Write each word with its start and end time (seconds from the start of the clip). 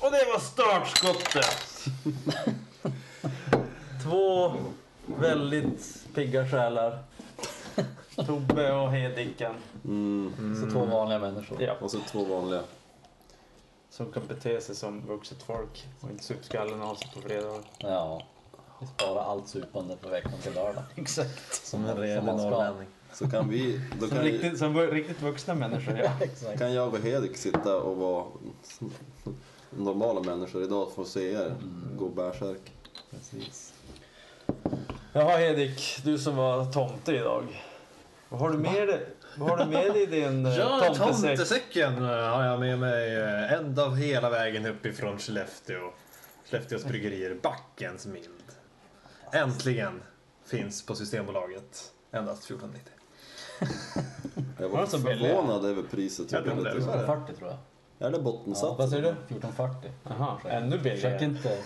Och 0.00 0.10
det 0.10 0.24
var 0.32 0.38
startskottet. 0.40 1.88
Två 4.02 4.52
väldigt 5.06 6.06
pigga 6.14 6.48
själar. 6.48 6.98
Tobbe 8.26 8.72
och 8.72 8.90
Hedicken. 8.92 9.54
Så 10.64 10.70
två 10.72 10.84
vanliga 10.84 11.18
människor. 11.18 11.62
Ja, 11.62 11.74
Och 11.80 11.90
så 11.90 11.98
två 12.10 12.24
vanliga. 12.24 12.62
som 13.90 14.12
kan 14.12 14.26
bete 14.26 14.60
sig 14.60 14.74
som 14.74 15.06
vuxet 15.06 15.42
folk 15.42 15.86
och 16.00 16.10
inte 16.10 16.24
supa 16.24 16.42
skallen 16.42 16.82
av 16.82 16.94
sig 16.94 17.10
på 17.14 17.20
fredagar. 17.20 17.62
Ja. 17.78 18.22
Vi 18.80 18.86
sparar 18.86 19.22
allt 19.24 19.48
supande 19.48 19.96
på 19.96 20.08
veckan 20.08 20.32
till 20.42 20.52
lördag. 20.54 20.82
Exakt. 20.96 21.66
Som 21.66 21.84
en 21.84 21.96
ska. 21.96 22.32
norrlänning. 22.32 22.86
Så 23.12 23.30
kan 23.30 23.48
vi, 23.48 23.80
då 24.00 24.06
Som 24.06 24.16
kan, 24.16 24.24
riktigt, 24.24 24.58
som 24.58 24.74
vu- 24.74 24.90
riktigt 24.90 25.22
vuxna 25.22 25.54
människor, 25.54 25.98
ja. 25.98 26.10
Exakt. 26.20 26.58
kan 26.58 26.72
jag 26.74 26.94
och 26.94 26.98
Hedik 27.00 27.36
sitta 27.36 27.76
och 27.76 27.96
vara 27.96 28.24
normala 29.70 30.20
människor 30.20 30.62
idag 30.62 30.82
och 30.82 30.92
få 30.94 31.04
se 31.04 31.32
er 31.32 31.54
gå 31.96 32.08
bärsärk. 32.08 32.72
Precis. 33.10 33.72
Jaha 35.12 35.36
Hedik, 35.36 36.00
du 36.04 36.18
som 36.18 36.36
var 36.36 36.64
tomte 36.72 37.12
idag. 37.12 37.44
Vad 38.28 38.40
har 38.40 38.50
du 38.50 38.58
med 38.58 38.88
dig, 38.88 39.06
vad 39.36 39.50
har 39.50 39.56
du 39.56 39.64
med 39.64 39.92
dig 39.92 40.02
i 40.02 40.06
din 40.06 40.46
eh, 40.46 40.56
Ja, 40.58 40.80
tomtesäck? 40.94 41.36
tomtesäcken 41.38 41.96
eh, 41.96 42.08
har 42.10 42.44
jag 42.44 42.60
med 42.60 42.78
mig 42.78 43.16
eh, 43.16 43.52
ända 43.52 43.90
hela 43.90 44.30
vägen 44.30 44.66
uppifrån 44.66 45.18
Skellefteå. 45.18 45.90
Skellefteås 46.50 46.84
bryggerier, 46.84 47.36
Backens 47.42 48.06
Mild. 48.06 48.28
Äntligen 49.32 50.02
finns 50.44 50.86
på 50.86 50.94
Systembolaget. 50.94 51.92
Endast 52.12 52.50
14,90. 52.50 52.68
Jag 54.58 54.68
Var 54.68 54.76
var 54.76 54.80
de 54.80 54.86
så 54.90 54.98
billiga? 54.98 55.28
förvånad 55.36 55.64
över 55.64 55.82
priset. 55.82 56.32
Jag 56.32 56.44
tror 56.44 56.54
det. 56.64 56.70
1440 56.70 57.34
tror 57.36 57.48
jag. 57.50 57.58
Är 58.06 58.10
det 58.10 58.16
Ja, 58.16 58.22
bottensats? 58.22 58.78
vad 58.78 58.90
säger 58.90 59.02
du? 59.02 59.08
1440. 59.08 59.90
Jaha, 60.04 60.38
ännu 60.44 60.78
Försök 60.78 60.92
billigare. 60.94 61.24
inte... 61.24 61.58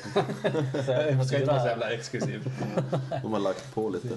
Jag 1.17 1.27
ska 1.27 1.37
inte 1.37 1.47
vara 1.53 1.61
så 1.61 1.67
jävla 1.67 1.91
exklusiv. 1.91 2.51
De 3.23 3.33
har 3.33 3.41
lagt 3.41 3.75
på 3.75 3.89
lite. 3.89 4.09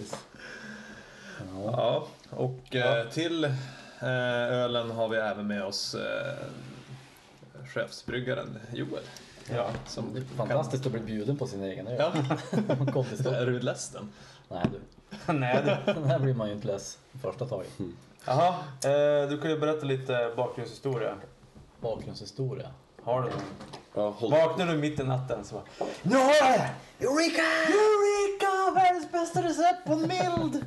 Ja. 1.54 1.72
Ja, 1.72 2.08
och 2.30 2.76
eh, 2.76 3.10
till 3.10 3.44
eh, 3.44 3.52
ölen 4.54 4.92
har 4.92 5.10
vi 5.10 5.18
även 5.18 5.48
med 5.48 5.64
oss 5.64 5.96
eh, 5.96 6.46
chefsbryggaren 7.74 8.60
Joel. 8.74 9.04
Ja. 9.56 9.70
Som 9.86 10.14
Det 10.14 10.20
är 10.20 10.24
fantastiskt 10.24 10.86
att 10.86 10.92
bli 10.92 11.02
bjuden 11.02 11.38
på 11.38 11.48
sin 11.48 11.64
egen 11.64 11.88
öl. 11.88 11.96
Ja, 12.00 12.12
är 13.32 13.46
du 13.46 13.60
ledsen? 13.60 14.10
Nej 14.50 14.66
du, 14.72 14.80
Nej 15.34 15.64
du. 15.86 15.94
den 15.94 16.04
här 16.10 16.20
blir 16.20 16.34
man 16.34 16.48
ju 16.48 16.54
inte 16.54 16.68
less 16.68 16.98
första 17.22 17.46
taget. 17.46 17.70
Jaha, 18.26 18.48
eh, 18.84 19.30
du 19.30 19.40
kan 19.42 19.52
ju 19.52 19.60
berätta 19.60 19.86
lite 19.86 20.34
bakgrundshistoria. 20.36 21.16
Bakgrundshistoria. 21.80 22.72
Har 23.04 23.22
du 23.22 23.30
någon? 23.30 23.42
Ja, 23.94 24.10
håll. 24.10 24.32
Vaknar 24.32 24.66
du 24.68 24.78
mitt 24.78 25.00
i 25.00 25.04
natten 25.04 25.46
så 25.46 25.56
bara 25.56 25.90
Nu 26.04 26.16
har 26.16 26.34
jag 26.34 26.60
det! 26.60 26.70
Eureka! 27.06 27.42
Eureka! 27.68 28.76
Världens 28.76 29.12
bästa 29.12 29.42
recept 29.42 29.86
på 29.86 29.96
mild! 29.96 30.66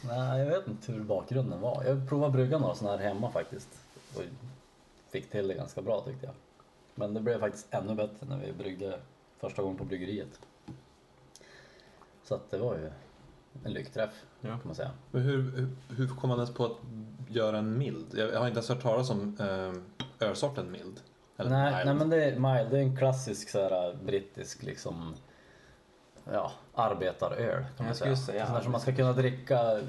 Nej, 0.00 0.38
jag 0.38 0.46
vet 0.46 0.66
inte 0.68 0.92
hur 0.92 1.00
bakgrunden 1.00 1.60
var. 1.60 1.84
Jag 1.84 2.08
provade 2.08 2.32
brygga 2.32 2.58
några 2.58 2.74
sådana 2.74 2.96
här 2.96 3.08
hemma 3.08 3.30
faktiskt. 3.30 3.68
Och 4.14 4.22
fick 5.12 5.30
till 5.30 5.48
det 5.48 5.54
ganska 5.54 5.82
bra 5.82 6.00
tyckte 6.00 6.26
jag. 6.26 6.34
Men 6.98 7.14
det 7.14 7.20
blev 7.20 7.40
faktiskt 7.40 7.66
ännu 7.70 7.94
bättre 7.94 8.26
när 8.28 8.38
vi 8.38 8.52
bryggde 8.52 8.98
första 9.40 9.62
gången 9.62 9.78
på 9.78 9.84
bryggeriet. 9.84 10.40
Så 12.24 12.34
att 12.34 12.50
det 12.50 12.58
var 12.58 12.74
ju 12.74 12.90
en 13.64 13.72
lyckträff 13.72 14.10
Ja. 14.40 14.48
kan 14.48 14.60
man 14.64 14.74
säga. 14.74 14.90
Men 15.10 15.22
hur, 15.22 15.68
hur, 15.88 16.08
kom 16.08 16.28
man 16.28 16.38
ens 16.38 16.54
på 16.54 16.64
att 16.64 16.76
göra 17.28 17.58
en 17.58 17.78
mild? 17.78 18.06
Jag, 18.14 18.40
har 18.40 18.46
inte 18.46 18.58
ens 18.58 18.68
hört 18.68 18.82
talas 18.82 19.10
om 19.10 19.36
eh, 19.40 20.28
ölsorten 20.28 20.70
mild. 20.72 21.00
Eller 21.36 21.50
Nej, 21.50 21.72
mild. 21.72 21.86
nej 21.86 21.94
men 21.94 22.10
det 22.10 22.24
är, 22.24 22.30
mild, 22.30 22.70
det 22.70 22.78
är 22.78 22.82
en 22.82 22.96
klassisk 22.96 23.48
så 23.48 23.60
här, 23.60 23.98
brittisk 24.04 24.62
liksom 24.62 25.14
ja, 26.32 26.52
arbetaröl 26.74 27.64
kan 27.76 27.86
man 27.86 27.94
säga. 27.94 28.16
säga 28.16 28.46
Sån 28.46 28.62
som 28.62 28.72
man 28.72 28.80
ska 28.80 28.94
kunna 28.94 29.12
dricka 29.12 29.80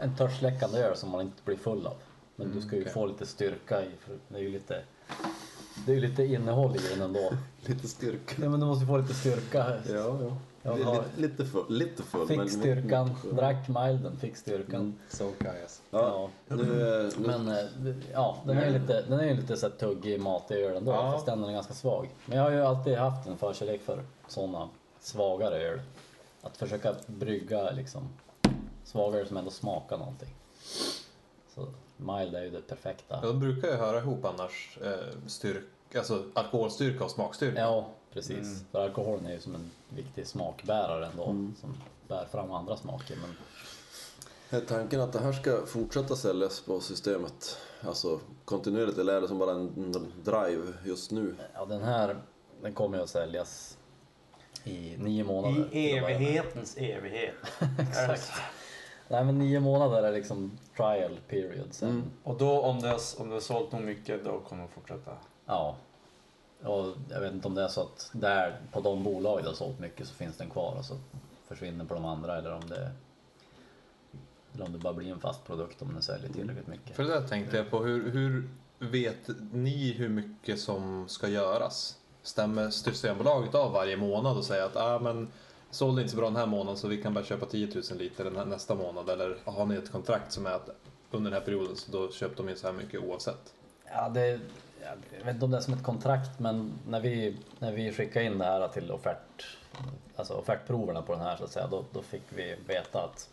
en 0.00 0.16
törstsläckande 0.16 0.78
öl 0.78 0.96
som 0.96 1.10
man 1.10 1.20
inte 1.20 1.42
blir 1.44 1.56
full 1.56 1.86
av. 1.86 1.96
Men 2.36 2.52
du 2.52 2.60
ska 2.60 2.76
ju 2.76 2.82
okej. 2.82 2.92
få 2.92 3.06
lite 3.06 3.26
styrka 3.26 3.84
i, 3.84 3.90
för 4.00 4.18
det 4.28 4.38
är 4.38 4.42
ju 4.42 4.50
lite 4.50 4.82
det 5.86 5.92
är 5.92 5.96
ju 5.96 6.00
lite 6.08 6.24
innehåll 6.24 6.76
i 6.76 6.80
den 6.90 7.02
ändå. 7.02 7.30
Lite 7.66 7.88
styrka. 7.88 8.34
Nej 8.36 8.48
men 8.48 8.60
du 8.60 8.66
måste 8.66 8.86
få 8.86 8.96
lite 8.96 9.14
styrka. 9.14 9.58
Ja, 9.88 9.94
ja. 9.94 10.36
Jag 10.62 10.78
Lite, 10.78 10.88
har- 10.90 11.04
lite 11.16 11.44
full. 11.44 11.64
Lite 11.68 12.02
full 12.02 12.28
Fick 12.28 12.36
men- 12.38 12.50
styrkan, 12.50 13.10
drack 13.32 13.68
milden, 13.68 14.16
fick 14.16 14.36
styrkan. 14.36 14.94
So 15.08 15.24
guys. 15.38 15.82
Ja, 15.90 16.28
nu, 16.48 16.56
nu, 16.56 17.10
Men 17.18 17.48
eh, 17.48 17.64
det- 17.76 17.94
ja, 18.12 18.36
den 18.46 18.58
är 18.58 18.66
ju 18.66 18.78
lite, 18.78 19.02
den 19.08 19.20
är 19.20 19.24
ju 19.24 19.34
lite 19.34 19.56
så 19.56 19.66
här 19.68 19.74
tuggig, 19.76 20.20
matig 20.20 20.54
öl 20.56 20.76
ändå, 20.76 20.92
Ja. 20.92 21.12
fast 21.12 21.26
den 21.26 21.44
är 21.44 21.52
ganska 21.52 21.74
svag. 21.74 22.08
Men 22.26 22.36
jag 22.38 22.44
har 22.44 22.50
ju 22.50 22.62
alltid 22.62 22.94
haft 22.98 23.28
en 23.28 23.38
förkärlek 23.38 23.82
för 23.82 24.02
sådana 24.28 24.68
svagare 25.00 25.56
öl. 25.68 25.80
Att 26.42 26.56
försöka 26.56 26.94
brygga 27.06 27.70
liksom 27.70 28.08
svagare 28.84 29.26
som 29.26 29.36
ändå 29.36 29.50
smakar 29.50 29.98
någonting. 29.98 30.34
Så 31.54 31.66
mild 31.96 32.34
är 32.34 32.42
ju 32.42 32.50
det 32.50 32.60
perfekta. 32.60 33.18
Ja, 33.22 33.28
de 33.28 33.40
brukar 33.40 33.68
ju 33.68 33.74
höra 33.74 33.98
ihop 33.98 34.24
annars 34.24 34.78
eh, 34.82 35.16
styrk, 35.26 35.64
alltså 35.96 36.24
alkoholstyrka 36.34 37.04
och 37.04 37.10
smakstyrka. 37.10 37.60
Ja, 37.60 37.88
precis. 38.12 38.64
För 38.72 38.84
alkoholen 38.84 39.26
är 39.26 39.32
ju 39.32 39.40
som 39.40 39.54
en 39.54 39.70
viktig 39.88 40.26
smakbärare 40.26 41.06
ändå, 41.06 41.24
som 41.60 41.76
bär 42.08 42.24
fram 42.24 42.52
andra 42.52 42.76
smaker. 42.76 43.16
Men 43.16 43.36
är 44.60 44.66
tanken 44.66 45.00
att 45.00 45.12
det 45.12 45.20
här 45.20 45.32
ska 45.32 45.66
fortsätta 45.66 46.16
säljas 46.16 46.60
på 46.60 46.80
systemet? 46.80 47.58
Alltså 47.80 48.20
kontinuerligt 48.44 48.98
eller 48.98 49.14
är 49.14 49.20
det 49.20 49.28
som 49.28 49.38
bara 49.38 49.50
en 49.50 49.92
drive 50.24 50.72
just 50.84 51.10
nu? 51.10 51.34
ja, 51.54 51.64
den 51.64 51.82
här, 51.82 52.16
den 52.62 52.72
kommer 52.72 52.96
ju 52.96 53.02
att 53.02 53.10
säljas 53.10 53.78
i 54.64 54.96
nio 54.98 55.24
månader. 55.24 55.68
I 55.72 55.90
evighetens 55.90 56.76
evighet. 56.76 57.34
Exakt. 57.78 58.32
Nej 59.08 59.24
men 59.24 59.38
nio 59.38 59.60
månader 59.60 60.02
är 60.02 60.12
liksom 60.12 60.58
trial 60.76 61.18
period 61.28 61.68
sen. 61.70 62.02
Och 62.22 62.38
då 62.38 62.60
om 62.60 62.80
du 62.80 62.88
har, 62.88 63.00
om 63.18 63.28
du 63.28 63.34
har 63.34 63.40
sålt 63.40 63.72
nog 63.72 63.82
mycket 63.82 64.24
då 64.24 64.40
kommer 64.40 64.62
de 64.62 64.68
fortsätta. 64.68 65.10
Ja. 65.46 65.76
Och 66.62 66.94
jag 67.10 67.20
vet 67.20 67.32
inte 67.32 67.48
om 67.48 67.54
det 67.54 67.62
är 67.62 67.68
så 67.68 67.80
att 67.80 68.10
där 68.12 68.60
på 68.72 68.80
de 68.80 69.02
bolag 69.02 69.42
det 69.42 69.48
har 69.48 69.54
sålt 69.54 69.80
mycket 69.80 70.08
så 70.08 70.14
finns 70.14 70.36
den 70.36 70.50
kvar 70.50 70.74
och 70.78 70.84
så 70.84 70.94
försvinner 71.48 71.84
på 71.84 71.94
de 71.94 72.04
andra 72.04 72.38
eller 72.38 72.54
om 72.54 72.68
det 72.68 72.90
eller 74.54 74.64
om 74.64 74.72
det 74.72 74.78
bara 74.78 74.92
blir 74.92 75.12
en 75.12 75.20
fast 75.20 75.44
produkt 75.44 75.82
om 75.82 75.92
den 75.92 76.02
säljer 76.02 76.32
tillräckligt 76.32 76.66
mycket. 76.66 76.96
För 76.96 77.02
det 77.02 77.08
där 77.08 77.28
tänkte 77.28 77.56
jag 77.56 77.70
på. 77.70 77.78
Hur, 77.78 78.10
hur 78.10 78.48
vet 78.78 79.30
ni 79.52 79.92
hur 79.92 80.08
mycket 80.08 80.60
som 80.60 81.08
ska 81.08 81.28
göras? 81.28 81.98
Stämmer 82.22 82.70
Systembolaget 82.70 83.54
av 83.54 83.72
varje 83.72 83.96
månad 83.96 84.36
och 84.36 84.44
säger 84.44 84.64
att 84.64 84.76
ah, 84.76 84.98
men 84.98 85.28
sålde 85.72 86.02
inte 86.02 86.10
så 86.10 86.16
bra 86.16 86.26
den 86.26 86.36
här 86.36 86.46
månaden 86.46 86.76
så 86.76 86.88
vi 86.88 87.02
kan 87.02 87.14
bara 87.14 87.24
köpa 87.24 87.46
10 87.46 87.66
000 87.90 87.98
liter 87.98 88.24
den 88.24 88.36
här 88.36 88.44
nästa 88.44 88.74
månad? 88.74 89.08
Eller 89.10 89.36
har 89.44 89.66
ni 89.66 89.74
ett 89.74 89.92
kontrakt 89.92 90.32
som 90.32 90.46
är 90.46 90.50
att 90.50 90.70
under 91.10 91.30
den 91.30 91.38
här 91.40 91.46
perioden 91.46 91.76
så 91.76 91.92
då 91.92 92.12
köpte 92.12 92.42
de 92.42 92.48
in 92.48 92.56
så 92.56 92.66
här 92.66 92.74
mycket 92.74 93.00
oavsett? 93.00 93.54
Ja, 93.84 94.08
det, 94.08 94.40
jag 95.18 95.24
vet 95.24 95.34
inte 95.34 95.44
om 95.44 95.50
det 95.50 95.56
är 95.56 95.60
som 95.60 95.74
ett 95.74 95.82
kontrakt 95.84 96.38
men 96.38 96.72
när 96.88 97.00
vi, 97.00 97.36
när 97.58 97.72
vi 97.72 97.92
skickade 97.92 98.24
in 98.26 98.38
det 98.38 98.44
här 98.44 98.68
till 98.68 98.90
offert, 98.90 99.46
alltså 100.16 100.34
offertproverna 100.34 101.02
på 101.02 101.12
den 101.12 101.20
här 101.20 101.36
så 101.36 101.44
att 101.44 101.50
säga, 101.50 101.66
då, 101.66 101.84
då 101.92 102.02
fick 102.02 102.22
vi 102.28 102.56
veta 102.66 102.98
att 103.04 103.30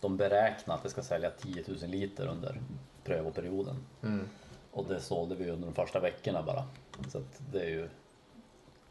de 0.00 0.16
beräknar 0.16 0.74
att 0.74 0.82
det 0.82 0.90
ska 0.90 1.02
sälja 1.02 1.30
10 1.30 1.64
000 1.66 1.76
liter 1.90 2.26
under 2.26 2.60
prövoperioden. 3.04 3.76
Mm. 4.02 4.28
Och 4.72 4.84
det 4.88 5.00
sålde 5.00 5.34
vi 5.34 5.50
under 5.50 5.66
de 5.66 5.74
första 5.74 6.00
veckorna 6.00 6.42
bara. 6.42 6.64
Så 7.08 7.18
att 7.18 7.40
det 7.52 7.60
är 7.60 7.68
ju, 7.70 7.88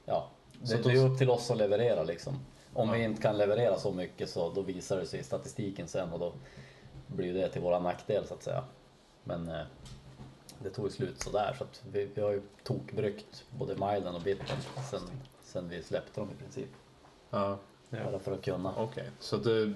ja, 0.06 0.30
det, 0.62 0.68
Så 0.68 0.78
då- 0.78 0.90
det 0.90 0.96
är 0.96 1.06
upp 1.12 1.18
till 1.18 1.30
oss 1.30 1.52
att 1.52 1.58
leverera 1.58 2.04
liksom. 2.04 2.40
Om 2.74 2.92
vi 2.92 3.04
inte 3.04 3.22
kan 3.22 3.38
leverera 3.38 3.78
så 3.78 3.92
mycket 3.92 4.30
så 4.30 4.50
då 4.50 4.62
visar 4.62 4.98
det 4.98 5.06
sig 5.06 5.20
i 5.20 5.24
statistiken 5.24 5.88
sen 5.88 6.14
och 6.14 6.20
då 6.20 6.34
blir 7.08 7.34
det 7.34 7.50
till 7.50 7.62
våra 7.62 7.80
nackdel 7.80 8.26
så 8.28 8.34
att 8.34 8.44
säga. 8.44 8.64
Men 9.24 9.48
eh, 9.50 9.62
det 10.64 10.70
tog 10.70 10.92
slut 10.92 11.22
sådär 11.22 11.56
så 11.58 11.64
att 11.64 11.82
vi, 11.92 12.06
vi 12.14 12.22
har 12.22 12.32
ju 12.32 12.42
tokbryggt 12.64 13.46
både 13.58 13.76
milden 13.76 14.16
och 14.16 14.22
bittern 14.22 14.58
sen, 14.92 15.02
sen 15.44 15.70
vi 15.70 15.84
släppte 15.84 16.22
dem 16.22 16.30
i 16.38 16.42
princip. 16.42 16.70
Ja, 17.30 17.58
Bara 17.90 18.20
för 18.20 18.32
att 18.32 18.42
kunna. 18.42 18.74
okej. 18.78 19.12
Så 19.20 19.38
det, 19.38 19.74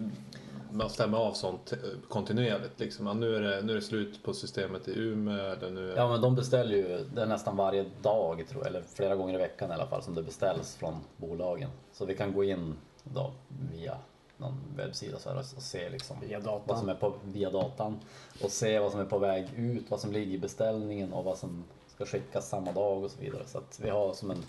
man 0.71 0.89
stämmer 0.89 1.17
av 1.17 1.33
sånt 1.33 1.71
eh, 1.73 1.77
kontinuerligt 2.09 2.79
liksom? 2.79 3.07
Ja, 3.07 3.13
nu, 3.13 3.35
är 3.35 3.41
det, 3.41 3.61
nu 3.61 3.71
är 3.71 3.75
det 3.75 3.81
slut 3.81 4.23
på 4.23 4.33
systemet 4.33 4.87
i 4.87 4.99
Umeå 4.99 5.51
eller 5.51 5.69
nu 5.69 5.91
är... 5.91 5.95
Ja 5.97 6.09
men 6.09 6.21
de 6.21 6.35
beställer 6.35 6.75
ju, 6.75 7.05
det 7.15 7.21
är 7.21 7.25
nästan 7.25 7.55
varje 7.55 7.85
dag 8.01 8.45
tror 8.49 8.61
jag, 8.61 8.67
eller 8.67 8.81
flera 8.81 9.15
gånger 9.15 9.33
i 9.33 9.37
veckan 9.37 9.71
i 9.71 9.73
alla 9.73 9.87
fall 9.87 10.03
som 10.03 10.15
det 10.15 10.23
beställs 10.23 10.75
från 10.75 10.95
bolagen. 11.17 11.69
Så 11.93 12.05
vi 12.05 12.15
kan 12.15 12.33
gå 12.33 12.43
in 12.43 12.75
då 13.03 13.31
via 13.71 13.97
någon 14.37 14.61
webbsida 14.75 15.19
så 15.19 15.29
här 15.29 15.37
och 15.39 15.45
se 15.45 15.89
liksom 15.89 16.17
Via 16.21 16.39
datan. 16.39 16.61
vad 16.65 16.79
som 16.79 16.89
är 16.89 16.95
på, 16.95 17.13
via 17.23 17.49
datan 17.49 17.99
och 18.43 18.51
se 18.51 18.79
vad 18.79 18.91
som 18.91 18.99
är 18.99 19.05
på 19.05 19.17
väg 19.17 19.47
ut, 19.55 19.91
vad 19.91 19.99
som 19.99 20.11
ligger 20.11 20.31
i 20.35 20.39
beställningen 20.39 21.13
och 21.13 21.23
vad 21.23 21.37
som 21.37 21.63
ska 21.87 22.05
skickas 22.05 22.49
samma 22.49 22.71
dag 22.71 23.03
och 23.03 23.11
så 23.11 23.21
vidare. 23.21 23.43
Så 23.45 23.57
att 23.57 23.79
vi 23.83 23.89
har 23.89 24.13
som 24.13 24.31
en 24.31 24.43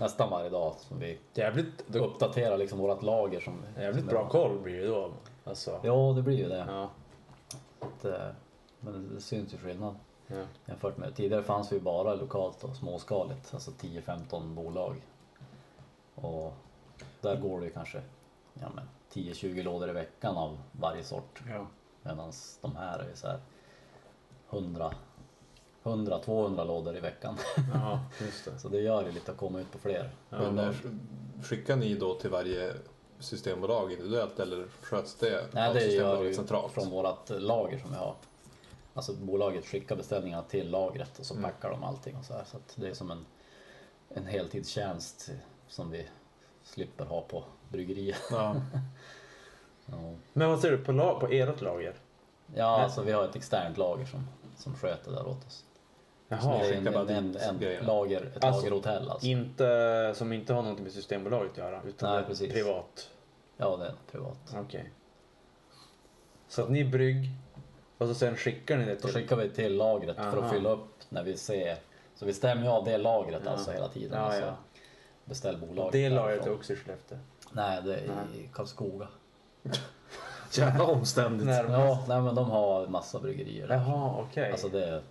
nästan 0.00 0.30
varje 0.30 0.50
dag. 0.50 0.74
Så 0.78 0.94
vi 0.94 1.18
Jävligt, 1.34 1.96
uppdaterar 1.96 2.58
liksom 2.58 2.78
vårt 2.78 3.02
lager. 3.02 3.40
Som, 3.40 3.54
jävligt 3.76 4.04
som 4.04 4.08
bra 4.08 4.28
koll 4.28 4.58
blir 4.58 4.80
det 4.80 4.86
då. 4.86 5.10
Alltså. 5.44 5.80
Ja, 5.82 6.12
det 6.16 6.22
blir 6.22 6.36
ju 6.38 6.48
det. 6.48 6.64
Ja. 6.68 6.90
Att, 7.80 8.04
eh, 8.04 8.28
men 8.80 9.14
det 9.14 9.20
syns 9.20 9.54
ju 9.54 9.58
skillnad 9.58 9.94
Ja. 10.26 10.42
jämfört 10.66 10.96
med 10.96 11.14
tidigare 11.16 11.42
fanns 11.42 11.72
vi 11.72 11.76
ju 11.76 11.82
bara 11.82 12.14
lokalt 12.14 12.64
och 12.64 12.76
småskaligt, 12.76 13.54
alltså 13.54 13.70
10-15 13.70 14.54
bolag. 14.54 14.96
Och 16.14 16.52
där 17.22 17.36
går 17.36 17.60
det 17.60 17.66
ju 17.66 17.72
kanske 17.72 18.02
ja, 18.54 18.66
men 18.74 18.88
10-20 19.12 19.62
lådor 19.62 19.88
i 19.90 19.92
veckan 19.92 20.36
av 20.36 20.58
varje 20.72 21.04
sort. 21.04 21.42
Ja. 21.48 21.66
Medan 22.02 22.32
de 22.60 22.76
här 22.76 22.98
är 22.98 23.08
ju 23.08 23.16
så 23.16 23.26
här 23.26 23.40
100 24.50 24.94
100-200 25.82 26.66
lådor 26.66 26.96
i 26.96 27.00
veckan. 27.00 27.36
ja, 27.74 28.00
just 28.20 28.44
det. 28.44 28.58
Så 28.58 28.68
det 28.68 28.80
gör 28.80 29.04
det 29.04 29.10
lite 29.12 29.30
att 29.32 29.36
komma 29.38 29.60
ut 29.60 29.72
på 29.72 29.78
fler. 29.78 30.10
Men 30.28 30.58
eh, 30.58 30.74
skickar 31.42 31.76
ni 31.76 31.94
då 31.94 32.14
till 32.14 32.30
varje 32.30 32.74
systembolag 33.18 33.92
individuellt 33.92 34.38
eller 34.40 34.66
sköts 34.82 35.14
det 35.14 35.46
Nej, 35.52 35.68
av 35.68 35.74
det 35.74 35.80
gör 35.80 35.88
Systembolaget 35.88 36.30
ju 36.30 36.34
centralt? 36.34 36.72
från 36.72 36.90
vårt 36.90 37.30
lager 37.30 37.78
som 37.78 37.90
vi 37.90 37.96
har. 37.96 38.14
Alltså 38.94 39.12
bolaget 39.14 39.66
skickar 39.66 39.96
beställningarna 39.96 40.42
till 40.42 40.70
lagret 40.70 41.18
och 41.18 41.26
så 41.26 41.34
Mm. 41.34 41.44
packar 41.50 41.70
de 41.70 41.84
allting 41.84 42.16
och 42.16 42.24
så 42.24 42.32
här. 42.32 42.44
Så 42.44 42.56
att 42.56 42.72
det 42.76 42.88
är 42.88 42.94
som 42.94 43.10
en, 43.10 43.26
en 44.08 44.26
heltidstjänst 44.26 45.30
som 45.68 45.90
vi 45.90 46.06
slipper 46.70 47.04
ha 47.04 47.20
på 47.22 47.44
bryggeriet. 47.68 48.22
Ja. 48.30 48.56
Ja, 49.92 49.96
Men 50.32 50.48
vad 50.48 50.60
säger 50.60 50.76
du 50.76 50.84
på, 50.84 50.92
lag, 50.92 51.20
på 51.20 51.26
ert 51.26 51.60
lager? 51.60 51.94
ja 52.54 52.72
Men- 52.76 52.84
alltså 52.84 53.02
vi 53.02 53.12
har 53.12 53.24
ett 53.24 53.36
externt 53.36 53.78
lager 53.78 54.04
som, 54.06 54.26
som 54.56 54.74
sköter 54.74 55.10
där 55.12 55.26
åt 55.28 55.46
oss. 55.46 55.64
Så 56.28 56.34
Jaha. 56.34 56.58
det 56.58 56.68
är 56.68 56.72
en, 56.76 56.86
en, 56.86 57.08
en, 57.08 57.36
en 57.36 57.86
lager, 57.86 58.22
ett 58.36 58.44
Alltså, 58.44 58.60
lagerhotell 58.62 59.10
alltså. 59.10 59.26
Inte, 59.26 60.12
som 60.16 60.32
inte 60.32 60.52
har 60.54 60.62
någonting 60.62 60.84
med 60.84 60.92
Systembolaget 60.92 61.50
att 61.52 61.58
göra, 61.58 61.82
utan 61.82 62.10
Nej, 62.10 62.18
det 62.18 62.24
är 62.24 62.28
precis. 62.28 62.52
privat. 62.52 63.10
Ja, 63.56 63.76
det 63.76 63.86
är 63.86 63.94
privat. 64.12 64.54
Okej. 64.56 64.90
Så 66.48 66.62
att 66.62 66.70
ni 66.70 66.84
brygg 66.84 67.30
och 67.98 68.08
så 68.08 68.14
sen 68.14 68.36
skickar 68.36 68.76
ni 68.78 68.84
det 68.84 68.94
Då 68.94 69.00
till... 69.00 69.10
skickar 69.14 69.36
vi 69.36 69.50
till 69.50 69.76
lagret 69.76 70.16
för 70.16 70.22
Aha. 70.36 70.38
att 70.46 70.52
fylla 70.52 70.70
upp 70.70 70.88
när 71.08 71.22
vi 71.22 71.36
ser. 71.36 71.76
Så 72.14 72.26
vi 72.26 72.32
stämmer 72.32 72.62
ju 72.62 72.68
av 72.68 72.84
det 72.84 72.98
lagret 72.98 73.42
Ja. 73.44 73.50
alltså 73.50 73.70
hela 73.70 73.88
tiden. 73.88 74.18
Ja, 74.18 74.24
alltså, 74.24 74.40
ja. 74.40 74.54
Beställ 75.30 75.56
bolaget 75.56 75.92
Det 75.92 76.08
därifrån. 76.08 76.48
är 76.48 76.54
också 76.54 76.72
i 76.72 76.76
Skellefteå. 76.76 77.18
Nej, 77.52 77.82
det 77.82 77.94
är 77.94 78.26
i. 78.34 78.48
Karlskoga. 78.52 79.08
Jävla 80.52 80.84
omständigt. 80.84 81.48
Ja, 81.48 82.04
nej 82.08 82.20
men 82.22 82.34
de 82.34 82.50
har 82.50 82.86
massa 82.86 83.18
bryggerier. 83.18 83.68
Jaha, 83.68 84.24
okej. 84.28 84.50
Alltså 84.52 84.68
det 84.68 84.86
är 84.86 85.02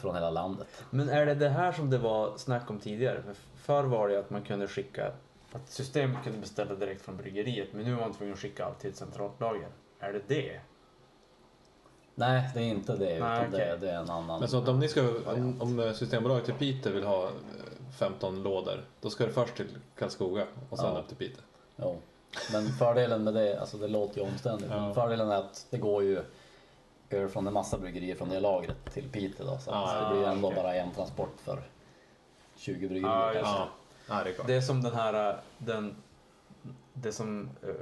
från 0.00 0.14
hela 0.14 0.30
landet. 0.30 0.84
Men 0.90 1.08
är 1.08 1.26
det 1.26 1.34
det 1.34 1.48
här 1.48 1.72
som 1.72 1.90
det 1.90 1.98
var 1.98 2.36
snack 2.36 2.70
om 2.70 2.78
tidigare? 2.78 3.22
För 3.22 3.34
förr 3.56 3.84
var 3.84 4.08
det 4.08 4.18
att 4.18 4.30
man 4.30 4.42
kunde 4.42 4.68
skicka, 4.68 5.12
att 5.52 5.68
systemet 5.68 6.24
kunde 6.24 6.38
beställa 6.38 6.74
direkt 6.74 7.02
från 7.02 7.16
bryggeriet, 7.16 7.68
men 7.72 7.84
nu 7.84 7.92
är 7.92 8.00
man 8.00 8.12
tvungen 8.14 8.34
att 8.34 8.40
skicka 8.40 8.64
allt 8.64 8.78
till 8.80 8.90
ett 8.90 8.96
centralt 8.96 9.40
lager. 9.40 9.68
Är 10.00 10.12
det 10.12 10.22
det? 10.28 10.60
Nej, 12.14 12.50
det 12.54 12.60
är 12.60 12.64
inte 12.64 12.96
det. 12.96 13.16
Utan 13.16 13.28
Nej, 13.28 13.48
okej. 13.48 13.68
det, 13.68 13.86
det 13.86 13.90
är 13.92 13.96
en 14.00 14.10
annan. 14.10 14.40
Men 14.40 14.48
så 14.48 14.58
att 14.58 14.68
om 14.68 14.78
ni 14.80 14.88
ska, 14.88 15.02
om, 15.26 15.60
om 15.60 15.94
Systembolaget 15.94 16.48
i 16.48 16.52
Piteå 16.52 16.92
vill 16.92 17.04
ha 17.04 17.24
eh, 17.24 17.30
15 17.98 18.42
lådor, 18.42 18.84
då 19.00 19.10
ska 19.10 19.26
det 19.26 19.32
först 19.32 19.54
till 19.54 19.78
Karlskoga 19.98 20.46
och 20.70 20.78
sen 20.78 20.94
Ja. 20.94 21.00
upp 21.00 21.08
till 21.08 21.16
Piteå. 21.16 21.42
Jo. 21.76 21.98
Men 22.52 22.66
fördelen 22.68 23.24
med 23.24 23.34
det, 23.34 23.60
alltså 23.60 23.76
det 23.76 23.88
låter 23.88 24.20
ju 24.20 24.26
omständigt, 24.28 24.70
Ja. 24.70 24.80
men 24.80 24.94
fördelen 24.94 25.30
är 25.30 25.36
att 25.36 25.66
det 25.70 25.78
går 25.78 26.02
ju 26.02 26.22
över 27.10 27.28
från 27.28 27.46
en 27.46 27.52
massa 27.52 27.78
bryggerier 27.78 28.14
från 28.14 28.28
det 28.28 28.40
lagret 28.40 28.92
till 28.92 29.08
Piteå 29.08 29.46
då. 29.46 29.58
Så 29.58 29.70
att 29.70 29.92
Ja, 29.92 30.08
det 30.08 30.14
blir 30.14 30.22
ja, 30.24 30.32
ändå 30.32 30.48
okej. 30.48 30.62
bara 30.62 30.74
en 30.74 30.90
transport 30.90 31.34
för 31.44 31.62
20 32.56 32.88
bryggerier 32.88 33.16
Ja, 33.16 33.32
just 33.32 33.44
kanske. 33.44 33.62
Ja, 33.62 33.68
ja 34.18 34.24
det 34.24 34.30
är 34.30 34.34
klart. 34.34 34.46
Det 34.46 34.54
är 34.54 34.60
som 34.60 34.82
den 34.82 34.94
här, 34.94 35.40
den, 35.58 35.96
det 36.92 37.12
som 37.12 37.50
uh, 37.64 37.74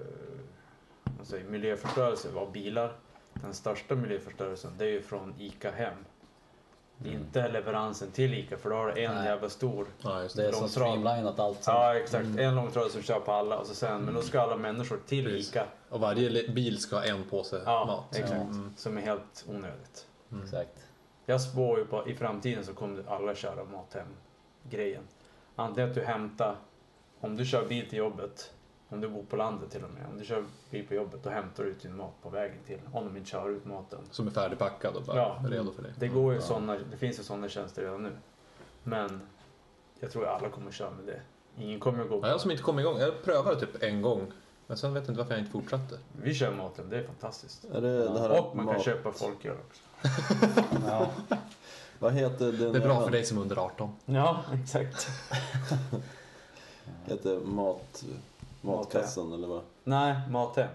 vad 1.19 1.27
säger, 1.27 1.45
miljöförstörelse 1.45 2.29
var 2.35 2.47
bilar. 2.47 2.93
Den 3.33 3.55
största 3.55 3.95
miljöförstörelsen 3.95 4.71
det 4.79 4.85
är 4.85 4.89
ju 4.91 5.03
från 5.03 5.35
ICA 5.39 5.71
hem. 5.71 5.95
Är 7.05 7.11
inte 7.13 7.49
leveransen 7.49 8.11
till 8.11 8.35
ICA 8.35 8.57
för 8.57 8.71
då 8.71 8.77
har 8.77 8.87
du 8.87 9.05
en 9.05 9.15
Nej. 9.15 9.25
jävla 9.27 9.49
stor. 9.51 9.87
Ja, 10.03 10.23
just 10.23 10.37
Det 10.37 10.43
det. 10.43 10.49
är 10.49 10.53
så 10.53 10.69
streamlinat 10.69 11.39
allt. 11.41 11.65
som- 11.65 11.75
Ja 11.75 11.95
exakt, 11.95 12.27
en 12.39 12.55
långtradare 12.55 12.91
som 12.93 13.03
kör 13.03 13.21
på 13.21 13.33
alla 13.33 13.59
och 13.59 13.67
så 13.67 13.75
sen, 13.75 14.03
men 14.03 14.15
då 14.15 14.23
ska 14.23 14.41
alla 14.41 14.57
människor 14.57 14.99
till 15.07 15.25
Precis. 15.25 15.49
ICA. 15.51 15.67
Och 15.89 16.01
varje 16.01 16.49
bil 16.49 16.79
ska 16.79 16.97
ha 16.97 17.05
en 17.05 17.25
påse 17.25 17.61
Ja, 17.65 17.85
mat. 17.87 18.17
exakt. 18.17 18.33
Mm. 18.41 18.75
Som 18.77 18.97
är 18.99 19.03
helt 19.03 19.45
onödigt. 19.49 20.07
Exakt. 20.43 20.85
Jag 21.27 21.41
spår 21.41 21.79
ju 21.79 21.85
på 21.85 22.09
i 22.09 22.15
framtiden 22.15 22.65
så 22.65 22.75
kommer 22.75 23.03
alla 23.09 23.35
köra 23.35 23.65
mat 23.65 23.95
hem 23.95 24.07
grejen. 24.71 25.03
Antingen 25.57 25.89
att 25.91 25.95
du 25.95 26.05
hämtar, 26.05 26.57
om 27.21 27.37
du 27.37 27.47
kör 27.47 27.67
bil 27.67 27.89
till 27.89 27.99
jobbet, 27.99 28.53
om 28.89 29.01
du 29.01 29.09
bor 29.09 29.23
på 29.23 29.37
landet 29.37 29.71
till 29.71 29.85
och 29.85 29.91
med, 29.91 30.07
om 30.13 30.19
du 30.19 30.25
kör 30.25 30.45
bil 30.71 30.87
på 30.89 30.95
jobbet 30.95 31.23
då 31.23 31.31
hämtar 31.31 31.65
du 31.65 31.71
ut 31.71 31.83
din 31.83 31.97
mat 31.97 32.13
på 32.23 32.29
vägen 32.29 32.59
till, 32.67 32.79
om 32.93 33.05
de 33.05 33.17
inte 33.17 33.31
kör 33.31 33.51
ut 33.51 33.65
maten. 33.65 33.99
Som 34.11 34.27
är 34.27 34.31
färdigpackad 34.31 34.97
och 34.97 35.03
bara 35.03 35.17
Ja. 35.17 35.39
redo 35.49 35.73
för 35.73 35.83
dig. 35.83 35.93
Det 35.99 36.09
går 36.09 36.33
ju 36.33 36.39
Ja. 36.39 36.45
såna, 36.47 36.79
det 36.91 36.97
finns 36.97 37.19
ju 37.19 37.23
sådana 37.23 37.49
tjänster 37.49 37.83
redan 37.83 38.03
nu. 38.03 38.13
Men 38.83 39.21
jag 40.01 40.11
tror 40.11 40.27
alla 40.27 40.49
kommer 40.49 40.71
köra 40.71 40.91
med 40.91 41.07
det. 41.07 41.21
Ingen 41.63 41.81
kommer 41.81 42.03
att 42.03 42.09
gå 42.09 42.21
Ja, 42.23 42.29
jag 42.29 42.41
som 42.41 42.51
inte 42.51 42.63
kom 42.63 42.79
igång, 42.79 42.99
jag 42.99 43.23
prövade 43.25 43.61
typ 43.61 43.83
en 43.83 44.03
gång. 44.03 44.33
Men 44.67 44.77
sen 44.77 44.95
vet 44.95 45.03
jag 45.03 45.11
inte 45.13 45.19
varför 45.19 45.33
jag 45.35 45.41
inte 45.41 45.53
fortsatte. 45.53 45.99
Vi 46.23 46.35
kör 46.35 46.53
maten, 46.57 46.89
det 46.91 46.99
är 46.99 47.03
fantastiskt. 47.07 47.65
Är 47.65 47.81
det 47.81 47.99
det 48.13 48.21
här 48.21 48.41
Och 48.41 48.57
man 48.57 48.67
kan 48.67 48.75
mat- 48.75 48.85
köpa 48.85 49.13
folköl 49.13 49.57
också. 49.69 49.83
Ja. 50.87 51.11
Vad 51.99 52.13
heter 52.13 52.53
den? 52.53 52.73
Det 52.73 52.79
är 52.79 52.83
bra 52.83 52.95
här- 52.95 53.05
för 53.05 53.11
dig 53.11 53.25
som 53.25 53.39
är 53.39 53.43
under 53.43 53.57
18. 53.57 53.93
Ja, 54.05 54.45
exakt. 54.63 55.09
Heter 57.07 57.41
mat... 57.41 58.05
Matkassan 58.67 59.33
eller 59.33 59.49
vad? 59.49 59.63
Nej, 59.85 60.15
Mathem. 60.31 60.69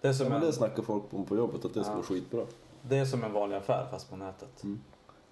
Det 0.00 0.08
är 0.08 0.12
Ja, 0.12 0.14
som, 0.18 0.26
men 0.28 0.36
en, 0.36 0.46
det 0.46 0.52
snackar 0.52 0.82
folk 0.82 1.02
om 1.10 1.24
på 1.24 1.36
jobbet 1.36 1.64
att 1.64 1.74
det 1.74 1.80
ska 1.84 1.92
Ja. 1.92 1.96
vara 1.96 2.06
skitbra. 2.06 2.44
det 2.82 2.98
är 2.98 3.04
som 3.04 3.24
en 3.24 3.32
vanlig 3.32 3.56
affär 3.56 3.86
fast 3.90 4.10
på 4.10 4.16
nätet. 4.16 4.62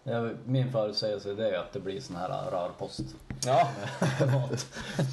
Ja, 0.03 0.29
min 0.45 0.73
förutsägelse 0.73 1.31
är 1.31 1.35
det 1.35 1.61
att 1.61 1.73
det 1.73 1.81
blir 1.81 2.01
sån 2.01 2.17
här 2.17 2.51
rörpost. 2.51 3.01
Ja, 3.47 3.69
Mat. 4.33 4.67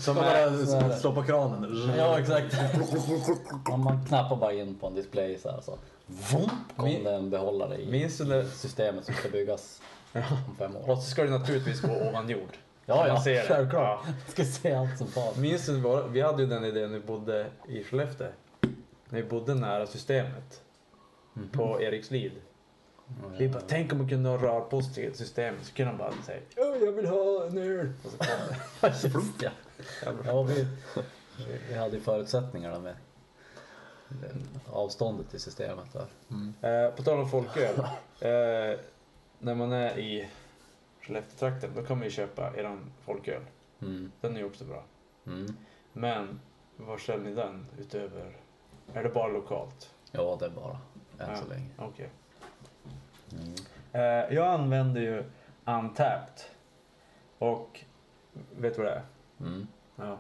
som 0.04 0.18
är, 0.18 1.00
slå 1.00 1.12
på 1.14 1.24
kranen. 1.24 1.94
Ja, 1.98 2.20
exakt. 2.20 2.56
Man 3.70 4.06
knappar 4.08 4.36
bara 4.36 4.54
in 4.54 4.76
på 4.76 4.88
en 4.88 4.96
display 4.96 5.38
så 5.40 5.52
här 5.52 5.62
så 5.62 5.78
vump, 6.08 6.52
kom 6.76 6.86
Min- 6.86 7.04
det 7.04 7.16
en 7.16 7.30
behållare 7.30 7.82
i 7.82 7.92
minns 7.92 8.18
du 8.18 8.26
när 8.26 8.44
systemet 8.44 9.06
som 9.06 9.14
ska 9.14 9.30
byggas 9.30 9.82
om 10.14 10.56
fem 10.58 10.76
år. 10.76 10.90
Och 10.90 10.98
så 10.98 11.10
ska 11.10 11.24
det 11.24 11.30
naturligtvis 11.30 11.82
gå 11.82 11.90
ovan 12.10 12.30
jord. 12.30 12.58
Ja, 12.90 13.08
ja, 13.08 13.14
Man 13.14 13.24
ser 13.24 13.34
det. 13.34 13.48
självklart. 13.48 14.00
Ja. 14.08 14.14
Ska 14.28 14.46
se 14.46 14.74
allt 14.74 14.98
som 14.98 15.08
fan. 15.08 15.42
Minns 15.42 15.66
du, 15.66 16.04
vi 16.10 16.22
hade 16.22 16.44
ju 16.44 16.50
den 16.50 16.66
idén 16.66 16.92
när 16.92 17.00
vi 17.00 17.06
bodde 17.06 17.46
i 17.68 17.84
Skellefteå. 17.84 18.28
När 19.10 19.22
vi 19.22 19.24
bodde 19.24 19.56
nära 19.56 19.88
systemet 19.88 20.62
på 21.52 21.82
Erikslid. 21.82 22.32
Vi 23.38 23.50
bara, 23.50 23.62
tänk 23.68 23.92
om 23.92 23.98
man 23.98 24.10
kunde 24.10 24.30
ha 24.30 24.38
rörpost 24.38 24.96
till 24.96 25.16
systemet 25.16 25.66
så 25.66 25.74
kunde 25.74 25.92
man 25.92 25.98
bara 26.00 26.12
säga 26.26 26.40
"Ja, 26.56 26.76
jag 26.86 26.92
vill 26.92 27.06
ha 27.06 27.46
en 27.46 27.58
öl. 27.58 27.92
Och 28.82 28.94
så 28.96 29.10
kom 29.12 29.34
det. 29.40 29.52
Ja. 30.06 30.12
ja 30.26 30.44
vi, 30.44 30.68
vi- 31.70 31.76
hade 31.76 31.96
ju 31.96 32.02
förutsättningarna 32.02 32.80
med 32.80 32.96
avståndet 34.72 35.30
till 35.30 35.40
systemet 35.40 35.86
där. 35.94 36.86
Eh, 36.88 36.92
på 36.96 37.04
tal 37.04 37.20
om 37.20 37.30
folköl. 37.30 37.76
Eh, 38.20 38.80
när 39.40 39.56
man 39.56 39.72
är 39.72 39.98
i 40.00 40.28
Skellefteå-trakten 41.08 41.72
då 41.76 41.84
kan 41.84 41.98
man 41.98 42.04
ju 42.06 42.12
köpa 42.12 42.54
eran 42.58 42.92
folköl. 43.02 43.42
Mm. 43.82 44.12
Den 44.22 44.36
är 44.36 44.40
ju 44.40 44.46
också 44.46 44.64
bra. 44.66 44.84
Mm. 45.28 45.48
Men 45.94 46.40
var 46.78 46.98
säljer 46.98 47.30
ni 47.30 47.36
den 47.36 47.66
utöver? 47.80 48.38
Är 48.94 49.04
det 49.04 49.10
bara 49.10 49.28
lokalt? 49.28 49.94
Ja, 50.12 50.38
det 50.40 50.46
är 50.46 50.50
bara 50.50 50.78
än 51.20 51.30
Ja. 51.30 51.36
så 51.36 51.46
länge. 51.50 51.70
Okej. 51.78 52.10
Mm. 53.32 53.54
Eh, 53.92 54.36
jag 54.36 54.48
använder 54.48 55.02
ju 55.02 55.24
Untapped. 55.66 56.42
Och 57.40 57.80
vet 58.58 58.76
du 58.76 58.84
vad 58.84 58.92
det 58.92 58.96
är? 58.96 59.04
Mm. 59.40 59.68
Ja. 59.96 60.18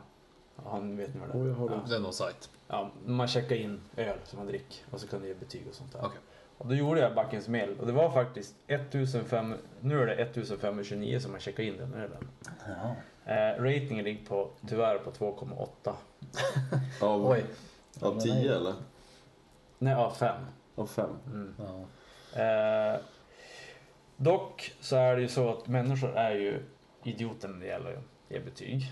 Ja, 0.65 0.79
nu 0.79 0.95
vet 0.95 1.13
ni 1.13 1.19
vad 1.19 1.29
det 1.29 1.33
är. 1.37 1.41
Oh, 1.43 1.47
jag 1.47 1.55
har 1.55 1.69
ja. 1.69 1.81
Det 1.89 1.95
är 1.95 1.99
någon 1.99 2.13
sajt. 2.13 2.49
Ja, 2.67 2.91
man 3.05 3.27
checkar 3.27 3.55
in 3.55 3.81
öl 3.95 4.17
som 4.23 4.39
man 4.39 4.47
dricker 4.47 4.85
och 4.91 4.99
så 5.01 5.07
kan 5.07 5.21
du 5.21 5.27
ge 5.27 5.33
betyg 5.33 5.67
och 5.69 5.75
sånt 5.75 5.91
där. 5.91 5.99
Okej. 6.05 6.19
Och 6.57 6.67
då 6.67 6.75
gjorde 6.75 6.99
jag 6.99 7.15
backens 7.15 7.47
mel 7.47 7.79
och 7.79 7.87
det 7.87 7.93
var 7.93 8.11
faktiskt 8.11 8.55
1500, 8.67 9.57
nu 9.79 10.01
är 10.01 10.05
det 10.05 10.13
1529 10.13 11.19
som 11.19 11.31
man 11.31 11.39
checkar 11.39 11.63
in 11.63 11.77
den 11.77 11.93
ölen. 11.93 12.27
Ja. 12.67 12.95
Eh, 13.33 13.63
ratingen 13.63 14.05
ligger 14.05 14.25
på, 14.25 14.49
tyvärr 14.67 14.97
på 14.97 15.11
2,8. 15.11 15.93
Av, 17.01 17.27
Oj. 17.27 17.45
av 18.01 18.19
tio 18.19 18.55
eller? 18.55 18.73
Nej, 19.79 19.93
ja 19.93 20.13
5. 20.19 20.35
Av 20.75 20.87
fem? 20.87 21.09
Mm. 21.25 21.55
Ja. 21.57 21.85
Eh, 22.41 22.99
dock 24.17 24.73
så 24.79 24.95
är 24.95 25.15
det 25.15 25.21
ju 25.21 25.27
så 25.27 25.49
att 25.49 25.67
människor 25.67 26.17
är 26.17 26.31
ju 26.31 26.63
idioter 27.03 27.47
när 27.47 27.59
det 27.59 27.65
gäller 27.65 27.93
att 27.93 28.03
ge 28.29 28.39
betyg. 28.39 28.91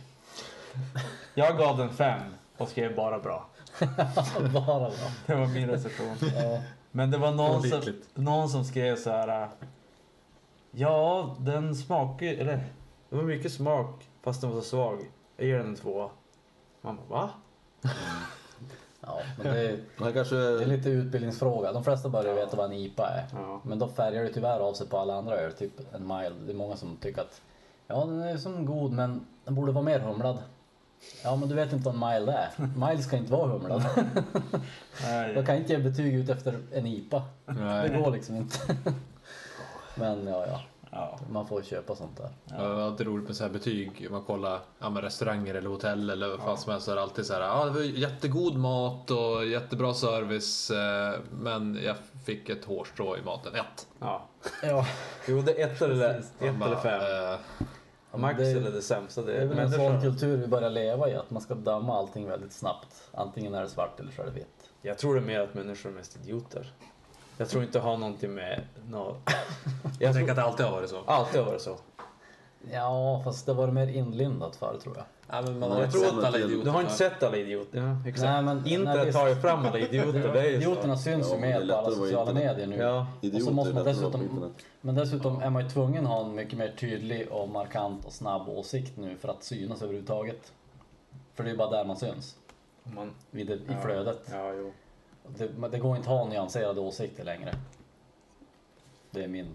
Jag 1.34 1.58
gav 1.58 1.78
den 1.78 1.94
5 1.94 2.22
och 2.58 2.70
skrev 2.70 2.96
bara 2.96 3.20
bra. 3.20 3.50
bara 4.54 4.80
bra. 4.80 4.92
Det 5.26 5.36
var 5.36 5.48
min 5.48 5.70
recension. 5.70 6.16
Ja. 6.36 6.62
Men 6.96 7.12
det 7.12 7.18
var 7.18 7.32
någon 7.32 7.64
som, 7.64 7.82
någon 8.14 8.50
som 8.50 8.66
skrev 8.66 8.96
så 8.96 9.10
här. 9.10 9.44
äh, 9.44 9.48
Ja, 10.72 11.36
den 11.40 11.76
smakar 11.76 12.26
eller 12.26 12.64
det 13.10 13.16
var 13.16 13.24
mycket 13.24 13.54
smak 13.54 14.10
Fast 14.22 14.42
den 14.42 14.50
var 14.50 14.62
så 14.62 14.68
svag. 14.68 15.12
Jag 15.38 15.48
ger 15.48 15.58
den 15.58 15.68
en 15.68 15.76
tvåa. 15.76 16.10
Man 16.82 16.98
bara 17.10 17.20
va? 17.20 17.30
Ja, 19.02 19.20
men 19.38 19.54
det 19.54 19.70
är, 19.70 19.80
Han 19.98 20.14
kanske... 20.14 20.36
det 20.36 20.64
är 20.64 20.66
lite 20.66 20.90
utbildningsfråga. 20.90 21.72
De 21.72 21.84
flesta 21.84 22.10
börjar 22.10 22.36
veta 22.36 22.58
vad 22.58 22.66
en 22.66 22.78
IPA 22.78 23.08
är. 23.08 23.26
Ja. 23.34 23.62
Men 23.64 23.80
då 23.80 23.88
färgar 23.88 24.24
det 24.24 24.34
tyvärr 24.34 24.60
av 24.60 24.74
sig 24.74 24.88
på 24.88 24.98
alla 24.98 25.16
andra 25.16 25.36
öl, 25.36 25.54
typ 25.54 25.94
en 25.96 26.08
mild. 26.08 26.36
Det 26.46 26.52
är 26.52 26.56
många 26.56 26.76
som 26.76 26.98
tycker 26.98 27.22
att 27.22 27.42
ja, 27.88 28.06
den 28.06 28.20
är 28.20 28.38
som 28.38 28.66
god 28.66 28.92
men 28.92 29.26
den 29.44 29.56
borde 29.56 29.72
vara 29.72 29.86
mer 29.86 30.00
humlad. 30.00 30.38
Ja, 31.24 31.36
men 31.36 31.50
du 31.50 31.56
vet 31.56 31.74
inte 31.74 31.90
vad 31.90 31.96
en 32.14 32.20
mild 32.20 32.30
är. 32.30 32.50
Mild 32.90 33.04
ska 33.04 33.18
inte 33.18 33.32
vara 33.32 33.48
humlad. 33.48 33.84
Jag 35.36 35.46
kan 35.46 35.56
inte 35.56 35.74
ge 35.74 35.80
betyg 35.80 36.14
ut 36.14 36.30
efter 36.30 36.60
en 36.74 36.86
IPA. 36.88 37.24
Det 37.46 37.54
Nej. 37.54 38.02
går 38.04 38.12
liksom 38.12 38.36
inte. 38.36 38.58
Men 39.96 40.28
ja, 40.28 40.46
ja. 40.48 40.62
Ja. 40.92 41.20
Man 41.30 41.48
får 41.48 41.62
köpa 41.62 41.96
sånt 41.96 42.18
där. 42.18 42.30
Ja. 42.46 42.64
Det 42.64 42.74
var 42.76 42.82
alltid 42.82 43.08
roligt 43.08 43.28
med 43.28 43.36
så 43.36 43.44
här 43.44 43.52
betyg. 43.52 44.08
Man 44.12 44.24
kollar 44.24 44.60
ja, 44.80 44.90
men 44.90 45.02
restauranger 45.02 45.56
eller 45.56 45.70
hotell 45.70 46.10
eller 46.10 46.28
vad 46.30 46.40
fan 46.40 46.58
som 46.58 46.72
helst. 46.72 46.86
Så 46.86 46.92
är 46.92 46.96
det 46.96 47.02
alltid 47.02 47.26
så 47.26 47.34
här. 47.34 47.42
Ja, 47.42 47.66
det 47.66 47.72
var 47.72 47.82
jättegod 47.82 48.56
mat 48.56 49.12
och 49.12 49.46
jättebra 49.46 49.94
service. 49.94 50.72
eh, 50.72 51.20
Men 51.32 51.80
jag 51.84 51.96
fick 52.26 52.50
ett 52.50 52.66
hårstrå 52.66 53.18
i 53.18 53.22
maten. 53.22 53.56
Ett. 53.56 53.88
ja. 54.00 54.26
Ja, 54.64 54.86
Jo, 55.28 55.42
det 55.42 55.62
är 55.62 55.68
ett 55.68 55.82
eller, 55.82 56.10
ett 56.40 56.56
bara, 56.60 56.66
eller 56.70 56.76
fem. 56.82 57.02
eh, 57.34 57.68
Max 58.18 58.38
det- 58.40 58.52
eller 58.52 58.72
det 58.72 58.82
sämsta. 58.82 59.22
Det 59.22 59.32
det 59.34 59.38
är 59.42 59.46
väl 59.46 59.60
en 59.60 59.72
sån 59.72 60.02
kultur 60.02 60.38
vi 60.38 60.48
börjar 60.48 60.70
leva 60.70 61.10
i, 61.10 61.16
att 61.16 61.30
man 61.30 61.42
ska 61.42 61.56
döma 61.56 61.98
allting 61.98 62.28
väldigt 62.28 62.54
snabbt. 62.54 62.88
Antingen 63.12 63.54
är 63.54 63.62
det 63.62 63.70
svart 63.70 64.00
eller 64.00 64.12
så 64.12 64.22
är 64.22 64.26
det 64.26 64.32
vitt. 64.32 64.70
Jag 64.82 64.98
tror 64.98 65.16
det 65.16 65.20
är 65.22 65.26
mer 65.26 65.40
att 65.40 65.54
människor 65.54 65.90
är 65.90 65.94
mest 65.94 66.16
idioter. 66.24 66.74
Jag 67.38 67.50
tror 67.50 67.64
inte 67.64 67.80
det 67.80 67.84
har 67.84 67.98
någonting 67.98 68.34
med 68.34 68.62
nå 68.90 69.16
jag 69.26 69.36
Jag 70.00 70.14
tänker 70.14 70.20
tror 70.20 70.30
att 70.30 70.36
det 70.36 70.44
alltid 70.44 70.66
har 70.66 70.74
varit 70.74 70.90
så. 70.90 71.02
alltid 71.06 71.42
har 71.42 71.48
varit 71.48 71.62
så. 71.62 71.78
Ja, 72.72 73.22
fast 73.24 73.46
det 73.46 73.54
var 73.54 73.68
mer 73.68 73.88
inlindat 73.88 74.56
förr 74.56 74.78
tror 74.84 74.96
jag. 74.98 75.06
Ja, 75.30 75.42
men 75.42 75.60
man 75.60 75.72
har 75.72 75.84
inte 75.86 75.98
inte 75.98 76.10
sett 76.10 76.24
alla 76.24 76.38
idioter. 76.38 76.66
Du 76.66 76.70
har 76.70 76.82
inte 76.82 76.94
sett 76.94 77.24
alla 77.24 77.38
idioter? 77.38 77.80
Ja, 77.80 78.10
exakt. 78.10 78.24
Nej, 78.46 78.80
men- 78.80 79.14
tar 79.14 79.28
ju 79.28 79.36
fram 79.36 79.66
alla 79.66 79.80
idioter. 79.80 80.34
Det 80.34 80.40
är 80.42 80.50
ju 80.50 80.56
Idioterna 80.56 80.98
så. 80.98 81.04
syns 81.04 81.34
ju 81.34 81.38
mer 81.38 81.68
på 81.68 81.76
alla 81.76 81.92
sociala 81.92 82.32
internet. 82.32 82.58
medier 82.58 82.68
nu. 82.68 82.76
Ja. 82.84 83.08
Idioter 83.22 83.38
och 83.44 83.48
så 83.48 83.54
måste 83.54 83.74
man 83.74 83.84
dessutom, 83.86 84.22
internet. 84.22 84.52
men 84.82 84.96
dessutom 84.96 85.42
är 85.42 85.50
man 85.50 85.64
ju 85.64 85.70
tvungen 85.70 86.06
att 86.06 86.12
ha 86.12 86.26
en 86.26 86.36
mycket 86.36 86.58
mer 86.60 86.74
tydlig 86.80 87.28
och 87.32 87.50
markant 87.50 88.06
och 88.06 88.14
snabb 88.14 88.50
åsikt 88.50 88.98
nu 88.98 89.18
för 89.18 89.28
att 89.30 89.44
synas 89.44 89.82
överhuvudtaget. 89.82 90.54
För 91.34 91.44
det 91.44 91.52
är 91.52 91.56
bara 91.56 91.70
där 91.70 91.86
man 91.86 91.98
syns, 91.98 92.36
Man, 92.84 93.12
i, 93.32 93.44
det, 93.44 93.54
i 93.54 93.76
flödet. 93.84 94.30
ja, 94.32 94.54
jo. 94.54 94.74
Det, 95.38 95.50
men 95.58 95.72
det 95.72 95.80
går 95.80 95.98
inte 95.98 96.10
att 96.10 96.18
ha 96.18 96.28
nyanserade 96.28 96.82
åsikter 96.82 97.24
längre. 97.24 97.56
Det 99.12 99.24
är 99.24 99.28
min 99.28 99.48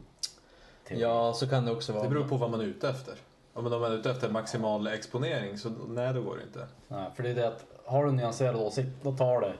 teori. 0.88 1.00
Ja, 1.02 1.32
så 1.32 1.48
kan 1.48 1.64
det 1.64 1.72
också 1.72 1.92
vara. 1.92 2.02
Det 2.02 2.08
beror 2.08 2.28
på 2.28 2.36
vad 2.36 2.50
man 2.50 2.60
är 2.60 2.64
ute 2.64 2.88
efter. 2.88 3.14
Om 3.54 3.64
man 3.64 3.72
är 3.72 3.94
ute 3.94 4.10
efter 4.10 4.30
maximal 4.30 4.86
exponering 4.86 5.58
så 5.58 5.70
nej, 5.88 6.14
då 6.14 6.22
går 6.22 6.36
det 6.36 6.42
inte. 6.42 6.66
Nej, 6.88 7.10
för 7.14 7.22
det 7.22 7.30
är 7.30 7.34
det 7.34 7.48
att 7.48 7.64
har 7.84 8.04
du 8.04 8.08
en 8.08 8.16
nyanserad 8.16 8.56
åsikt, 8.56 8.88
då 9.02 9.12
tar 9.12 9.40
det 9.40 9.54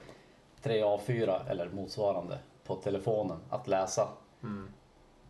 3 0.63 0.83
A4 0.83 1.51
eller 1.51 1.69
motsvarande 1.69 2.39
på 2.65 2.77
telefonen 2.77 3.39
att 3.51 3.69
läsa. 3.69 4.09
Mm. 4.43 4.69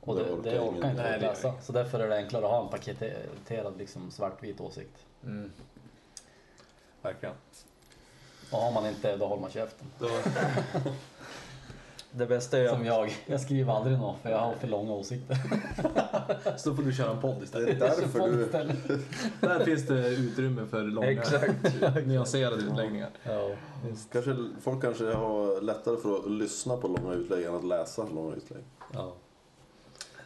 Och 0.00 0.16
Det 0.16 0.24
det, 0.24 0.32
orkar 0.32 0.50
det 0.50 0.60
orkar 0.60 0.90
inte 0.90 1.02
Nej, 1.02 1.14
att 1.14 1.20
läsa. 1.20 1.54
Så 1.62 1.72
därför 1.72 2.00
är 2.00 2.08
det 2.08 2.16
enklare 2.16 2.44
att 2.44 2.50
ha 2.50 2.62
en 2.62 2.68
paketerad 2.68 3.78
liksom 3.78 4.10
svartvit 4.10 4.60
åsikt. 4.60 5.06
Mm. 5.24 5.52
Verkligen. 7.02 7.34
Och 8.52 8.58
har 8.58 8.72
man 8.72 8.86
inte, 8.86 9.16
då 9.16 9.26
håller 9.26 9.42
man 9.42 9.50
käften. 9.50 9.86
Då, 12.12 12.18
Det 12.18 12.26
bästa 12.26 12.58
är 12.58 12.68
Som 12.68 12.84
jag. 12.84 13.12
Jag 13.26 13.40
skriver 13.40 13.72
aldrig 13.72 13.98
något 13.98 14.16
för 14.22 14.30
jag 14.30 14.38
har 14.38 14.54
för 14.54 14.68
långa 14.68 14.92
åsikter. 14.92 15.36
så 16.58 16.74
får 16.74 16.82
du 16.82 16.92
köra 16.92 17.10
en 17.10 17.20
podd 17.20 17.36
Det 17.38 17.44
istället. 17.44 17.68
är 17.68 17.78
därför 17.80 18.28
du... 18.30 18.44
Istället. 18.44 18.76
Där 19.40 19.64
finns 19.64 19.86
det 19.86 20.08
utrymme 20.08 20.66
för 20.66 20.82
långa, 20.82 21.10
Exakt. 21.10 21.54
nyanserade 22.06 22.56
utläggningar. 22.62 23.10
Ja. 23.22 23.50
Kanske, 24.12 24.36
folk 24.60 24.82
kanske 24.82 25.04
har 25.14 25.60
lättare 25.60 25.96
för 25.96 26.18
att 26.18 26.30
lyssna 26.30 26.76
på 26.76 26.88
långa 26.88 27.14
utlägg 27.14 27.44
än 27.44 27.54
att 27.54 27.64
läsa 27.64 28.06
långa 28.14 28.36
utlägg. 28.36 28.62
ja, 28.92 29.12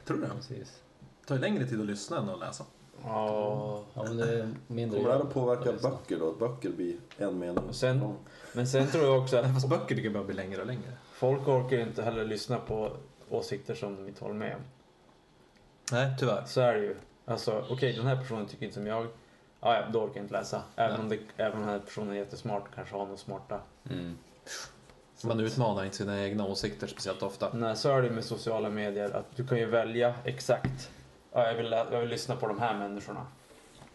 Tror 0.07 0.17
du 0.17 0.23
det? 0.23 0.29
precis. 0.37 0.81
Det 1.21 1.27
tar 1.27 1.35
ju 1.35 1.41
längre 1.41 1.67
tid 1.67 1.81
att 1.81 1.87
lyssna 1.87 2.19
än 2.19 2.29
att 2.29 2.41
läsa. 2.41 2.65
Ja. 3.05 3.83
Men 3.95 4.17
det 4.17 4.39
är 4.39 4.49
mindre 4.67 4.99
Kommer 4.99 5.11
det 5.11 5.17
här 5.19 5.25
att 5.25 5.35
påverka 5.35 5.71
lyssna. 5.73 5.91
böcker 5.91 6.19
då? 6.19 6.29
Att 6.31 6.39
böcker 6.39 6.71
blir 6.71 6.97
en 7.19 7.39
mening? 7.39 7.65
Och 7.69 7.75
sen- 7.75 8.01
lång? 8.01 8.17
Men 8.53 8.67
sen 8.67 8.87
tror 8.87 9.05
jag 9.05 9.23
också 9.23 9.37
att 9.37 9.55
Fast 9.55 9.69
böcker 9.69 9.87
tycker 9.95 10.03
jag 10.05 10.13
bara 10.13 10.25
blir 10.25 10.37
längre 10.37 10.61
och 10.61 10.67
längre. 10.67 10.93
Folk 11.15 11.49
orkar 11.49 11.77
ju 11.77 11.83
inte 11.83 12.03
heller 12.03 12.25
lyssna 12.25 12.59
på 12.59 12.93
åsikter 13.31 13.75
som 13.75 13.97
de 13.97 14.09
inte 14.09 14.25
håller 14.25 14.35
med 14.35 14.55
om. 14.57 14.63
Nej, 15.93 16.15
tyvärr. 16.19 16.45
Så 16.47 16.61
är 16.61 16.75
det 16.75 16.81
ju. 16.81 16.97
Alltså, 17.25 17.65
okej, 17.71 17.93
den 17.93 18.07
här 18.07 18.17
personen 18.17 18.47
tycker 18.47 18.65
inte 18.65 18.75
som 18.75 18.87
jag. 18.87 19.07
Ja, 19.61 19.75
ja, 19.75 19.83
då 19.93 20.03
orkar 20.03 20.17
jag 20.17 20.25
inte 20.25 20.35
läsa. 20.35 20.63
Även 20.77 20.93
Nej. 20.93 21.01
om, 21.01 21.09
det, 21.09 21.43
även 21.43 21.53
om 21.53 21.61
den 21.61 21.71
här 21.71 21.79
personen 21.79 22.11
är 22.11 22.17
jättesmart, 22.17 22.65
kanske 22.75 22.97
har 22.97 23.07
något 23.07 23.21
smarta. 23.21 23.61
Mm. 23.91 24.19
Man 25.25 25.41
utmanar 25.41 25.85
inte 25.85 25.97
sina 25.97 26.25
egna 26.25 26.47
åsikter 26.47 26.87
speciellt 26.87 27.23
ofta. 27.23 27.51
Nej, 27.53 27.77
så 27.77 27.97
är 27.97 28.03
det 28.03 28.11
med 28.11 28.25
sociala 28.25 28.71
medier. 28.71 29.11
Att 29.11 29.37
du 29.37 29.47
kan 29.47 29.59
ju 29.59 29.67
välja 29.67 30.15
exakt. 30.25 30.91
Ja, 31.33 31.47
jag, 31.47 31.55
vill, 31.55 31.73
jag 31.73 32.01
vill 32.01 32.09
lyssna 32.09 32.37
på 32.37 32.49
de 32.49 32.59
här 32.59 32.79
människorna. 32.79 33.27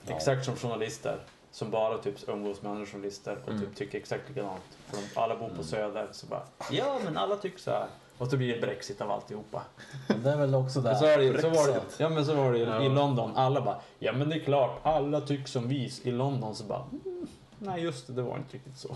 Ja. 0.07 0.15
Exakt 0.15 0.45
som 0.45 0.55
journalister. 0.55 1.19
Som 1.51 1.71
bara 1.71 1.97
typ 1.97 2.29
umgås 2.29 2.61
med 2.61 2.71
andra 2.71 2.85
journalister 2.85 3.37
och 3.43 3.49
Mm. 3.49 3.61
typ 3.61 3.75
tycker 3.75 3.97
exakt 3.97 4.29
likadant. 4.29 4.61
För 4.85 4.97
de, 4.97 5.19
alla 5.21 5.35
bor 5.35 5.47
på 5.47 5.53
Mm. 5.53 5.63
Söder. 5.63 6.07
Så 6.11 6.25
bara, 6.27 6.43
ja 6.71 6.97
men 7.05 7.17
alla 7.17 7.35
tycker 7.35 7.59
så 7.59 7.71
här. 7.71 7.87
Och 8.17 8.27
så 8.27 8.37
blir 8.37 8.53
det 8.55 8.61
Brexit 8.61 9.01
av 9.01 9.11
alltihopa. 9.11 9.61
Men 10.07 10.23
det 10.23 10.31
är 10.31 10.37
väl 10.37 10.55
också 10.55 10.81
där. 10.81 10.95
Så, 10.95 11.05
är 11.05 11.17
det, 11.17 11.41
så 11.41 11.49
var 11.49 11.67
det, 11.67 11.81
ja 11.97 12.09
men 12.09 12.25
så 12.25 12.33
var 12.35 12.51
det 12.53 12.59
Ja. 12.59 12.81
i 12.83 12.89
London. 12.89 13.31
Alla 13.35 13.61
bara, 13.61 13.79
ja 13.99 14.13
men 14.13 14.29
det 14.29 14.35
är 14.35 14.39
klart, 14.39 14.79
alla 14.83 15.21
tycker 15.21 15.45
som 15.47 15.67
vi. 15.67 15.91
I 16.03 16.11
London 16.11 16.55
så 16.55 16.63
bara, 16.63 16.83
mm, 16.91 17.27
nej 17.59 17.81
just 17.83 18.07
det, 18.07 18.13
det 18.13 18.21
var 18.21 18.37
inte 18.37 18.55
riktigt 18.55 18.77
så. 18.77 18.95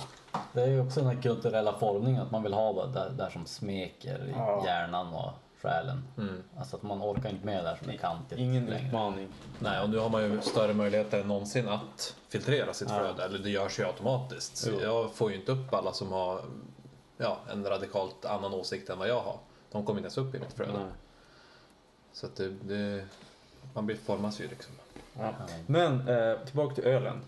Det 0.53 0.61
är 0.61 0.67
ju 0.67 0.81
också 0.81 0.99
den 0.99 1.09
här 1.15 1.21
kulturella 1.21 1.73
formningen 1.79 2.21
att 2.21 2.31
man 2.31 2.43
vill 2.43 2.53
ha 2.53 2.85
det 2.85 2.91
där, 2.93 3.09
där 3.09 3.29
som 3.29 3.45
smeker 3.45 4.25
i 4.27 4.31
Ja. 4.37 4.63
hjärnan 4.65 5.13
och 5.13 5.31
själen. 5.63 6.03
Mm. 6.17 6.43
Alltså 6.57 6.75
att 6.75 6.83
man 6.83 7.01
orkar 7.01 7.29
inte 7.29 7.45
med 7.45 7.63
där 7.63 7.75
som 7.83 7.89
är 7.89 7.97
kantigt 7.97 8.39
Ingen 8.39 8.65
längre. 8.65 8.87
utmaning. 8.87 9.27
Nej, 9.59 9.81
och 9.81 9.89
nu 9.89 9.97
har 9.97 10.09
man 10.09 10.23
ju 10.23 10.41
större 10.41 10.73
möjligheter 10.73 11.21
än 11.21 11.27
någonsin 11.27 11.67
att 11.67 12.15
filtrera 12.29 12.73
sitt 12.73 12.89
Ja. 12.89 12.99
flöde. 12.99 13.23
Eller 13.23 13.39
det 13.39 13.49
görs 13.49 13.79
ju 13.79 13.85
automatiskt. 13.85 14.57
Så 14.57 14.69
Jo. 14.73 14.79
jag 14.81 15.11
får 15.13 15.31
ju 15.31 15.37
inte 15.37 15.51
upp 15.51 15.73
alla 15.73 15.93
som 15.93 16.11
har 16.11 16.41
ja, 17.17 17.37
en 17.51 17.65
radikalt 17.65 18.25
annan 18.25 18.53
åsikt 18.53 18.89
än 18.89 18.97
vad 18.99 19.07
jag 19.07 19.21
har. 19.21 19.37
De 19.71 19.85
kommer 19.85 19.99
inte 19.99 20.05
ens 20.05 20.17
upp 20.17 20.35
i 20.35 20.39
mitt 20.39 20.53
flöde. 20.53 20.71
Nej. 20.73 20.81
Så 22.13 22.25
att 22.25 22.35
det, 22.35 22.49
det, 22.49 23.05
man 23.73 23.85
blir 23.85 23.95
formas 23.95 24.41
ju 24.41 24.47
liksom. 24.47 24.73
Ja. 25.19 25.21
Ja. 25.39 25.45
Men 25.67 26.07
eh, 26.07 26.37
tillbaka 26.45 26.75
till 26.75 26.83
ölen. 26.83 27.21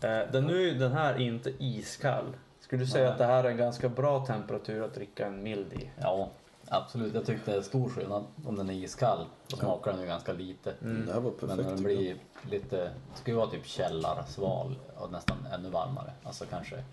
Eh, 0.00 0.18
den, 0.32 0.44
nu 0.44 0.68
är 0.68 0.74
den 0.74 0.92
här 0.92 1.18
inte 1.20 1.50
iskall. 1.58 2.24
Skulle 2.60 2.82
du 2.82 2.86
säga 2.90 3.04
Nej. 3.04 3.12
att 3.12 3.18
det 3.18 3.26
här 3.26 3.44
är 3.44 3.48
en 3.50 3.56
ganska 3.56 3.88
bra 3.88 4.26
temperatur 4.26 4.84
att 4.84 4.94
dricka 4.94 5.26
en 5.26 5.42
mild 5.42 5.72
i? 5.72 5.90
Ja, 6.00 6.30
absolut. 6.72 7.14
Jag 7.14 7.26
tyckte 7.26 7.50
det 7.50 7.56
är 7.56 7.62
stor 7.62 7.88
skillnad. 7.88 8.24
Om 8.46 8.56
den 8.56 8.70
är 8.70 8.74
iskall 8.74 9.26
så 9.48 9.56
smakar 9.56 9.92
den 9.92 10.00
ju 10.00 10.06
ganska 10.06 10.32
lite. 10.32 10.74
Mm. 10.82 11.06
Det 11.06 11.12
här 11.12 11.20
var 11.20 11.30
Men 11.30 11.38
perfekt 11.40 11.56
när 11.66 11.74
den 11.74 11.82
blir 11.84 12.16
lite, 12.50 12.76
det 12.76 13.18
ska 13.18 13.30
ju 13.30 13.36
vara 13.36 13.50
typ 13.50 13.66
källarsval 13.66 14.78
och 14.96 15.12
nästan 15.12 15.36
ännu 15.54 15.68
varmare. 15.70 16.12
Alltså 16.22 16.44
kanske. 16.50 16.84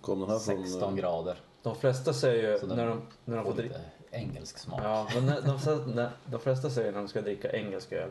Kom 0.00 0.20
den 0.20 0.28
här 0.30 0.38
16 0.38 0.80
från... 0.80 0.90
eh, 0.90 0.96
grader. 0.96 1.36
De 1.62 1.76
flesta 1.76 2.12
säger 2.12 2.58
Så 2.58 2.62
ju 2.64 2.68
den 2.68 2.76
när 2.76 2.86
de, 2.86 3.02
när 3.24 3.36
de 3.36 3.44
får 3.44 3.52
dricka... 3.54 3.74
lite 3.74 4.16
engelsk 4.16 4.58
smak. 4.58 4.80
Ja, 4.84 5.08
men 5.14 5.26
när- 5.26 5.42
de, 5.42 5.58
flesta- 5.58 5.86
när- 5.94 6.10
de 6.26 6.40
flesta 6.40 6.70
säger 6.70 6.92
när 6.92 6.98
de 6.98 7.08
ska 7.08 7.20
dricka 7.22 7.52
engelsk 7.52 7.92
öl. 7.92 8.10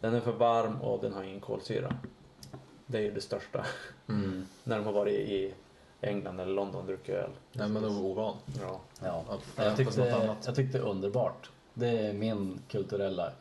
Den 0.00 0.14
är 0.14 0.20
för 0.20 0.32
varm 0.32 0.80
och 0.80 1.02
den 1.02 1.12
har 1.12 1.22
ingen 1.22 1.40
kolsyra. 1.40 1.94
Det 2.86 2.98
är 2.98 3.02
ju 3.02 3.10
det 3.12 3.20
största. 3.20 3.64
Mm. 4.08 4.46
När 4.64 4.76
de 4.76 4.86
har 4.86 4.92
varit 4.92 5.14
i 5.14 5.54
England 6.00 6.40
eller 6.40 6.52
London 6.54 6.86
druckit 6.86 7.14
öl. 7.14 7.30
Nej, 7.52 7.68
men 7.68 7.82
då 7.82 7.88
är 7.88 7.98
ovan. 8.04 8.36
Ja. 8.60 8.80
Ja. 9.04 9.24
Att 9.28 9.64
Jag 9.66 9.76
tyckte, 9.76 10.14
annat. 10.14 10.36
jag 10.46 10.54
tyckte 10.54 10.78
det 10.78 10.84
är 10.84 10.88
underbart. 10.88 11.50
Det 11.74 11.88
är 11.88 12.12
min 12.12 12.60
kulturella 12.68 13.32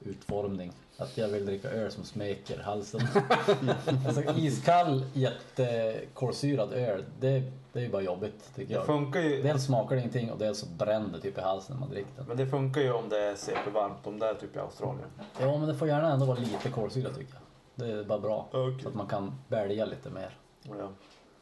utformning. 0.00 0.72
Att 0.96 1.18
jag 1.18 1.28
vill 1.28 1.46
dricka 1.46 1.70
öl 1.70 1.90
som 1.90 2.04
smeker 2.04 2.58
halsen. 2.58 3.00
alltså 4.06 4.22
iskall 4.36 5.04
jättekolsyrad 5.14 6.72
öl, 6.72 7.04
det, 7.20 7.42
det 7.72 7.78
är 7.78 7.82
ju 7.82 7.90
bara 7.90 8.02
jobbigt 8.02 8.50
tycker 8.54 8.68
Det 8.68 8.74
jag. 8.74 8.86
funkar 8.86 9.20
ju... 9.20 9.42
Dels 9.42 9.64
smakar 9.64 9.96
det 9.96 10.00
ingenting 10.00 10.32
och 10.32 10.38
dels 10.38 10.58
så 10.58 10.66
bränner 10.66 11.12
det 11.12 11.20
typ 11.20 11.38
i 11.38 11.40
halsen 11.40 11.74
när 11.76 11.80
man 11.80 11.90
dricker 11.90 12.10
den. 12.16 12.24
Men 12.28 12.36
det 12.36 12.46
funkar 12.46 12.80
ju 12.80 12.92
om 12.92 13.08
det 13.08 13.18
är 13.22 13.34
CP-varmt. 13.34 14.06
Om 14.06 14.18
det 14.18 14.26
är 14.26 14.34
typ 14.34 14.56
i 14.56 14.58
Australien. 14.58 15.08
Ja 15.40 15.58
men 15.58 15.68
det 15.68 15.74
får 15.74 15.88
gärna 15.88 16.12
ändå 16.12 16.26
vara 16.26 16.38
lite 16.38 16.70
kolsyra 16.70 17.10
tycker 17.10 17.34
jag. 17.34 17.42
Det 17.88 17.92
är 17.94 18.04
bara 18.04 18.18
bra. 18.18 18.46
Okej. 18.50 18.82
Så 18.82 18.88
att 18.88 18.94
man 18.94 19.06
kan 19.06 19.32
välja 19.48 19.84
lite 19.84 20.10
mer. 20.10 20.36
Ja. 20.62 20.88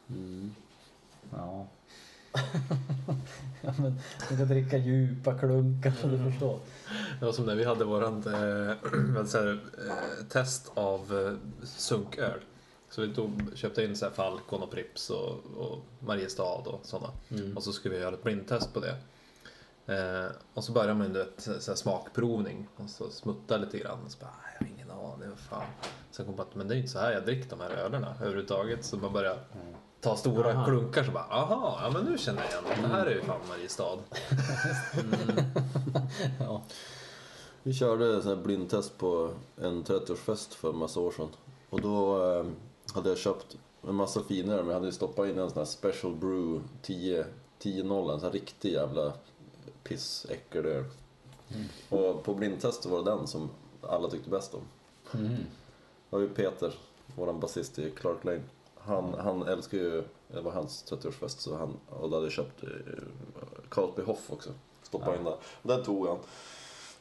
Mm. 0.09 0.55
Ja. 1.31 1.67
ja 3.61 3.73
men 3.77 3.99
man 4.29 4.37
kan 4.37 4.47
dricka 4.47 4.77
djupa 4.77 5.39
klunkar 5.39 5.91
så 5.91 6.07
du 6.07 6.31
förstår. 6.31 6.59
Det 7.19 7.25
var 7.25 7.33
som 7.33 7.45
när 7.45 7.55
vi 7.55 7.63
hade 7.63 7.85
våran 7.85 8.21
du, 9.33 9.51
eh, 9.51 10.25
test 10.29 10.71
av 10.73 11.27
eh, 11.27 11.65
sunköl. 11.67 12.39
Så 12.89 13.01
vi 13.01 13.15
tog, 13.15 13.51
köpte 13.55 13.83
in 13.83 13.95
så 13.95 14.05
här 14.05 14.11
Falcon 14.11 14.63
och 14.63 14.71
Prips 14.71 15.09
och, 15.09 15.45
och 15.57 15.85
Mariestad 15.99 16.43
och 16.65 16.79
sådana. 16.83 17.13
Mm. 17.29 17.57
Och 17.57 17.63
så 17.63 17.73
skulle 17.73 17.95
vi 17.95 18.01
göra 18.01 18.15
ett 18.15 18.23
blindtest 18.23 18.73
på 18.73 18.79
det. 18.79 18.95
Eh, 19.93 20.31
och 20.53 20.63
så 20.63 20.71
börjar 20.71 20.93
man 20.93 21.13
ju 21.13 21.21
ett 21.21 21.49
så 21.59 21.71
här 21.71 21.75
smakprovning 21.75 22.67
och 22.75 22.89
så 22.89 23.09
smutta 23.09 23.57
lite 23.57 23.77
grann 23.77 23.99
och 24.05 24.11
så 24.11 24.19
bara, 24.19 24.33
"Nej, 24.43 24.55
jag 24.59 24.67
har 24.67 24.73
ingen 24.73 24.91
aning, 24.91 25.29
vad 25.29 25.39
fan. 25.39 25.65
Sen 26.11 26.25
kom 26.25 26.35
man 26.35 26.45
på 26.45 26.49
att 26.51 26.55
men 26.55 26.67
det 26.67 26.75
är 26.75 26.77
inte 26.77 26.91
så 26.91 26.99
här 26.99 27.11
jag 27.11 27.25
dricker 27.25 27.49
de 27.49 27.59
här 27.59 27.69
ölerna 27.69 28.15
överhuvudtaget. 28.21 28.85
Så 28.85 28.97
man 28.97 29.13
börjar 29.13 29.37
ta 30.07 30.17
stora 30.17 30.51
Aha. 30.51 30.65
klunkar 30.65 31.03
så 31.03 31.11
bara, 31.11 31.23
aha, 31.29 31.79
ja 31.83 31.89
men 31.89 32.05
nu 32.05 32.17
känner 32.17 32.43
jag 32.43 32.51
igen 32.51 32.63
det. 32.81 32.87
Det 32.87 32.93
här 32.93 33.05
är 33.05 33.15
ju 33.15 33.21
fan 33.21 33.39
Mariestad. 33.49 33.97
Ja. 36.39 36.63
Vi 37.63 37.73
körde 37.73 38.21
så 38.21 38.29
här 38.29 38.35
blindtest 38.35 38.97
på 38.97 39.31
en 39.61 39.83
30-årsfest 39.83 40.55
för 40.55 40.69
en 40.69 40.77
massa 40.77 40.99
år 40.99 41.11
sedan. 41.11 41.29
Och 41.69 41.81
då 41.81 42.23
eh, 42.31 42.45
hade 42.93 43.09
jag 43.09 43.17
köpt 43.17 43.57
en 43.87 43.95
massa 43.95 44.23
finare 44.23 44.57
men 44.57 44.67
jag 44.67 44.73
hade 44.73 44.85
ju 44.85 44.91
stoppat 44.91 45.27
in 45.27 45.39
en 45.39 45.49
sån 45.49 45.57
här 45.57 45.65
Special 45.65 46.15
Brew 46.15 46.61
10 46.81 47.25
10-0, 47.61 48.13
en 48.13 48.19
sån 48.19 48.27
här 48.27 48.31
riktig 48.31 48.73
jävla 48.73 49.13
pissäckelöl. 49.83 50.83
Och 51.89 52.23
på 52.23 52.33
blindtest 52.33 52.85
var 52.85 53.03
det 53.03 53.11
den 53.11 53.27
som 53.27 53.49
alla 53.81 54.09
tyckte 54.09 54.29
bäst 54.29 54.53
om. 54.53 54.61
Mm. 55.13 55.35
Det 56.09 56.15
var 56.15 56.19
ju 56.19 56.29
Peter, 56.29 56.73
våran 57.15 57.39
basist 57.39 57.79
i 57.79 57.91
Clark 57.91 58.23
Lane. 58.23 58.41
Han, 58.87 59.13
han 59.13 59.47
älskar 59.47 59.77
ju, 59.77 60.03
det 60.27 60.41
var 60.41 60.51
hans 60.51 60.85
30-årsfest 60.91 61.37
så 61.39 61.57
han, 61.57 61.73
och 61.89 62.09
då 62.09 62.15
hade 62.15 62.25
jag 62.25 62.33
köpt 62.33 62.63
eh, 62.63 62.69
Carlsby 63.69 64.01
Hoff 64.01 64.31
också. 64.31 64.49
Stoppade 64.83 65.11
Ja. 65.11 65.17
in 65.17 65.23
där. 65.23 65.35
Den 65.63 65.83
tog 65.83 66.07
han. 66.07 66.17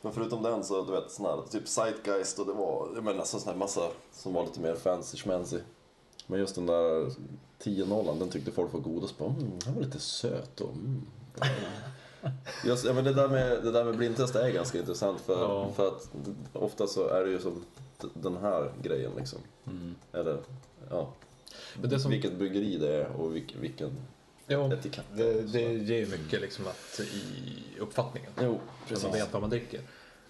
Men 0.03 0.13
förutom 0.13 0.43
den 0.43 0.65
så, 0.65 0.85
du 0.85 0.93
vet, 0.93 1.11
sån 1.11 1.27
här 1.27 1.43
typ 1.51 1.69
Zeitgeist 1.69 2.39
och 2.39 2.47
det 2.47 2.53
var, 2.53 2.89
jag 2.95 3.05
menar 3.05 3.19
alltså 3.19 3.39
sån 3.39 3.49
här 3.53 3.59
massa 3.59 3.89
som 4.13 4.33
var 4.33 4.45
lite 4.45 4.61
mer 4.61 4.75
fancy 4.75 5.17
schmancy. 5.17 5.59
Men 6.27 6.41
just 6.41 6.55
den 6.55 6.67
där 6.67 7.11
10-0 7.63 8.19
den 8.19 8.29
tyckte 8.31 8.51
folk 8.51 8.73
var 8.73 8.81
godast 8.81 9.19
på. 9.19 9.25
Mm, 9.25 9.59
den 9.65 9.75
var 9.75 9.83
lite 9.83 9.99
söt 9.99 10.61
och 10.61 10.71
mm. 10.73 11.03
Just, 12.65 12.85
ja, 12.85 12.93
men 12.93 13.05
det 13.05 13.13
där 13.15 13.29
med, 13.29 13.65
det 13.65 13.71
där 13.73 13.85
med 13.85 13.97
blindtest 13.97 14.35
är 14.37 14.51
ganska 14.51 14.79
intressant 14.79 15.21
för, 15.21 15.43
Ja. 15.43 15.73
för 15.77 15.89
att 15.89 16.09
ofta 16.53 16.87
så 16.87 17.09
är 17.09 17.25
det 17.25 17.31
ju 17.31 17.39
som 17.41 17.65
den 18.15 18.37
här 18.37 18.73
grejen 18.83 19.13
liksom. 19.17 19.39
Mm. 19.67 19.95
Eller 20.13 20.39
ja, 20.91 21.09
Men 21.81 21.91
det 21.91 22.01
som, 22.01 22.11
vilket 22.11 22.33
bryggeri 22.39 22.77
det 22.77 22.95
är 22.95 23.07
och 23.07 23.37
vilken, 23.37 23.61
vilken 23.61 23.91
ja, 24.47 24.73
etikett 24.73 25.05
det, 25.15 25.43
det 25.43 25.61
ger 25.61 25.99
ju 25.99 26.07
mycket 26.07 26.41
liksom 26.41 26.67
att, 26.67 27.01
i 27.01 27.63
uppfattningen. 27.81 28.31
Jo, 28.41 28.61
Så 28.95 29.07
man 29.09 29.13
vet 29.17 29.33
vad 29.33 29.43
man 29.43 29.51
dricker. 29.51 29.81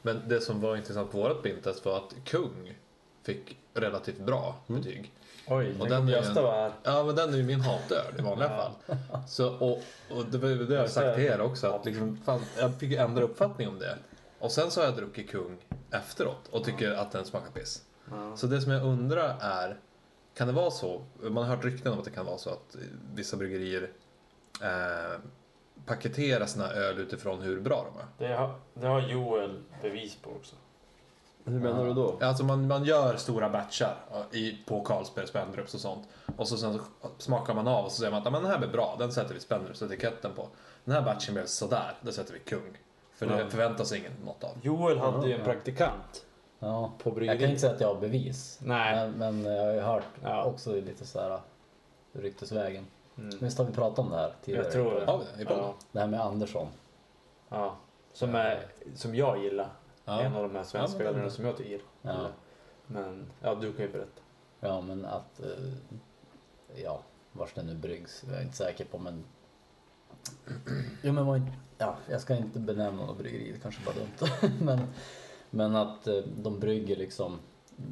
Men 0.03 0.23
det 0.29 0.41
som 0.41 0.61
var 0.61 0.76
intressant 0.76 1.12
på 1.12 1.19
vårt 1.19 1.43
blindtest 1.43 1.85
var 1.85 1.97
att 1.97 2.15
Kung 2.25 2.75
fick 3.23 3.57
relativt 3.75 4.19
bra 4.21 4.57
Mm. 4.69 4.81
betyg. 4.83 5.12
Oj, 5.49 5.75
Och 5.81 5.88
den 5.88 6.09
är 6.09 6.12
Gösta 6.12 6.43
var. 6.43 6.73
Ja, 6.83 7.05
men 7.05 7.17
den 7.17 7.33
är 7.33 7.37
ju 7.37 7.43
min 7.43 7.61
hatöl 7.61 8.15
i 8.19 8.23
vanliga 8.23 8.49
fall. 8.49 8.73
Så, 9.29 9.55
och, 9.55 9.83
och 10.11 10.25
det 10.31 10.38
var 10.38 10.49
ju 10.49 10.67
det 10.67 10.75
jag 10.75 10.91
sagt 10.91 11.17
till 11.17 11.25
er 11.25 11.41
också, 11.41 11.67
att 11.67 11.85
liksom, 11.85 12.19
fan, 12.25 12.41
jag 12.59 12.75
fick 12.79 12.93
ändra 12.93 13.23
uppfattning 13.25 13.69
om 13.69 13.79
det. 13.79 13.99
Och 14.38 14.53
sen 14.53 14.71
så 14.71 14.81
har 14.81 14.85
jag 14.87 14.97
druckit 14.97 15.31
Kung 15.31 15.57
efteråt 15.91 16.49
och 16.50 16.65
tycker 16.65 16.91
att 16.93 17.12
den 17.12 17.25
smakar 17.25 17.50
piss. 17.50 17.83
Så 18.37 18.47
det 18.47 18.61
som 18.61 18.73
jag 18.73 18.83
undrar 18.85 19.37
är, 19.41 19.76
kan 20.37 20.47
det 20.47 20.52
vara 20.52 20.71
så, 20.71 21.02
man 21.23 21.37
har 21.37 21.57
hört 21.57 21.64
rykten 21.64 21.93
om 21.93 21.99
att 21.99 22.05
det 22.05 22.11
kan 22.11 22.26
vara 22.26 22.38
så 22.38 22.50
att 22.50 22.76
vissa 23.14 23.37
bryggerier 23.37 23.90
eh, 24.62 25.21
paketerar 25.87 26.47
sina 26.47 26.69
öl 26.73 26.99
utifrån 26.99 27.40
hur 27.43 27.61
bra 27.61 27.87
de 27.93 28.00
är. 28.00 28.28
Det, 28.28 28.37
har, 28.37 28.55
det 28.75 28.87
har 28.87 29.00
Joel 29.00 29.62
bevis 29.83 30.16
på 30.16 30.31
också. 30.31 30.57
Hur 31.45 31.61
menar 31.61 31.85
du 31.87 31.95
då? 31.95 32.19
Alltså 32.21 32.45
man, 32.45 32.66
man 32.66 32.85
gör 32.85 33.16
stora 33.16 33.49
batchar 33.50 33.97
i, 34.33 34.59
på 34.66 34.81
Carlsberg, 34.85 35.26
Spendrups 35.26 35.75
och 35.75 35.81
sånt. 35.81 36.09
Och 36.37 36.49
så 36.49 36.57
sen 36.57 36.75
så 36.75 36.81
smakar 37.19 37.55
man 37.55 37.69
av 37.69 37.85
och 37.85 37.90
så 37.93 37.97
säger 37.99 38.11
man 38.11 38.19
att 38.19 38.25
"Ja, 38.25 38.31
men 38.31 38.43
den 38.43 38.50
här 38.50 38.59
blir 38.59 38.69
bra, 38.69 38.97
den 38.99 39.12
sätter 39.12 39.35
vi 39.35 39.40
Spendrups 39.40 39.83
etiketten 39.83 40.33
på. 40.37 40.49
Den 40.85 40.95
här 40.95 41.02
batchen 41.02 41.35
blev 41.35 41.47
sådär, 41.47 41.95
det 42.00 42.12
sätter 42.12 42.33
vi 42.33 42.38
Kung. 42.38 42.78
För 43.14 43.26
det 43.26 43.40
Ja. 43.40 43.49
förväntas 43.49 43.93
ingen 43.93 44.12
något 44.25 44.45
av. 44.45 44.50
Joel 44.62 44.99
hade 44.99 45.28
ju 45.28 45.35
en 45.35 45.45
praktikant 45.45 46.25
Ja. 46.59 46.93
på 46.99 47.09
Jag 47.11 47.15
bryggeriet. 47.15 47.41
kan 47.41 47.49
inte 47.51 47.61
säga 47.61 47.73
att 47.75 47.81
jag 47.81 47.95
har 47.95 48.01
bevis. 48.01 48.59
Nej. 48.63 48.95
Men, 49.11 49.43
men 49.43 49.53
jag 49.53 49.65
har 49.67 49.73
ju 49.75 49.81
hört 49.81 50.05
Ja. 50.23 50.45
också 50.45 50.73
lite 50.75 51.07
så 51.07 51.21
här 51.21 51.41
ryktesvägen. 52.13 52.87
Mm. 53.19 53.39
Visst 53.41 53.59
har 53.59 53.65
vi 53.65 53.73
pratat 53.73 53.99
om 53.99 54.11
det 54.11 54.17
här 54.17 54.33
tidigare? 54.45 54.65
Jag 54.65 54.73
tror 54.73 54.95
det. 55.01 55.07
Har 55.07 55.19
vi 55.19 55.45
det? 55.45 55.51
Ja. 55.55 55.75
Det 55.93 56.01
här 56.01 56.07
med 56.07 56.21
Andersson. 56.21 56.69
ja. 57.49 57.77
Som, 58.12 58.35
är, 58.35 58.66
som 58.95 59.14
jag 59.14 59.42
gillar. 59.42 59.69
Ja. 60.05 60.21
En 60.21 60.35
av 60.37 60.42
de 60.42 60.55
här 60.57 60.64
svenska 60.64 61.05
Ja, 61.05 61.12
men- 61.12 61.31
som 61.31 61.45
jag 61.45 61.57
tycker 61.57 61.81
Ja. 62.03 62.12
gillar. 62.12 62.33
Men 62.87 63.27
ja, 63.42 63.55
du 63.55 63.73
kan 63.73 63.85
ju 63.87 63.92
berätta. 63.92 64.21
Ja, 64.61 64.81
men 64.81 65.05
att... 65.05 65.40
eh, 65.40 65.73
Ja, 66.85 67.01
vars 67.33 67.55
det 67.55 67.62
nu 67.62 67.75
bryggs. 67.75 68.25
Jag 68.29 68.38
är 68.38 68.42
inte 68.42 68.57
säker 68.57 68.85
på, 68.85 68.99
men... 68.99 69.25
Jo, 71.03 71.12
men 71.12 71.27
var 71.27 71.37
inte... 71.37 71.53
Ja, 71.79 71.97
jag 72.11 72.21
ska 72.21 72.37
inte 72.37 72.59
benämna 72.59 73.07
något 73.07 73.19
bryggeri, 73.19 73.53
det 73.53 73.59
kanske 73.59 73.81
bara 73.85 73.95
är 73.95 73.99
dumt. 73.99 74.53
men, 74.64 74.79
men 75.50 75.76
att 75.76 76.06
eh, 76.06 76.14
de 76.42 76.61
brygger 76.61 76.96
liksom... 76.96 77.38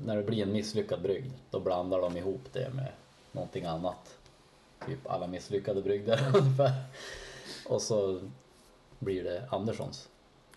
När 0.04 0.16
det 0.16 0.22
blir 0.22 0.42
en 0.42 0.52
misslyckad 0.52 1.02
brygd, 1.02 1.32
då 1.50 1.60
blandar 1.60 2.00
de 2.00 2.16
ihop 2.16 2.40
det 2.52 2.70
med 2.74 2.92
någonting 3.32 3.64
annat. 3.64 4.16
Typ 4.86 5.10
alla 5.10 5.26
misslyckade 5.26 5.82
brygder 5.82 6.20
ungefär. 6.34 6.72
Och 7.68 7.82
så 7.82 8.20
blir 8.98 9.24
det 9.24 9.42
Anderssons. 9.50 10.08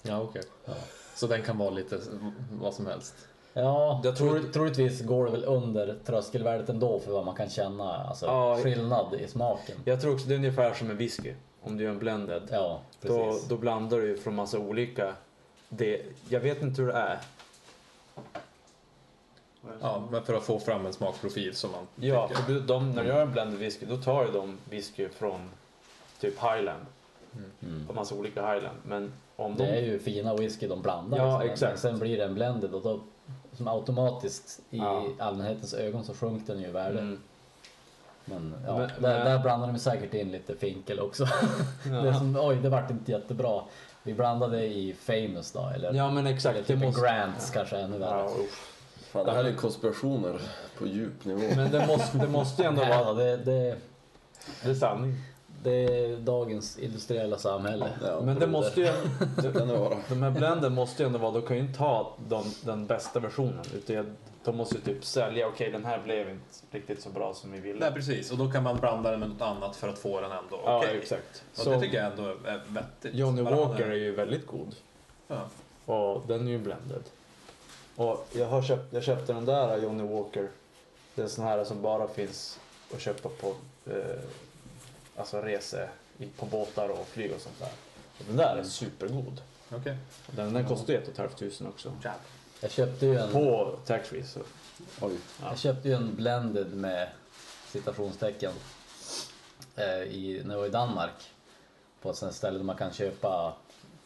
Ja, 0.03 0.21
okej. 0.21 0.41
Ja. 0.65 0.73
Så 1.15 1.27
den 1.27 1.41
kan 1.41 1.57
vara 1.57 1.69
lite 1.69 1.99
vad 2.62 2.73
som 2.73 2.86
helst. 2.86 3.15
Ja, 3.53 4.01
Jag 4.03 4.17
tror- 4.17 4.39
tror, 4.39 4.51
troligtvis 4.51 5.01
går 5.01 5.25
det 5.25 5.31
väl 5.31 5.43
under 5.45 5.97
tröskelvärdet 6.05 6.69
ändå 6.69 6.99
för 6.99 7.12
vad 7.12 7.25
man 7.25 7.36
kan 7.36 7.49
känna, 7.49 7.93
alltså 7.93 8.25
Ja. 8.25 8.57
skillnad 8.63 9.13
i 9.13 9.27
smaken. 9.27 9.77
Jag 9.86 10.01
tror 10.01 10.13
också 10.13 10.27
det 10.27 10.33
är 10.33 10.38
ungefär 10.38 10.73
som 10.73 10.89
en 10.91 10.97
whisky. 10.97 11.33
Om 11.62 11.77
du 11.77 11.83
gör 11.83 11.91
en 11.91 11.99
blended. 11.99 12.47
Ja, 12.51 12.81
Då, 13.01 13.07
precis. 13.25 13.47
då 13.49 13.57
blandar 13.57 13.97
du 13.97 14.07
ju 14.07 14.17
från 14.17 14.36
massa 14.36 14.60
olika. 14.60 15.15
Det, 15.69 16.01
jag 16.30 16.39
vet 16.39 16.62
inte 16.62 16.82
hur 16.82 16.88
det 16.88 16.93
är. 16.97 17.19
Ja, 19.82 20.03
men 20.12 20.23
för 20.23 20.34
att 20.34 20.43
få 20.43 20.60
fram 20.60 20.86
en 20.86 20.93
smakprofil 20.93 21.56
som 21.56 21.71
man 21.71 21.88
Ja, 21.95 22.27
tycker. 22.27 22.41
för 22.41 22.51
du, 22.53 22.60
de, 22.60 22.91
när 22.91 23.03
du 23.03 23.10
gör 23.10 23.21
en 23.21 23.32
blended 23.32 23.60
whisky 23.60 23.86
då 23.86 23.97
tar 23.97 24.25
ju 24.25 24.32
de 24.32 24.58
whisky 24.69 25.10
från 25.10 25.49
typ 26.19 26.34
Highland. 26.43 26.86
Mm. 27.63 27.88
På 27.88 27.93
massa 27.93 28.15
olika 28.15 28.53
Highland. 28.53 28.77
Men 28.86 29.12
om 29.36 29.56
Det 29.56 29.65
är 29.67 29.82
de... 29.82 29.88
ju 29.88 29.99
fina 29.99 30.36
whisky 30.36 30.67
de 30.67 30.82
blandar. 30.82 31.17
Ja, 31.17 31.23
liksom. 31.25 31.39
Men 31.39 31.53
exakt. 31.53 31.80
sen 31.80 31.99
blir 31.99 32.17
det 32.17 32.23
en 32.23 32.34
blended 32.34 32.73
och 32.73 32.82
då 32.82 32.99
som 33.53 33.67
automatiskt 33.67 34.60
i 34.69 34.77
Ja. 34.77 35.08
allmänhetens 35.19 35.73
ögon 35.73 36.03
så 36.03 36.13
sjunker 36.13 36.53
den 36.53 36.62
ju 36.63 36.69
i 36.69 36.71
värde. 36.71 36.99
Mm. 36.99 37.19
Men, 38.25 38.56
ja, 38.67 38.77
Men- 38.77 38.88
där, 38.88 38.95
men- 38.99 39.25
där 39.25 39.39
blandar 39.39 39.67
de 39.67 39.80
säkert 39.80 40.13
in 40.13 40.32
lite 40.32 40.56
finkel 40.56 40.99
också. 40.99 41.25
det 41.84 41.89
är 42.10 42.13
som, 42.13 42.38
oj, 42.41 42.56
det 42.56 42.69
vart 42.69 42.91
inte 42.91 43.12
jättebra. 43.12 43.62
Vi 44.08 44.13
blandade 44.13 44.65
i 44.65 44.96
Famous 45.00 45.52
då, 45.52 45.70
eller, 45.76 45.93
Ja 45.93 46.12
men 46.12 46.17
eller 46.26 46.36
exakt. 46.36 46.58
typ 46.58 46.67
Det 46.67 46.74
en 46.74 46.80
måste... 46.80 47.02
Grants 47.02 47.50
kanske 47.50 47.78
ännu 47.78 47.98
värre. 47.98 48.10
Ja. 48.10 48.30
Fan, 49.12 49.26
det 49.26 49.32
här 49.32 49.43
är 49.43 49.54
konspirationer 49.54 50.41
på 50.78 50.88
djup 50.88 51.26
nivå. 51.26 51.41
Men 51.56 51.72
det 51.72 51.88
måste, 51.88 52.17
det 52.17 52.28
måste 52.28 52.62
ju 52.62 52.67
ändå 52.67 52.86
vara... 52.86 53.13
det, 53.13 53.38
det, 53.38 53.76
Det 54.63 54.70
är 54.70 54.74
sanning. 54.74 55.15
det 55.63 55.72
är 55.72 56.17
dagens 56.17 56.78
industriella 56.78 57.38
samhälle. 57.38 57.89
Ja, 58.04 58.22
Men 58.24 58.39
det 58.39 58.48
måste 58.48 58.80
ju... 58.82 58.86
det 59.41 59.52
kan 59.60 59.67
det 59.67 59.78
vara. 59.78 59.98
De 60.10 60.24
här 60.24 60.32
blenden 60.32 60.74
måste 60.74 61.04
ju 61.04 61.08
ändå 61.08 61.20
vara, 61.20 61.32
de 61.32 61.41
kan 61.41 61.58
ju 61.58 61.63
inte 61.63 61.80
ha 61.80 62.15
de, 62.28 62.43
den 62.65 62.86
bästa 62.86 63.20
versionen. 63.20 63.65
Utan 63.76 64.15
de 64.47 64.57
måste 64.57 64.75
ju 64.75 64.81
typ 64.81 65.05
sälja, 65.05 65.47
okej 65.47 65.71
den 65.71 65.86
här 65.86 65.99
blev 66.03 66.29
inte 66.29 66.45
riktigt 66.71 67.01
så 67.01 67.10
bra 67.10 67.33
som 67.33 67.51
vi 67.51 67.60
ville. 67.60 67.79
Nej, 67.79 67.91
precis. 67.93 68.31
Och 68.31 68.38
då 68.38 68.51
kan 68.51 68.63
man 68.63 68.77
blanda 68.79 69.12
den 69.12 69.19
med 69.19 69.29
något 69.29 69.41
annat 69.41 69.75
för 69.75 69.89
att 69.89 69.99
få 69.99 70.21
den 70.21 70.31
ändå 70.31 70.62
ja, 70.65 70.77
okej. 70.77 70.97
exakt. 70.97 71.43
Och 71.51 71.57
Så 71.60 71.69
det 71.69 71.79
tycker 71.79 71.97
jag 71.97 72.12
ändå 72.12 72.23
är 72.45 72.62
vettigt. 72.67 73.15
Johnny 73.15 73.41
Walker 73.41 73.86
är- 73.86 73.95
ju 73.95 74.15
väldigt 74.15 74.47
god. 74.47 74.75
Ja. 75.27 75.41
Och 75.86 76.27
den 76.27 76.47
är 76.47 76.51
ju 76.51 76.57
blended. 76.60 77.03
Och 77.95 78.27
jag, 78.31 78.45
har 78.47 78.62
köpt, 78.62 78.93
jag 78.93 79.03
köpte 79.03 79.33
den 79.33 79.45
där 79.45 79.77
Johnny 79.77 80.03
Walker. 80.13 80.47
Det 81.15 81.21
är 81.21 81.27
sån 81.27 81.43
här 81.45 81.63
som 81.63 81.81
bara 81.81 82.07
finns 82.07 82.60
att 82.93 83.01
köpa 83.01 83.29
på 83.29 83.55
eh, 83.91 83.95
alltså 85.15 85.41
rese 85.41 85.89
på 86.39 86.45
båtar 86.45 86.89
och 86.89 87.07
flyg 87.07 87.31
och 87.36 87.41
sånt 87.41 87.60
där. 87.60 87.71
Och 88.19 88.25
den 88.27 88.38
där 88.38 88.55
är 88.57 88.63
supergod. 88.63 89.41
Okej. 89.71 89.97
Den, 90.27 90.53
den 90.53 90.65
kostar 90.67 90.93
ju 90.93 90.99
ett 90.99 91.05
och 91.07 91.12
ett 91.13 91.17
halvt 91.17 91.38
tusen 91.38 91.67
också. 91.67 91.91
Jag 92.62 92.72
köpte 92.72 93.06
ju 93.06 93.17
en, 93.20 93.32
På 93.32 93.76
taxfree 93.86 94.24
så. 94.24 94.39
Oj. 95.02 95.13
Ja. 95.41 95.48
jag 95.50 95.58
köpte 95.60 95.88
ju 95.88 95.93
en 95.96 96.15
blended 96.15 96.74
med 96.74 97.10
citationstecken 97.67 98.52
eh, 99.76 100.02
i, 100.02 100.41
när 100.46 100.54
jag 100.54 100.60
var 100.60 100.67
i 100.67 100.70
Danmark. 100.70 101.32
På 102.02 102.10
ett 102.10 102.15
sånt 102.17 102.34
ställe 102.36 102.58
där 102.58 102.65
man 102.65 102.76
kan 102.76 102.93
köpa, 102.93 103.54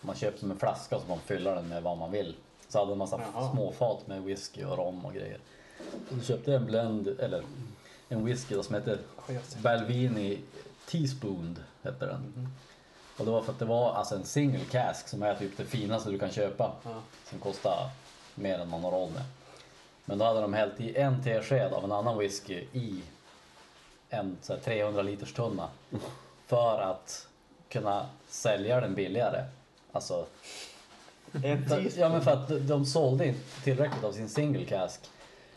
man 0.01 0.15
köper 0.15 0.39
som 0.39 0.51
en 0.51 0.59
flaska 0.59 0.99
så 0.99 1.05
man 1.07 1.19
fyller 1.19 1.55
den 1.55 1.67
med 1.67 1.83
vad 1.83 1.97
man 1.97 2.11
vill. 2.11 2.35
Så 2.69 2.79
hade 2.79 2.91
en 2.91 2.97
massa 2.97 3.21
Jaha. 3.33 3.51
småfat 3.51 4.07
med 4.07 4.23
whisky 4.23 4.63
och 4.63 4.77
rom 4.77 5.05
och 5.05 5.13
grejer. 5.13 5.39
Och 6.09 6.15
då 6.15 6.23
köpte 6.23 6.51
jag 6.51 6.61
en 6.61 6.67
blend, 6.67 7.07
eller 7.07 7.43
en 8.09 8.25
whisky 8.25 8.55
då 8.55 8.63
som 8.63 8.75
heter 8.75 8.99
Balvini 9.61 10.39
Teaspoon 10.87 11.59
hette 11.83 12.05
den. 12.05 12.19
Mhm. 12.35 12.47
Och 13.17 13.25
det 13.25 13.31
var 13.31 13.41
för 13.41 13.51
att 13.51 13.59
det 13.59 13.65
var 13.65 13.93
alltså 13.93 14.15
en 14.15 14.23
single 14.25 14.65
cask 14.71 15.07
som 15.07 15.23
är 15.23 15.35
typ 15.35 15.57
det 15.57 15.65
finaste 15.65 16.09
du 16.09 16.19
kan 16.19 16.31
köpa. 16.31 16.71
Ja. 16.83 17.01
Som 17.29 17.39
kostar 17.39 17.89
mer 18.41 18.59
än 18.59 18.69
man 18.69 18.83
har 18.83 18.91
råd 18.91 19.11
med. 19.13 19.23
Men 20.05 20.17
då 20.17 20.25
hade 20.25 20.41
de 20.41 20.53
hällt 20.53 20.79
i 20.79 20.97
en 20.97 21.23
tesked 21.23 21.73
av 21.73 21.83
en 21.83 21.91
annan 21.91 22.17
whisky 22.17 22.63
i 22.73 23.01
en 24.09 24.37
så 24.41 24.53
här, 24.53 24.59
300 24.59 25.01
liters 25.01 25.33
tunna. 25.33 25.67
För 26.47 26.81
att 26.81 27.27
kunna 27.69 28.05
sälja 28.29 28.81
den 28.81 28.95
billigare. 28.95 29.43
Alltså, 29.91 30.25
ja 31.97 32.09
men 32.09 32.21
för 32.21 32.31
att 32.31 32.47
de- 32.47 32.59
de 32.59 32.85
sålde 32.85 33.25
inte 33.27 33.61
tillräckligt 33.63 34.03
av 34.03 34.11
sin 34.11 34.29
single 34.29 34.65
cask. 34.65 34.99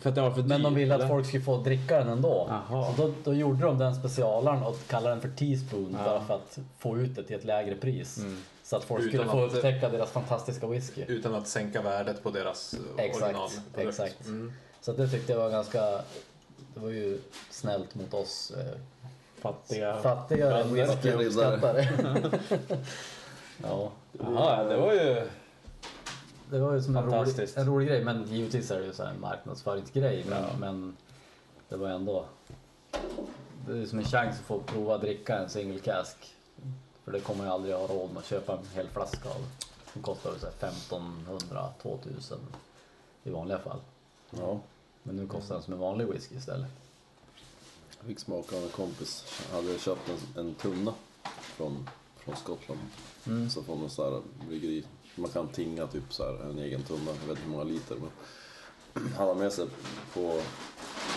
För 0.04 0.08
att 0.08 0.14
det 0.14 0.20
var 0.20 0.30
för 0.30 0.42
Men 0.42 0.62
de 0.62 0.74
ville 0.74 0.94
att 0.94 1.08
folk 1.08 1.26
skulle 1.26 1.44
få 1.44 1.56
dricka 1.56 1.98
den 1.98 2.08
ändå. 2.08 2.46
Jaha. 2.68 2.94
Så 2.96 3.02
då, 3.06 3.12
då 3.24 3.34
gjorde 3.34 3.64
de 3.66 3.78
den 3.78 3.94
specialaren 3.94 4.62
och 4.62 4.76
kallade 4.88 5.14
den 5.14 5.20
för 5.22 5.28
teaspoon 5.28 5.96
Ja. 5.98 6.04
bara 6.04 6.24
för 6.24 6.34
att 6.34 6.58
få 6.78 6.98
ut 6.98 7.16
det 7.16 7.22
till 7.24 7.36
ett 7.36 7.44
lägre 7.44 7.74
pris. 7.74 8.18
Mm. 8.18 8.42
Så 8.62 8.76
att 8.76 8.84
folk 8.84 9.00
Utan 9.02 9.10
skulle 9.12 9.30
få 9.30 9.44
att- 9.46 9.54
upptäcka 9.54 9.88
deras 9.88 10.10
fantastiska 10.10 10.66
whisky. 10.66 11.04
Utan 11.08 11.34
att 11.34 11.48
sänka 11.48 11.82
värdet 11.82 12.22
på 12.22 12.30
deras 12.30 12.74
eh, 12.74 13.04
Exakt, 13.04 13.22
originalprodukt. 13.24 13.88
exakt. 13.88 14.26
Mm. 14.26 14.52
Så 14.80 14.92
det 14.92 15.08
tyckte 15.08 15.32
jag 15.32 15.40
var 15.40 15.50
ganska, 15.50 15.80
det 16.74 16.80
var 16.80 16.90
ju 16.90 17.18
snällt 17.50 17.94
mot 17.94 18.14
oss 18.14 18.52
eh, 18.58 18.78
Fattiga. 19.42 19.96
fattiga 20.02 20.64
whiskyuppskattare. 20.64 21.88
ja, 23.62 23.90
Jaha, 24.20 24.64
det 24.64 24.76
var 24.76 24.92
ju... 24.92 25.22
det 26.50 26.58
var 26.58 26.74
ju 26.74 26.82
som 26.82 26.96
en 26.96 27.04
rolig, 27.06 27.48
en 27.56 27.66
rolig 27.66 27.88
grej. 27.88 28.04
Men 28.04 28.24
givetvis 28.24 28.70
är 28.70 28.80
det 28.80 28.86
ju 28.86 28.92
så 28.92 29.02
här 29.04 29.10
en 29.10 29.20
marknadsföringsgrej. 29.20 30.24
Men, 30.28 30.42
Ja. 30.42 30.48
men 30.60 30.96
det 31.68 31.76
var 31.76 31.88
ändå, 31.88 32.24
det 33.66 33.78
är 33.78 33.86
som 33.86 33.98
en 33.98 34.04
chans 34.04 34.36
att 34.38 34.44
få 34.46 34.60
prova 34.60 34.94
att 34.94 35.00
dricka 35.00 35.38
en 35.38 35.48
single 35.50 35.78
cask. 35.78 36.16
För 37.04 37.12
det 37.12 37.20
kommer 37.20 37.44
jag 37.44 37.52
aldrig 37.52 37.74
ha 37.74 37.86
råd 37.86 38.08
med 38.10 38.18
att 38.18 38.26
köpa 38.26 38.52
en 38.52 38.66
hel 38.74 38.88
flaska 38.88 39.28
av. 39.28 39.46
Som 39.92 40.02
kostar 40.02 40.30
väl 40.30 40.40
så 40.40 40.46
här 40.46 40.52
1500, 40.68 41.68
2000 41.82 42.38
i 43.24 43.30
vanliga 43.30 43.58
fall. 43.58 43.78
Ja, 44.30 44.60
Men 45.02 45.16
nu 45.16 45.26
kostar 45.26 45.54
den 45.54 45.64
som 45.64 45.72
en 45.72 45.78
vanlig 45.80 46.06
whisky 46.08 46.34
istället. 46.36 46.70
jag 47.98 48.06
fick 48.06 48.18
smaka 48.20 48.56
av 48.56 48.62
en 48.62 48.68
kompis. 48.68 49.24
Han 49.52 49.64
hade 49.64 49.78
köpt 49.78 50.08
en, 50.08 50.46
en 50.46 50.54
tunna 50.54 50.94
från, 51.30 51.88
från 52.16 52.36
Skottland. 52.36 52.80
Mm. 53.26 53.50
Så 53.50 53.62
från 53.62 53.82
en 53.82 53.90
sån 53.90 54.12
här 54.12 54.22
bryggeri. 54.48 54.84
Man 55.14 55.30
kan 55.30 55.48
tinga 55.48 55.86
typ 55.86 56.12
så 56.12 56.24
här 56.24 56.50
en 56.50 56.58
egen 56.58 56.82
tunna. 56.82 57.00
Jag 57.06 57.12
vet 57.12 57.28
inte 57.28 57.42
hur 57.42 57.50
många 57.50 57.64
liter. 57.64 57.96
Men 57.96 58.10
han 59.16 59.28
hade 59.28 59.40
med 59.40 59.52
sig 59.52 59.66
på 60.14 60.40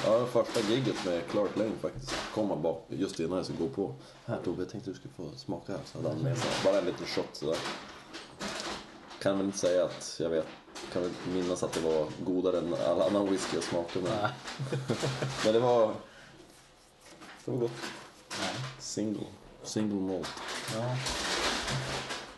ja, 0.05 0.25
första 0.25 0.59
gigget 0.59 1.05
med 1.05 1.27
Clark 1.27 1.57
Lane 1.57 1.71
faktiskt. 1.81 2.13
Kom 2.33 2.49
han 2.49 2.61
bak 2.61 2.85
just 2.89 3.19
innan 3.19 3.37
jag 3.37 3.45
skulle 3.45 3.59
gå 3.59 3.69
på. 3.69 3.95
Här 4.25 4.39
Tobbe, 4.43 4.61
jag 4.61 4.69
tänkte 4.69 4.89
du 4.89 4.95
skulle 4.95 5.13
få 5.13 5.37
smaka 5.37 5.71
här. 5.71 5.81
Så 5.85 5.97
hade 5.97 6.09
han 6.09 6.23
med 6.23 6.37
sig 6.37 6.49
bara 6.63 6.79
en 6.79 6.85
liten 6.85 7.05
shot 7.05 7.29
sådär. 7.31 7.57
Kan 9.21 9.37
väl 9.37 9.45
inte 9.45 9.57
säga 9.57 9.85
att 9.85 10.17
jag 10.19 10.29
vet. 10.29 10.47
Kan 10.93 11.01
väl 11.01 11.11
inte 11.11 11.29
minnas 11.29 11.63
att 11.63 11.73
det 11.73 11.79
var 11.79 12.07
godare 12.25 12.57
än 12.57 12.73
all 12.73 13.01
annan 13.01 13.29
whisky 13.31 13.55
jag 13.55 13.63
smakade. 13.63 14.05
Men, 14.09 14.29
men 15.45 15.53
det 15.53 15.59
var... 15.59 15.93
Det 17.45 17.51
var 17.51 17.57
gott. 17.57 17.71
Nej. 18.39 18.55
Single. 18.79 19.27
Single 19.63 19.95
malt. 19.95 20.27
Ja. 20.75 20.95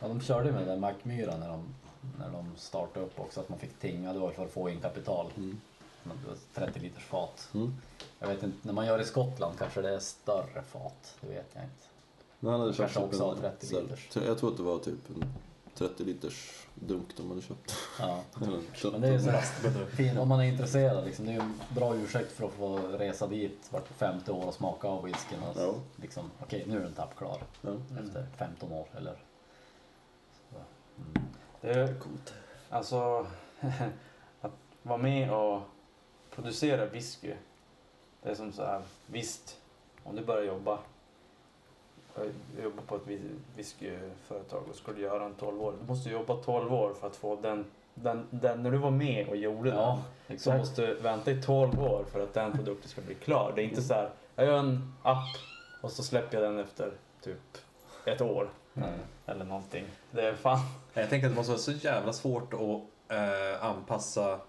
Ja, 0.01 0.07
de 0.07 0.21
körde 0.21 0.47
ju 0.49 0.53
med 0.55 0.67
den 0.67 0.79
Mackmyra 0.79 1.37
när 1.37 1.47
de, 1.47 1.63
när 2.19 2.31
de 2.31 2.55
startade 2.57 3.05
upp 3.05 3.19
också, 3.19 3.39
att 3.39 3.49
man 3.49 3.59
fick 3.59 3.79
tinga 3.79 4.13
då 4.13 4.29
för 4.31 4.45
att 4.45 4.51
få 4.51 4.69
in 4.69 4.81
kapital. 4.81 5.31
Mm. 5.37 5.61
Men 6.03 6.17
det 6.23 6.27
var 6.29 6.65
30 6.67 6.79
liters 6.79 7.03
fat. 7.03 7.49
Mm. 7.53 7.73
Jag 8.19 8.27
vet 8.27 8.43
inte, 8.43 8.57
när 8.67 8.73
man 8.73 8.85
gör 8.85 9.01
i 9.01 9.05
Skottland 9.05 9.57
kanske 9.57 9.81
det 9.81 9.95
är 9.95 9.99
större 9.99 10.61
fat, 10.71 11.15
det 11.21 11.27
vet 11.27 11.47
jag 11.53 11.63
inte. 11.63 11.83
Men 12.39 12.51
han 12.51 12.61
hade 12.61 12.73
köpt 12.73 12.93
Kanske 12.93 12.99
också 13.15 13.23
en- 13.23 13.29
har 13.29 13.49
30 13.49 13.65
så 13.67 13.75
här- 13.75 13.81
liters. 13.83 14.09
Jag 14.25 14.37
tror 14.37 14.51
att 14.51 14.57
det 14.57 14.63
var 14.63 14.79
typ 14.79 15.09
en 15.09 15.33
30 15.75 16.03
liters 16.03 16.65
dunk 16.75 17.17
de 17.17 17.29
hade 17.29 17.41
köpt. 17.41 17.73
Ja. 17.99 18.19
Men 18.91 19.01
det 19.01 19.07
är 19.07 19.11
ju 19.11 19.19
så 19.19 19.85
fint 19.95 20.19
om 20.19 20.27
man 20.29 20.39
är 20.39 20.43
intresserad 20.43 21.05
liksom. 21.05 21.25
Det 21.25 21.31
är 21.31 21.35
ju 21.35 21.39
en 21.41 21.59
bra 21.75 21.95
ursäkt 21.95 22.31
för 22.31 22.45
att 22.45 22.53
få 22.53 22.77
resa 22.77 23.27
dit 23.27 23.67
vart 23.69 23.87
femte 23.87 24.31
år 24.31 24.45
och 24.47 24.53
smaka 24.53 24.87
av 24.87 25.03
whiskyn. 25.03 25.39
Och 25.43 25.61
Ja. 25.61 25.73
liksom, 25.95 26.31
okej 26.39 26.63
nu 26.67 26.77
är 26.77 26.83
den 26.83 26.93
tappklar 26.93 27.37
Ja. 27.61 27.69
efter 28.03 28.27
15 28.37 28.71
år 28.71 28.87
eller. 28.97 29.15
Det 31.61 31.69
är 31.69 31.87
coolt. 31.99 32.33
Alltså, 32.69 33.27
att 34.41 34.51
vara 34.83 34.97
med 34.97 35.33
och 35.33 35.61
producera 36.35 36.85
whisky. 36.85 37.33
Det 38.21 38.29
är 38.29 38.35
som 38.35 38.51
så 38.51 38.65
här, 38.65 38.81
visst, 39.05 39.57
om 40.03 40.15
du 40.15 40.25
börjar 40.25 40.43
jobba. 40.43 40.79
Jag 42.15 42.63
jobbar 42.63 42.83
på 42.83 42.95
ett 42.95 43.05
whis- 43.05 43.39
whiskyföretag 43.55 44.63
och 44.69 44.75
du 44.95 45.01
göra 45.01 45.25
en 45.25 45.35
12 45.35 45.61
år. 45.61 45.73
Du 45.81 45.87
måste 45.87 46.09
jobba 46.09 46.35
12 46.35 46.73
år 46.73 46.93
för 46.93 47.07
att 47.07 47.15
få 47.15 47.35
den, 47.35 47.65
den, 47.93 48.27
den 48.29 48.63
när 48.63 48.71
du 48.71 48.77
var 48.77 48.91
med 48.91 49.27
och 49.29 49.35
gjorde 49.35 49.69
Ja, 49.69 49.75
den. 49.75 49.97
Så 50.27 50.33
exakt. 50.33 50.57
måste 50.59 50.85
du 50.85 50.93
vänta 50.93 51.31
i 51.31 51.41
12 51.41 51.83
år 51.83 52.03
för 52.11 52.23
att 52.23 52.33
den 52.33 52.51
produkten 52.51 52.89
ska 52.89 53.01
bli 53.01 53.15
klar. 53.15 53.53
Det 53.55 53.61
är 53.61 53.65
inte 53.65 53.81
så 53.81 53.93
här, 53.93 54.09
jag 54.35 54.45
gör 54.45 54.57
en 54.59 54.93
app 55.03 55.35
och 55.81 55.91
så 55.91 56.03
släpper 56.03 56.41
jag 56.41 56.51
den 56.51 56.59
efter 56.59 56.91
typ 57.21 57.57
ett 58.05 58.21
år. 58.21 58.49
Mm. 58.75 58.89
Eller 59.25 59.45
någonting. 59.45 59.85
Det 60.11 60.21
är 60.27 60.35
fan 60.35 60.59
Jag 60.93 61.09
tänker 61.09 61.27
att 61.27 61.33
det 61.33 61.35
måste 61.37 61.51
vara 61.51 61.59
så 61.61 61.71
jävla 61.71 62.13
svårt 62.13 62.53
att 62.53 62.59
eh, 63.17 63.65
anpassa 63.65 64.39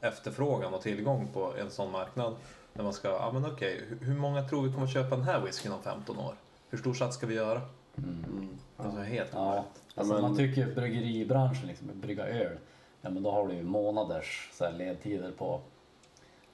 efterfrågan 0.00 0.74
och 0.74 0.80
tillgång 0.82 1.28
på 1.32 1.52
en 1.58 1.70
sån 1.70 1.92
marknad. 1.92 2.36
När 2.72 2.84
man 2.84 2.92
ska, 2.92 3.08
ja 3.08 3.30
men 3.32 3.46
okej, 3.46 3.84
hur, 3.88 4.06
hur 4.06 4.14
många 4.14 4.42
tror 4.48 4.62
vi 4.62 4.72
kommer 4.72 4.86
köpa 4.86 5.16
den 5.16 5.24
här 5.24 5.40
whiskyn 5.40 5.72
om 5.72 5.82
15 5.82 6.18
år? 6.18 6.34
Hur 6.70 6.78
stor 6.78 6.94
sats 6.94 7.16
ska 7.16 7.26
vi 7.26 7.34
göra? 7.34 7.60
Mm. 7.98 8.48
Alltså 8.76 9.00
helt 9.00 9.30
Ja, 9.32 9.40
omöjligt. 9.40 9.66
alltså 9.94 10.12
men- 10.12 10.22
man 10.22 10.36
tycker 10.36 10.74
bryggeribranschen, 10.74 11.66
liksom, 11.68 11.88
brygga 11.94 12.26
öl, 12.26 12.58
ja 13.00 13.10
men 13.10 13.22
då 13.22 13.30
har 13.30 13.48
du 13.48 13.54
ju 13.54 13.62
månaders 13.62 14.50
så 14.52 14.64
här, 14.64 14.72
ledtider 14.72 15.30
på 15.32 15.60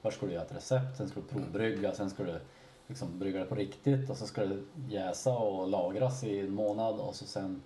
Först 0.02 0.16
ska 0.16 0.26
du 0.26 0.32
göra 0.32 0.44
ett 0.44 0.54
recept, 0.56 0.96
sen 0.96 1.08
ska 1.08 1.20
du 1.20 1.26
provbrygga, 1.26 1.92
sen 1.94 2.10
ska 2.10 2.22
du 2.22 2.40
liksom 2.86 3.18
brygga 3.18 3.38
det 3.38 3.46
på 3.46 3.54
riktigt 3.54 4.10
och 4.10 4.16
så 4.16 4.26
ska 4.26 4.46
det 4.46 4.58
jäsa 4.88 5.36
och 5.36 5.68
lagras 5.68 6.24
i 6.24 6.40
en 6.40 6.54
månad 6.54 7.00
och 7.00 7.14
så 7.14 7.24
sen 7.24 7.62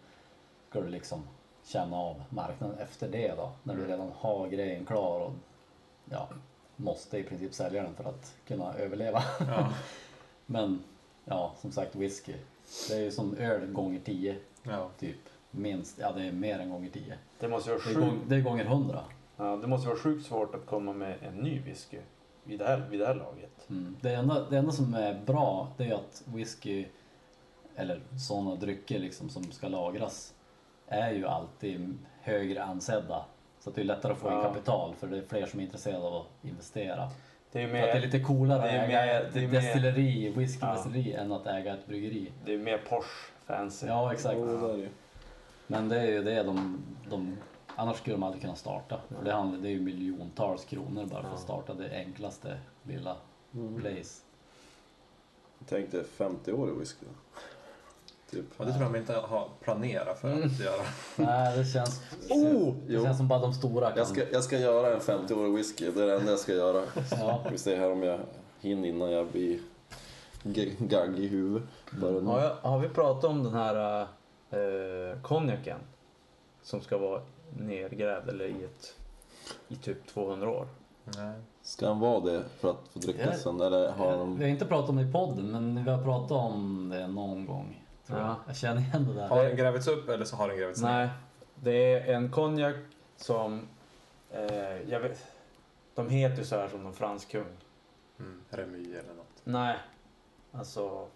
ska 0.68 0.80
du 0.80 0.88
liksom 0.88 1.22
känna 1.64 1.96
av 1.96 2.22
marknaden 2.28 2.78
efter 2.78 3.08
det 3.08 3.34
då, 3.36 3.52
när 3.62 3.74
du 3.74 3.86
redan 3.86 4.12
har 4.18 4.48
grejen 4.48 4.84
klar 4.86 5.20
och 5.20 5.32
ja, 6.10 6.28
måste 6.76 7.18
i 7.18 7.22
princip 7.22 7.54
sälja 7.54 7.82
den 7.82 7.94
för 7.94 8.04
att 8.04 8.34
kunna 8.46 8.74
överleva. 8.74 9.22
Ja, 9.40 9.72
Men 10.46 10.82
ja, 11.24 11.54
som 11.60 11.72
sagt 11.72 11.94
whisky, 11.96 12.34
det 12.88 12.94
är 12.94 13.00
ju 13.00 13.10
som 13.10 13.34
öl 13.36 13.66
gånger 13.72 14.00
10 14.04 14.36
ja. 14.62 14.90
typ. 14.98 15.16
Minst, 15.50 15.98
ja 15.98 16.12
det 16.12 16.22
är 16.22 16.32
mer 16.32 16.58
än 16.58 16.70
gånger 16.70 16.90
10. 16.90 17.18
Det 17.38 17.48
måste 17.48 17.70
vara 17.70 17.80
Det 17.84 17.90
är, 17.90 17.94
gång, 17.94 18.10
sjukt, 18.10 18.22
det 18.28 18.36
är 18.36 18.40
gånger 18.40 18.64
100. 18.64 19.04
ja, 19.36 19.56
det 19.56 19.66
måste 19.66 19.88
vara 19.88 19.98
sjukt 19.98 20.26
svårt 20.26 20.54
att 20.54 20.66
komma 20.66 20.92
med 20.92 21.16
en 21.22 21.34
ny 21.34 21.60
whisky 21.60 21.98
vid 22.44 22.58
det 22.58 22.64
här, 22.66 22.86
vid 22.90 23.00
det 23.00 23.06
här 23.06 23.14
laget. 23.14 23.70
Mm. 23.70 23.96
Det, 24.00 24.14
enda, 24.14 24.44
det 24.50 24.58
enda 24.58 24.72
som 24.72 24.94
är 24.94 25.20
bra 25.26 25.68
det 25.76 25.84
är 25.84 25.94
att 25.94 26.22
whisky 26.26 26.84
eller 27.76 28.00
sådana 28.28 28.54
drycker 28.54 28.98
liksom 28.98 29.28
som 29.28 29.52
ska 29.52 29.68
lagras 29.68 30.34
är 30.86 31.10
ju 31.12 31.26
alltid 31.26 31.98
högre 32.20 32.62
ansedda. 32.62 33.24
Så 33.60 33.70
att 33.70 33.76
det 33.76 33.80
är 33.82 33.84
lättare 33.84 34.12
att 34.12 34.18
få 34.18 34.28
in 34.28 34.34
Ja. 34.34 34.42
kapital 34.42 34.94
för 34.94 35.06
det 35.06 35.16
är 35.18 35.22
fler 35.22 35.46
som 35.46 35.60
är 35.60 35.64
intresserade 35.64 36.06
av 36.06 36.14
att 36.16 36.26
investera. 36.44 37.10
Det 37.52 37.62
är 37.62 37.68
För 37.68 37.76
att 37.76 37.82
det 37.82 37.90
är 37.90 37.94
mer, 37.94 38.00
lite 38.00 38.20
coolare 38.20 38.62
det 38.62 38.68
är 38.70 38.78
att 38.82 38.88
äga 38.88 38.98
mer- 39.06 39.20
ett 39.24 39.34
mer- 39.34 39.48
destilleri, 39.60 40.28
whiskydestilleri 40.30 41.12
än 41.14 41.32
att 41.32 41.46
äga 41.46 41.74
ett 41.74 41.86
bryggeri. 41.86 42.32
det 42.44 42.54
är 42.54 42.58
mer 42.58 42.78
Porsche 42.78 43.32
fancy. 43.46 43.86
Ja 43.86 44.12
exakt. 44.12 44.36
Jo, 44.38 44.46
det 44.46 44.52
är 44.68 44.72
det 44.76 44.78
ju. 44.82 44.88
Men 45.66 45.88
det 45.88 46.00
är 46.00 46.06
ju 46.06 46.22
det 46.22 46.42
de, 46.42 46.82
de 47.10 47.36
annars 47.80 47.96
skulle 47.98 48.16
de 48.16 48.22
aldrig 48.22 48.42
kunna 48.42 48.54
starta. 48.56 49.00
För 49.08 49.24
det, 49.24 49.32
handlar, 49.32 49.58
det 49.58 49.68
är 49.68 49.72
ju 49.72 49.80
miljontals 49.80 50.64
kronor 50.64 51.06
bara 51.06 51.22
för 51.22 51.34
att 51.34 51.40
starta 51.40 51.74
det 51.74 51.90
enklaste 51.96 52.58
lilla 52.82 53.16
Mm. 53.54 53.80
place. 53.80 54.22
Tänk 55.68 55.90
dig 55.90 56.04
50 56.04 56.52
år 56.52 56.68
i 56.68 56.72
whisky. 56.78 57.06
Typ. 58.30 58.44
Och 58.56 58.66
det 58.66 58.72
tror 58.72 58.84
jag 58.84 58.92
de 58.92 58.98
inte 58.98 59.12
har 59.14 59.48
planerat 59.60 60.20
för 60.20 60.32
Mm. 60.32 60.46
att 60.46 60.60
göra. 60.60 60.82
Nej, 61.16 61.58
det 61.58 61.64
känns, 61.64 62.00
Oh, 62.30 62.74
det 62.86 62.92
jo. 62.92 63.04
känns 63.04 63.16
som 63.18 63.28
bara 63.28 63.38
de 63.40 63.52
stora 63.54 63.88
kan. 63.88 63.98
Jag 63.98 64.06
ska, 64.06 64.30
jag 64.32 64.44
ska 64.44 64.58
göra 64.58 64.94
en 64.94 65.00
50-årig 65.00 65.54
whisky. 65.54 65.90
Det 65.90 66.02
är 66.02 66.06
det 66.06 66.14
enda 66.16 66.30
jag 66.30 66.38
ska 66.40 66.52
göra. 66.52 66.84
Ja. 67.10 67.44
Vi 67.50 67.58
ser 67.58 67.76
här 67.78 67.92
om 67.92 68.02
jag 68.02 68.20
hinner 68.60 68.88
innan 68.88 69.10
jag 69.10 69.26
blir 69.26 69.58
gagg 70.78 71.18
i 71.18 71.26
huvudet. 71.26 71.68
Nu. 71.90 72.20
Har, 72.24 72.40
jag, 72.40 72.54
har 72.54 72.78
vi 72.78 72.88
pratat 72.88 73.24
om 73.24 73.44
den 73.44 73.54
här 73.54 74.00
eh, 74.50 75.20
konjaken? 75.22 75.78
Som 76.62 76.80
ska 76.80 76.98
vara 76.98 77.22
nergrävd 77.56 78.28
eller 78.28 78.44
i 78.44 78.64
ett 78.64 78.94
i 79.68 79.76
typ 79.76 80.06
200 80.06 80.50
år. 80.50 80.68
Nej. 81.16 81.32
Ska 81.62 81.88
han 81.88 82.00
vara 82.00 82.20
det 82.20 82.44
för 82.58 82.70
att 82.70 82.88
få 82.92 82.98
dricka 82.98 83.32
sen? 83.32 83.60
Eller 83.60 83.92
har 83.92 84.12
Vi 84.12 84.18
de... 84.18 84.40
har 84.40 84.46
inte 84.46 84.66
pratat 84.66 84.90
om 84.90 84.96
det 84.96 85.02
i 85.02 85.12
podden, 85.12 85.50
men 85.50 85.84
vi 85.84 85.90
har 85.90 86.02
pratat 86.02 86.30
om 86.30 86.88
det 86.88 87.06
någon 87.06 87.46
gång. 87.46 87.84
Tror 88.06 88.18
jag. 88.18 88.28
Ja. 88.28 88.36
jag 88.46 88.56
känner 88.56 88.80
igen 88.80 89.06
det 89.06 89.14
där. 89.14 89.28
Har 89.28 89.44
den 89.44 89.56
grävits 89.56 89.88
upp 89.88 90.08
eller 90.08 90.24
så 90.24 90.36
har 90.36 90.48
den 90.48 90.58
grävits 90.58 90.82
ner? 90.82 90.88
Nej, 90.88 91.08
det 91.54 91.92
är 91.94 92.14
en 92.14 92.30
konjak 92.30 92.76
som... 93.16 93.68
Eh, 94.30 94.90
jag 94.90 95.00
vet, 95.00 95.24
de 95.94 96.08
heter 96.08 96.38
ju 96.38 96.44
så 96.44 96.56
här 96.56 96.68
som 96.68 96.82
någon 96.82 96.92
fransk 96.92 97.30
kung. 97.30 97.46
Mm. 98.18 98.40
Remy 98.50 98.82
eller 98.82 99.14
något. 99.14 99.40
Nej, 99.44 99.76
alltså... 100.52 101.06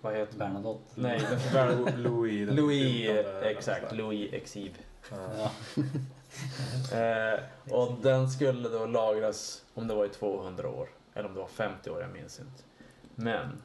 Vad 0.00 0.14
heter? 0.14 0.38
Bernadotte. 0.38 0.92
Nej, 0.94 1.20
Louis. 1.96 2.50
Louis, 2.50 3.08
eh, 3.08 3.42
exakt. 3.42 3.92
Louis 3.92 4.32
Exib. 4.32 4.72
Ja. 5.10 5.50
Eh, 6.92 7.40
och 7.70 7.92
den 8.02 8.30
skulle 8.30 8.68
då 8.68 8.86
lagras 8.86 9.64
om 9.74 9.88
det 9.88 9.94
var 9.94 10.04
i 10.04 10.08
200 10.08 10.68
år. 10.68 10.88
Eller 11.14 11.28
om 11.28 11.34
det 11.34 11.40
var 11.40 11.48
50 11.48 11.90
år, 11.90 12.00
jag 12.00 12.10
minns 12.10 12.40
inte. 12.40 12.62
Men 13.14 13.62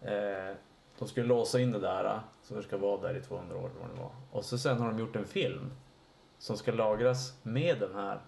eh, 0.00 0.56
de 0.98 1.08
skulle 1.08 1.26
låsa 1.26 1.60
in 1.60 1.72
det 1.72 1.78
där 1.80 2.20
så 2.42 2.54
det 2.54 2.62
ska 2.62 2.76
vara 2.76 3.00
där 3.00 3.16
i 3.16 3.20
200 3.20 3.56
år 3.56 3.70
vad 3.80 3.90
det 3.90 4.00
var. 4.02 4.10
Och 4.30 4.44
så 4.44 4.58
sen 4.58 4.80
har 4.80 4.88
de 4.88 4.98
gjort 4.98 5.16
en 5.16 5.24
film 5.24 5.70
som 6.38 6.56
ska 6.56 6.72
lagras 6.72 7.34
med 7.42 7.80
den 7.80 7.94
här 7.94 8.20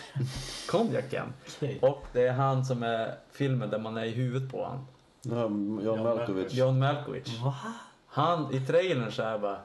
konjaken. 0.70 1.32
Okej. 1.56 1.78
Och 1.82 2.04
det 2.12 2.26
är 2.26 2.32
han 2.32 2.64
som 2.64 2.82
är 2.82 3.14
filmen 3.30 3.70
där 3.70 3.78
man 3.78 3.96
är 3.96 4.04
i 4.04 4.10
huvudet 4.10 4.52
på 4.52 4.64
han. 4.64 4.86
Ja, 5.22 5.42
Jan 5.84 6.02
Malkovich. 6.02 6.52
John 6.52 6.78
Malkovich. 6.78 7.42
Va? 7.42 7.54
Han 8.06 8.54
i 8.54 8.66
trailern 8.66 9.12
så 9.12 9.22
här 9.22 9.38
bara. 9.38 9.58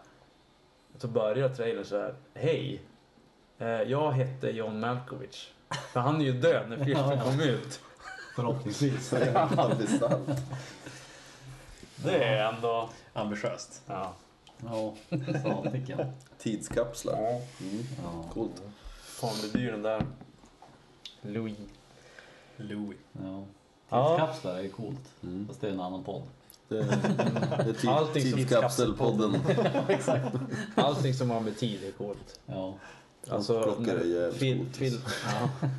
Så 1.02 1.08
börjar 1.08 1.50
trailern 1.50 1.86
så 1.86 1.98
här. 1.98 2.16
Hej. 2.34 2.82
Eh, 3.60 3.68
jag 3.68 4.12
hette 4.12 4.50
John 4.50 4.80
Malkovich. 4.80 5.52
För 5.94 6.00
han 6.00 6.22
är 6.22 6.26
ju 6.26 6.32
död 6.32 6.70
när 6.70 6.86
filmen 6.86 7.20
kom 7.20 7.40
ut. 7.40 7.80
Förhoppningsvis. 8.36 9.14
Ja, 9.34 9.72
det 9.80 9.84
är 9.84 9.98
sant. 10.00 10.30
Det 11.96 12.24
är 12.24 12.54
ändå... 12.54 12.90
Ambitiöst. 13.14 13.82
Ja. 13.88 14.14
Ja, 14.58 14.94
så 15.44 15.72
tycker 15.72 15.98
jag. 15.98 16.12
Tidskapslar. 16.38 17.18
Mm. 17.18 17.84
Ja. 18.04 18.26
Coolt. 18.34 18.62
Fan 19.02 19.34
blir 19.42 19.62
dyr 19.62 19.72
den 19.72 19.82
där. 19.82 20.06
Louis. 21.22 21.58
Louis. 22.58 22.98
Ja. 23.12 23.46
Tidskapslar 23.90 24.56
är 24.56 24.62
ju 24.62 24.70
coolt. 24.70 25.14
Mm. 25.24 25.48
Fast 25.48 25.62
det 25.62 25.68
är 25.68 25.72
en 25.72 25.82
annan 25.82 26.04
podd. 26.04 26.24
Det, 26.76 26.84
det 27.64 27.70
är 27.70 27.74
tid, 27.74 27.90
Allting 27.90 28.24
som 28.24 28.38
tidskapselpodden. 28.38 29.36
Exakt. 29.88 30.36
Allting 30.76 31.14
som 31.14 31.30
har 31.30 31.40
med 31.40 31.58
tid 31.58 31.84
är 31.84 31.92
coolt. 31.92 32.40
Ja. 32.46 32.74
Alltså, 33.30 33.64
plockar 33.64 33.98
det 33.98 34.06
jävligt 34.08 34.40
fil, 34.40 34.58
coolt. 34.58 34.76
fil, 34.78 35.00
ja. 35.26 35.70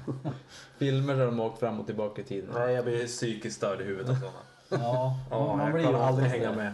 Filmer 0.78 1.14
där 1.16 1.26
de 1.26 1.40
åker 1.40 1.57
fram 1.57 1.81
och 1.81 1.87
tillbaka 1.87 2.22
i 2.22 2.24
tiden. 2.24 2.50
Nej, 2.55 2.74
jag 2.74 2.85
blir 2.85 3.07
psykiskt 3.07 3.57
störd 3.57 3.81
i 3.81 3.85
huvudet 3.85 4.11
av 4.11 4.14
sådana. 4.14 4.85
Ja, 4.85 5.16
Ja, 5.31 5.57
man 5.57 5.64
jag 5.64 5.72
blir 5.74 5.83
kan 5.85 5.92
ju 5.92 5.98
aldrig 5.98 6.26
oftast 6.26 6.42
hänga 6.44 6.50
det. 6.50 6.57
med. 6.57 6.72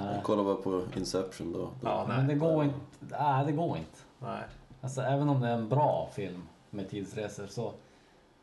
Nej. 0.00 0.20
Kolla 0.22 0.44
bara 0.44 0.54
på 0.54 0.82
Inception 0.96 1.52
då. 1.52 1.70
Ja, 1.82 2.04
nej. 2.08 2.16
Men 2.16 2.26
det 2.28 2.34
går 2.34 2.64
inte. 2.64 2.76
Nej, 3.00 3.46
det 3.46 3.52
går 3.52 3.76
inte. 3.76 3.98
Nej. 4.18 4.42
Alltså 4.80 5.00
även 5.00 5.28
om 5.28 5.40
det 5.40 5.48
är 5.48 5.52
en 5.54 5.68
bra 5.68 6.10
film 6.14 6.42
med 6.70 6.90
tidsresor 6.90 7.46
så 7.46 7.72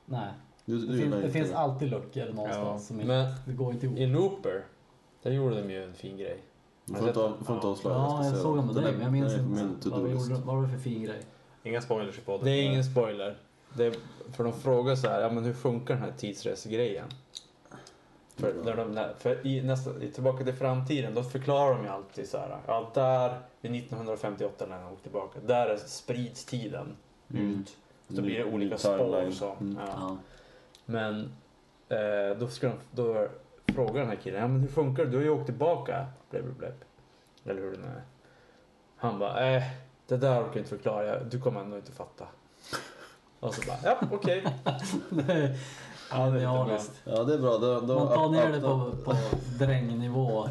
nej. 0.05 0.27
Du, 0.65 0.77
Det, 0.77 0.81
du 0.81 0.87
finns, 0.87 0.99
gillar 0.99 1.17
det 1.17 1.23
inte 1.25 1.39
finns 1.39 1.51
alltid 1.53 1.89
luckor 1.89 2.25
någonstans 2.33 2.67
Ja, 2.67 2.79
som 2.79 2.95
inte, 3.01 3.07
men- 3.07 3.33
det 3.45 3.53
går 3.53 3.73
inte 3.73 3.85
ihop. 3.85 3.97
I 3.99 4.05
Looper, 4.05 4.63
där 5.23 5.31
gjorde 5.31 5.61
de 5.61 5.69
ju 5.71 5.83
en 5.83 5.93
fin 5.93 6.17
grej. 6.17 6.37
Du 6.85 6.93
får 6.95 7.07
inte, 7.07 7.33
får 7.45 7.55
inte 7.55 7.67
avslöja. 7.67 7.97
Ja, 7.97 8.23
ska 8.23 8.33
jag 8.33 8.41
såg 8.41 8.57
den 8.57 8.65
med 8.65 8.75
Den 8.75 8.83
dig 8.83 8.93
är- 8.93 8.97
men 8.97 9.03
jag 9.05 9.11
minns 9.13 9.33
den 9.33 9.39
är 9.45 9.49
på 9.49 9.55
min 9.55 9.59
inte 9.69 9.89
vad, 9.89 9.99
vi 10.01 10.05
to-do-list. 10.09 10.29
gjorde, 10.31 10.41
vad 10.45 10.55
var 10.55 10.63
det 10.63 10.69
för 10.69 10.77
fin 10.77 11.03
grej. 11.03 11.21
Inga 11.63 11.81
spoilers 11.81 12.17
i 12.17 12.21
podden. 12.21 12.45
Det 12.45 12.51
är 12.51 12.63
ingen 12.63 12.83
spoiler. 12.83 13.37
Det 13.73 13.85
är, 13.85 13.93
för 14.33 14.43
de 14.43 14.53
frågar 14.53 14.95
så 14.95 15.07
här, 15.07 15.21
ja 15.21 15.29
men 15.31 15.43
hur 15.43 15.53
funkar 15.53 15.93
den 15.93 16.03
här 16.03 16.11
tidsresegrejen? 16.17 17.05
För, 18.35 18.53
när 18.63 18.75
de, 18.75 19.05
för 19.19 19.47
i 19.47 19.61
nästa, 19.61 20.03
i 20.03 20.11
Tillbaka 20.11 20.43
till 20.43 20.53
framtiden, 20.53 21.13
då 21.13 21.23
förklarar 21.23 21.75
de 21.75 21.83
ju 21.83 21.89
alltid 21.89 22.29
så 22.29 22.37
här, 22.37 22.57
ja 22.67 22.91
där 22.93 23.39
vid 23.61 23.71
1958 23.75 24.65
när 24.69 24.81
de 24.81 24.85
åker 24.93 25.03
tillbaka, 25.03 25.39
där 25.45 25.67
är 25.67 25.77
sprids 25.77 26.45
tiden 26.45 26.95
Mm. 27.33 27.59
ut. 27.59 27.77
Så 28.15 28.21
blir 28.21 28.39
det 28.39 28.45
Ny- 28.45 28.51
olika 28.53 28.75
ny 28.75 28.79
spår 28.79 28.97
timeline. 28.97 29.31
så. 29.33 29.51
Mm. 29.61 29.77
Ja. 29.85 29.93
Ja. 29.97 30.17
Men 30.85 31.31
eh, 31.89 32.37
då, 32.39 32.47
ska 32.47 32.67
de, 32.67 32.73
då 32.91 33.27
frågar 33.79 34.01
den 34.01 34.09
här 34.09 34.15
killen, 34.15 34.41
ja 34.41 34.47
men 34.47 34.61
hur 34.61 34.67
funkar 34.67 35.05
det? 35.05 35.11
Du 35.11 35.17
har 35.17 35.23
ju 35.23 35.29
åkt 35.29 35.45
tillbaka. 35.45 36.05
Blä, 36.29 36.41
blä, 36.41 36.53
blä. 36.53 36.71
Eller 37.45 37.61
hur 37.61 37.71
det 37.71 37.77
nu 37.77 37.87
är. 37.87 38.01
Han 38.97 39.19
bara, 39.19 39.55
eh, 39.55 39.63
det 40.07 40.17
där 40.17 40.39
orkar 40.39 40.49
jag 40.49 40.57
inte 40.57 40.69
förklara. 40.69 41.23
Du 41.23 41.39
kommer 41.39 41.61
ändå 41.61 41.77
inte 41.77 41.91
fatta. 41.91 42.27
Och 43.39 43.53
så 43.53 43.61
bara, 43.67 43.77
ja 43.83 43.99
okej. 44.11 44.43
Det 46.11 46.15
är 46.15 46.31
genialiskt. 46.31 47.01
Ja, 47.03 47.23
det 47.23 47.33
är 47.33 47.37
bra. 47.37 47.57
Då, 47.57 47.79
då 47.79 47.95
Man 47.99 48.07
tar 48.07 48.29
ner 48.29 48.51
det 48.51 48.61
på, 48.61 48.91
på 49.05 49.13
drängnivå. 49.59 50.47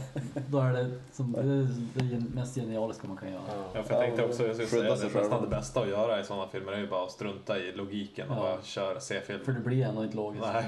Då 0.49 0.59
är 0.59 0.73
det 0.73 0.91
som, 1.13 1.33
det, 1.33 2.01
är 2.01 2.05
det 2.05 2.35
mest 2.35 2.55
genialiska 2.55 3.09
man 3.09 3.17
kan 3.17 3.33
göra. 3.33 3.43
Ja. 3.49 3.65
Ja, 3.75 3.83
för 3.83 3.95
jag 3.95 4.03
tänkte 4.03 4.25
också, 4.25 4.47
jag 4.47 4.55
skulle 4.57 4.69
säga 4.69 4.95
det, 5.13 5.21
nästan 5.21 5.43
det 5.43 5.49
bästa 5.49 5.81
att 5.81 5.89
göra 5.89 6.21
i 6.21 6.25
sådana 6.25 6.49
filmer 6.49 6.73
är 6.73 6.79
ju 6.79 6.87
bara 6.89 7.05
att 7.05 7.11
strunta 7.11 7.59
i 7.59 7.73
logiken 7.73 8.29
och 8.31 8.37
Ja. 8.37 8.41
bara 8.41 8.63
köra, 8.63 9.01
se 9.01 9.21
film. 9.21 9.45
För 9.45 9.53
det 9.53 9.61
blir 9.61 9.85
ändå 9.87 10.05
inte 10.05 10.17
logiskt. 10.17 10.47
Nej. 10.53 10.65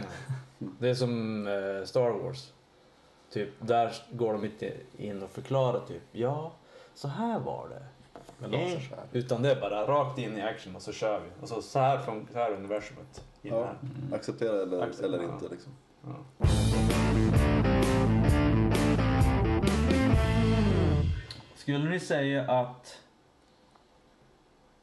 Det 0.79 0.89
är 0.91 0.95
som 0.95 1.47
eh, 1.47 1.85
Star 1.85 2.11
Wars. 2.11 2.53
Typ, 3.33 3.49
där 3.59 3.93
går 4.11 4.33
de 4.33 4.45
inte 4.45 4.73
in 4.99 5.23
och 5.23 5.31
förklarar 5.31 5.81
typ, 5.81 6.03
ja, 6.13 6.53
så 6.95 7.09
här 7.09 7.39
var 7.41 7.69
det. 7.69 7.83
Men 8.39 8.51
de 8.51 8.71
så 8.71 8.95
här. 8.97 9.05
Utan 9.13 9.43
det 9.43 9.51
är 9.51 9.61
bara 9.61 9.87
rakt 9.87 10.19
in 10.19 10.39
i 10.39 10.43
action 10.43 10.77
och 10.77 10.83
så 10.83 10.93
kör 10.93 11.21
vi. 11.21 11.29
Och 11.43 11.49
så, 11.49 11.63
så 11.63 11.79
här 11.79 11.99
funkar 11.99 12.51
universumet. 12.53 13.25
Ja, 13.43 13.65
här. 13.65 14.17
acceptera 14.17 14.63
eller, 14.63 14.83
Acceptera, 14.83 15.07
eller 15.07 15.23
ja. 15.25 15.35
inte 15.35 15.49
liksom. 15.49 15.73
Ja. 16.07 16.47
Skulle 21.55 21.89
ni 21.89 22.01
säga 22.01 22.51
att 22.51 23.01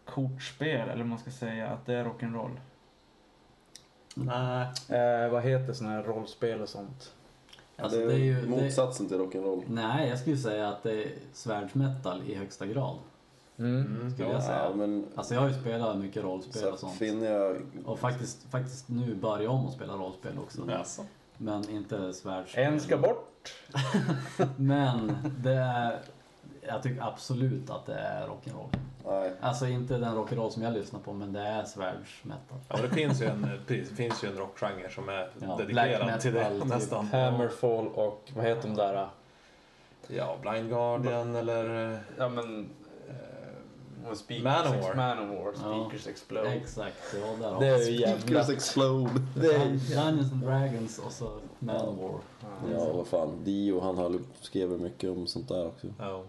kortspel, 0.06 0.90
eller 0.90 1.04
man 1.04 1.20
ska 1.20 1.32
säga 1.32 1.68
att 1.68 1.86
det 1.86 1.94
är 1.94 2.06
rock'n'roll? 2.06 2.58
Nej. 4.16 4.68
Eh, 4.90 5.32
vad 5.32 5.44
heter 5.44 5.74
såna 5.74 5.90
här 5.90 6.04
rollspel 6.04 6.62
och 6.62 6.70
sånt? 6.70 7.14
Alltså, 7.76 7.98
det 7.98 8.04
är, 8.04 8.08
det 8.08 8.14
är 8.14 8.18
ju, 8.18 8.42
det, 8.42 8.48
motsatsen 8.48 9.08
till 9.08 9.18
rock'n'roll. 9.18 9.64
nej, 9.68 10.10
jag 10.10 10.20
skulle 10.20 10.38
säga 10.38 10.70
att 10.70 10.84
det 10.84 11.04
är 11.04 11.12
svärdsmetal 11.34 12.24
i 12.28 12.36
högsta 12.36 12.66
grad. 12.66 12.98
Mm. 13.60 13.86
Mm, 13.86 14.12
Skulle 14.12 14.28
ja. 14.28 14.34
jag 14.34 14.44
säga. 14.44 14.64
Ja, 14.64 14.76
men 14.76 15.06
Alltså 15.16 15.34
jag 15.34 15.42
har 15.42 15.48
ju 15.48 15.54
spelat 15.54 15.98
mycket 15.98 16.22
så 16.22 16.28
rollspel 16.28 16.68
och 16.68 16.74
att 16.74 16.80
sånt. 16.80 16.98
finner 16.98 17.32
jag... 17.32 17.58
Och 17.86 18.00
faktiskt, 18.00 18.44
faktiskt 18.52 18.90
nu 18.90 19.16
börjar 19.16 19.44
jag 19.44 19.52
om 19.54 19.68
att 19.68 19.74
spela 19.74 19.94
rollspel 19.94 20.40
också. 20.40 20.62
Jaså. 20.72 21.06
Men 21.38 21.70
inte 21.70 22.14
svärdsspel. 22.14 22.64
En 22.64 22.80
ska 22.80 22.98
bort. 22.98 23.54
Men 24.58 25.18
det 25.40 25.54
är, 25.54 26.00
jag 26.62 26.84
tycker 26.84 27.02
absolut 27.02 27.70
att 27.70 27.86
det 27.86 27.94
är 27.96 28.28
rock'n'roll. 28.28 28.78
Nej. 29.06 29.32
Alltså 29.42 29.68
inte 29.68 29.98
den 29.98 30.16
rock'n'roll 30.16 30.50
som 30.50 30.64
jag 30.64 30.74
lyssnar 30.74 31.00
på, 31.00 31.14
men 31.14 31.34
det 31.34 31.40
är 31.42 31.64
svärdsmetal. 31.64 32.58
Ja, 32.68 32.76
men 32.82 32.82
det 32.90 32.96
finns 32.96 33.22
ju 33.22 33.26
en, 33.26 33.50
det 33.68 33.86
finns 33.86 34.24
ju 34.24 34.28
en 34.28 34.38
rockgenre 34.38 34.90
som 34.90 35.10
är 35.10 35.30
Ja, 35.42 35.56
dedikerad 35.58 36.20
till 36.20 36.34
det 36.34 36.50
typ. 36.60 36.66
nästan. 36.66 37.06
Hammerfall 37.08 37.88
och 37.88 38.32
vad 38.36 38.46
heter 38.46 38.68
de 38.68 38.76
där? 38.76 39.08
Ja, 40.08 40.36
Blind 40.42 40.70
Guardian 40.70 41.36
eller... 41.36 41.92
eh, 41.94 41.98
Ja 42.18 42.30
men... 42.30 42.70
Uh, 44.10 44.14
speakers, 44.16 44.44
Manowar. 44.44 44.96
Manowar. 44.96 45.54
Ja. 45.64 45.86
Speakers 45.86 46.08
Explode. 46.08 46.50
Exakt, 46.54 47.16
ja 47.22 47.36
där 47.40 47.60
Det 47.60 47.72
har 47.72 47.80
är 47.80 47.84
ju 47.90 47.92
jävla... 48.00 48.22
Speakers 48.22 48.50
explode. 48.50 49.10
Det 49.36 49.48
är... 49.48 49.60
Dun- 49.60 49.96
Dungeons 49.96 50.32
and 50.32 50.42
Dragons 50.44 51.00
och 51.00 51.12
så 51.12 51.40
Manowar. 51.60 52.20
Ja, 52.74 52.94
vad 52.94 53.08
fan. 53.08 53.44
Dio, 53.44 53.80
han 53.80 53.98
höll, 53.98 54.20
skrev 54.42 54.70
mycket 54.82 55.10
om 55.10 55.28
sånt 55.28 55.48
där 55.48 55.68
också. 55.68 55.88
Ja. 56.00 56.24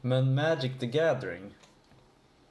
Men 0.00 0.34
Magic 0.34 0.78
the 0.80 0.86
Gathering. 0.86 1.54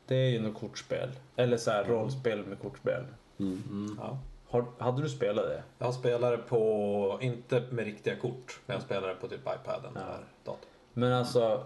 Det 0.05 0.15
är 0.15 0.29
ju 0.29 0.41
något 0.41 0.59
kortspel. 0.59 1.09
Eller 1.35 1.57
så 1.57 1.71
här 1.71 1.83
rollspel 1.83 2.45
med 2.45 2.59
kortspel. 2.59 3.03
Mm. 3.39 3.63
Mm. 3.69 3.97
Ja. 4.01 4.17
Har, 4.49 4.65
hade 4.77 5.01
du 5.01 5.09
spelat 5.09 5.45
det? 5.45 5.63
Jag 5.77 5.93
spelade 5.93 6.37
på, 6.37 7.17
inte 7.21 7.63
med 7.71 7.85
riktiga 7.85 8.15
kort, 8.15 8.59
men 8.65 8.73
jag 8.73 8.83
spelade 8.83 9.13
på 9.15 9.27
typ 9.27 9.39
iPaden 9.41 9.91
Ja. 9.95 10.01
eller 10.01 10.25
datorn. 10.43 10.69
Men 10.93 11.13
alltså, 11.13 11.63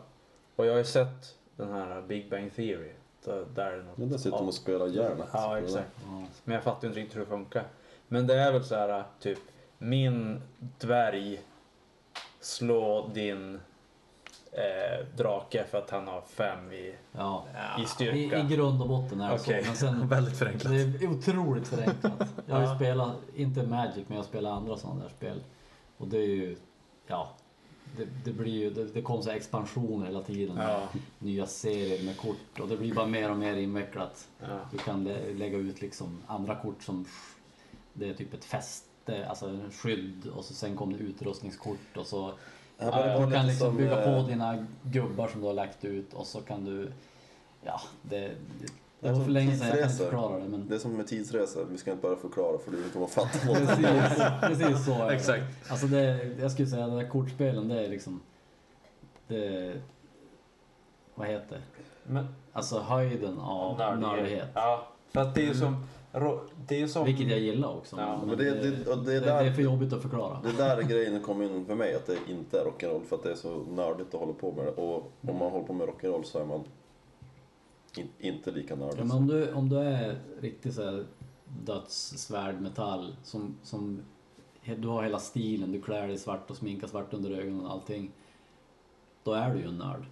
och 0.55 0.65
jag 0.65 0.71
har 0.71 0.77
ju 0.77 0.83
sett 0.83 1.35
den 1.55 1.71
här 1.73 2.01
Big 2.01 2.29
Bang 2.29 2.55
Theory. 2.55 2.91
Där, 3.25 3.45
där 3.55 3.65
är 3.71 3.77
det 3.77 3.83
något 3.83 3.97
Men 3.97 4.09
där 4.09 4.17
sitter 4.17 4.37
de 4.37 4.47
och 4.47 4.53
spelar 4.53 4.87
hjärnet. 4.87 5.27
Ja, 5.33 5.59
exakt. 5.59 5.91
Ja. 6.05 6.23
Men 6.43 6.55
jag 6.55 6.63
fattar 6.63 6.87
inte 6.87 6.99
riktigt 6.99 7.15
hur 7.15 7.21
det 7.21 7.27
funkar. 7.27 7.63
Men 8.07 8.27
det 8.27 8.35
är 8.35 8.51
väl 8.51 8.63
så 8.63 8.75
här 8.75 9.03
typ, 9.19 9.39
min 9.77 10.41
dvärg 10.79 11.41
slår 12.39 13.09
din 13.13 13.59
eh, 14.51 15.05
drake 15.17 15.63
för 15.71 15.77
att 15.77 15.89
han 15.89 16.07
har 16.07 16.21
fem 16.21 16.71
i, 16.71 16.95
Ja. 17.11 17.45
i 17.79 17.81
I, 17.81 17.85
styrka. 17.85 18.39
I 18.39 18.43
grund 18.55 18.81
och 18.81 18.87
botten 18.89 19.21
är 19.21 19.29
det 19.29 19.35
Okej. 19.35 19.63
så. 19.63 19.67
Men 19.69 19.77
sen, 19.77 20.07
Väldigt 20.09 20.37
förenklat. 20.37 20.73
det 20.73 21.05
är 21.05 21.07
otroligt 21.11 21.67
förenklat. 21.67 22.27
Jag 22.45 22.55
har 22.55 22.69
ju 22.69 22.75
spelat, 22.75 23.15
inte 23.35 23.63
Magic, 23.63 23.95
men 23.95 24.05
jag 24.09 24.23
har 24.23 24.23
spelat 24.23 24.51
andra 24.57 24.77
sådana 24.77 25.01
där 25.01 25.09
spel. 25.09 25.43
Och 25.97 26.07
det 26.07 26.17
är 26.17 26.27
ju, 26.27 26.57
ja. 27.07 27.29
Det, 27.97 28.07
det 28.25 28.31
blir 28.33 28.51
ju, 28.53 28.69
det, 28.69 28.85
det 28.85 29.01
kommer 29.01 29.21
så 29.21 29.29
här 29.29 29.37
expansioner 29.37 30.05
hela 30.05 30.21
tiden. 30.21 30.57
Ja, 30.57 30.87
Nya 31.19 31.45
serier 31.47 32.03
med 32.05 32.17
kort 32.17 32.59
och 32.59 32.67
det 32.67 32.77
blir 32.77 32.93
bara 32.93 33.05
mer 33.07 33.31
och 33.31 33.37
mer 33.37 33.55
invecklat. 33.55 34.27
ja. 34.39 34.59
Du 34.71 34.77
kan 34.77 35.03
lä- 35.03 35.33
lägga 35.33 35.57
ut 35.57 35.81
liksom 35.81 36.17
andra 36.27 36.55
kort 36.55 36.83
som 36.83 37.05
det 37.93 38.09
är 38.09 38.13
typ 38.13 38.33
ett 38.33 38.45
fäste, 38.45 39.27
alltså 39.29 39.47
en 39.47 39.71
skydd 39.71 40.27
och 40.27 40.45
så 40.45 40.53
sen 40.53 40.75
kommer 40.75 40.97
det 40.97 41.03
utrustningskort 41.03 41.97
och 41.97 42.07
så 42.07 42.33
Ja, 42.77 42.91
var 42.91 43.25
du 43.27 43.33
kan 43.33 43.47
liksom 43.47 43.67
som, 43.67 43.77
bygga 43.77 44.01
på 44.03 44.27
dina 44.29 44.65
gubbar 44.83 45.27
som 45.27 45.41
du 45.41 45.47
har 45.47 45.53
lagt 45.53 45.85
ut 45.85 46.13
och 46.13 46.27
så 46.27 46.41
kan 46.41 46.65
du, 46.65 46.91
ja 47.63 47.81
det, 48.01 48.31
det, 49.03 49.07
det 49.07 49.09
var 49.09 49.15
som 49.15 49.23
för 49.25 49.31
länge 49.31 49.57
sedan 49.57 49.67
jag 49.67 49.77
kan 49.79 49.89
inte 49.89 50.03
förklara 50.03 50.39
det 50.39 50.47
men 50.49 50.67
Det 50.67 50.75
är 50.75 50.79
som 50.79 50.91
med 50.97 51.07
tidsresor, 51.07 51.65
vi 51.71 51.77
ska 51.77 51.91
inte 51.91 52.01
bara 52.03 52.15
förklara 52.15 52.57
för 52.57 52.71
du 52.71 52.89
kommer 52.89 53.07
fatta 53.07 53.39
vad 53.47 53.57
precis, 53.67 54.23
precis 54.41 54.85
så 54.85 54.91
är 54.93 55.07
det. 55.07 55.15
Exakt. 55.15 55.43
Alltså 55.71 55.87
det, 55.87 56.29
jag 56.41 56.51
skulle 56.51 56.67
säga 56.67 56.87
där 56.87 57.09
kortspelen 57.09 57.67
det 57.67 57.85
är 57.85 57.89
liksom, 57.89 58.21
det, 59.27 59.73
vad 61.15 61.27
heter 61.27 61.55
det? 61.55 61.61
Men, 62.13 62.27
Alltså 62.55 62.79
höjden 62.79 63.39
av 63.39 63.99
nördighet. 63.99 64.47
Ja, 64.53 64.87
För 65.11 65.21
att 65.21 65.35
det 65.35 65.41
är 65.41 65.45
ju 65.45 65.53
som... 65.53 65.85
ro- 66.11 66.39
Det 66.67 66.81
är 66.81 66.87
som... 66.87 67.05
Vilket 67.05 67.27
jag 67.27 67.39
gillar 67.39 67.69
också. 67.77 67.95
Ja, 67.99 68.21
Men 68.25 68.37
det, 68.37 68.43
det, 68.51 68.87
och 68.91 68.97
det, 68.97 69.13
är 69.13 69.21
det, 69.21 69.25
det 69.25 69.31
är 69.31 69.43
där, 69.43 69.51
för 69.53 69.61
jobbigt 69.61 69.93
att 69.93 70.01
förklara. 70.01 70.39
det 70.43 70.49
är 70.63 70.75
där 70.75 70.81
grejen 70.81 71.21
kom 71.21 71.41
in 71.41 71.65
för 71.65 71.75
mig, 71.75 71.95
att 71.95 72.05
det 72.07 72.17
inte 72.29 72.59
är 72.59 72.63
rock'n'roll 72.65 73.03
för 73.03 73.15
att 73.15 73.23
det 73.23 73.31
är 73.31 73.35
så 73.35 73.63
nördigt 73.71 74.13
att 74.13 74.19
hålla 74.19 74.33
på 74.33 74.51
med 74.51 74.65
det. 74.65 74.71
Och 74.71 75.11
om 75.21 75.37
man 75.39 75.51
håller 75.51 75.65
på 75.67 75.73
med 75.73 75.87
rock'n'roll 75.87 76.23
så 76.23 76.39
är 76.39 76.45
man 76.45 76.63
in, 77.97 78.07
inte 78.19 78.51
lika 78.51 78.75
nördig. 78.75 78.99
Ja, 78.99 79.03
men 79.03 79.17
om, 79.17 79.27
du, 79.27 79.53
om 79.53 79.69
du 79.69 79.77
är 79.79 80.15
riktigt 80.41 80.73
så 80.75 80.83
här 80.83 81.05
dödssvärdmetall 81.65 83.15
som, 83.23 83.55
som 83.63 84.01
du 84.77 84.87
har 84.87 85.03
hela 85.03 85.19
stilen, 85.19 85.71
du 85.71 85.81
klär 85.81 86.07
dig 86.07 86.17
svart 86.17 86.49
och 86.49 86.55
sminkar 86.57 86.87
svart 86.87 87.13
under 87.13 87.31
ögonen 87.31 87.65
och 87.65 87.71
allting. 87.71 88.11
Då 89.23 89.33
är 89.33 89.49
du 89.53 89.59
ju 89.59 89.67
en 89.67 89.77
nörd. 89.77 90.05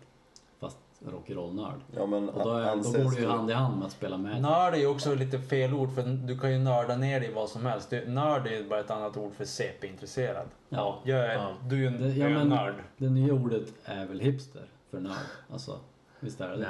Fast 0.59 0.77
rock'n'roll-nörd. 0.99 1.79
Ja, 1.95 2.05
men 2.05 2.29
Och 2.29 2.43
då, 2.43 2.49
är, 2.53 2.75
då 2.75 3.03
går 3.03 3.11
det 3.15 3.21
ju 3.21 3.27
hand 3.27 3.49
i 3.49 3.53
hand 3.53 3.77
med 3.77 3.85
att 3.85 3.91
spela 3.91 4.17
med. 4.17 4.41
Nörd 4.41 4.73
är 4.73 4.77
ju 4.77 4.87
också 4.87 5.15
lite 5.15 5.39
fel 5.39 5.73
ord 5.73 5.95
för 5.95 6.03
du 6.03 6.39
kan 6.39 6.51
ju 6.51 6.59
nörda 6.59 6.95
ner 6.97 7.19
dig 7.19 7.29
i 7.29 7.33
vad 7.33 7.49
som 7.49 7.65
helst. 7.65 7.91
Nörd 8.07 8.47
är 8.47 8.69
bara 8.69 8.79
ett 8.79 8.91
annat 8.91 9.17
ord 9.17 9.33
för 9.33 9.45
CP-intresserad. 9.45 10.47
Ja. 10.69 10.99
Jag 11.03 11.19
är, 11.19 11.33
Ja. 11.35 11.53
Du 11.69 11.75
är 11.75 11.79
ju 11.79 11.87
en, 11.87 12.01
Det- 12.01 12.09
du 12.11 12.19
ja, 12.19 12.29
men- 12.29 12.49
nörd. 12.49 12.75
Det 12.97 13.09
nya 13.09 13.33
ordet 13.33 13.73
är 13.85 14.05
väl 14.05 14.19
hipster 14.19 14.65
för 14.91 14.99
nörd. 14.99 15.13
Alltså, 15.51 15.79
visst 16.19 16.41
är 16.41 16.49
det 16.49 16.57
det? 16.57 16.63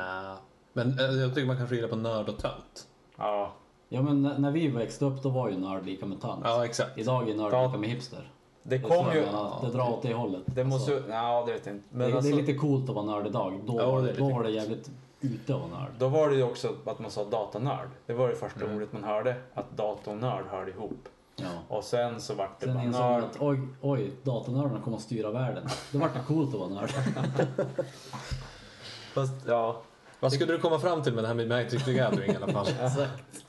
Men 0.73 0.99
eh, 0.99 1.05
jag 1.05 1.35
tycker 1.35 1.47
man 1.47 1.57
kan 1.57 1.67
skilja 1.67 1.87
på 1.87 1.95
nörd 1.95 2.29
och 2.29 2.37
tönt. 2.37 2.87
Ja. 3.17 3.53
Ja 3.89 4.01
men 4.01 4.21
när- 4.21 4.37
när 4.39 4.51
vi 4.51 4.67
växte 4.67 5.05
upp 5.05 5.23
då 5.23 5.29
var 5.29 5.49
ju 5.49 5.57
nörd 5.57 5.85
lika 5.85 6.05
med 6.05 6.21
tant. 6.21 6.41
Ja, 6.45 6.65
exakt. 6.65 6.97
Idag 6.97 7.29
är 7.29 7.35
nörd 7.35 7.53
Ja. 7.53 7.65
lika 7.65 7.77
med 7.77 7.89
hipster. 7.89 8.31
Det 8.63 8.69
Det, 8.69 8.75
är 8.75 8.89
kom 8.89 9.05
så 9.05 9.11
ju... 9.13 9.17
jag 9.17 9.25
menar, 9.25 9.59
det 9.61 9.71
drar 9.71 9.89
åt 9.89 10.01
det 10.01 10.13
hållet. 10.13 10.41
Det 10.45 10.63
måste 10.63 10.91
Alltså, 10.95 11.07
ju... 11.09 11.13
Ja, 11.15 11.43
det 11.45 11.51
vet 11.53 11.65
jag 11.65 11.75
inte. 11.75 11.85
Men 11.89 12.09
det, 12.09 12.15
alltså, 12.15 12.31
det 12.31 12.37
är 12.37 12.41
lite 12.41 12.53
coolt 12.59 12.89
att 12.89 12.95
vara 12.95 13.05
nörd 13.05 13.27
idag. 13.27 13.59
Då, 13.65 13.79
Ja, 13.79 13.91
var, 13.91 14.01
det 14.01 14.07
det, 14.07 14.11
är 14.13 14.17
då 14.17 14.23
lite 14.25 14.35
var 14.37 14.43
det 14.43 14.49
jävligt 14.51 14.91
ute 15.21 15.55
att 15.55 15.59
vara 15.61 15.69
nörd. 15.81 15.91
Då 15.99 16.07
var 16.09 16.29
det 16.29 16.35
ju 16.35 16.43
också 16.43 16.73
att 16.85 16.99
man 16.99 17.11
sa 17.11 17.23
datanörd. 17.25 17.89
Det 18.05 18.13
var 18.13 18.27
det 18.29 18.35
första 18.35 18.59
Mm. 18.63 18.75
ordet 18.75 18.93
man 18.93 19.03
hörde. 19.03 19.35
Att 19.53 19.77
datornörd 19.77 20.45
hörde 20.49 20.71
ihop. 20.71 21.07
Ja. 21.35 21.45
Och 21.67 21.83
sen 21.83 22.21
så 22.21 22.33
vart 22.33 22.59
det 22.59 22.65
Sen 22.65 22.75
bara 22.75 22.83
insåg 22.83 23.01
man 23.01 23.11
nörd. 23.11 23.23
att 23.23 23.37
oj, 23.41 23.59
oj, 23.81 24.11
datanördarna 24.23 24.79
kommer 24.83 24.97
att 24.97 25.03
styra 25.03 25.31
världen. 25.31 25.63
Då 25.91 25.99
vart 25.99 26.13
det 26.13 26.19
coolt 26.27 26.53
att 26.53 26.59
vara 26.59 26.69
nörd. 26.69 26.91
Fast, 29.13 29.33
ja. 29.47 29.81
Vad 30.21 30.33
skulle 30.33 30.53
du 30.53 30.59
komma 30.59 30.79
fram 30.79 31.03
till 31.03 31.13
med 31.13 31.23
det 31.23 31.27
här 31.27 31.35
med 31.35 31.47
Magic 31.47 31.85
the 31.85 31.93
Gathering 31.93 32.31
i 32.31 32.35
alla 32.35 32.47
fall? 32.47 32.67
Exakt. 32.81 33.45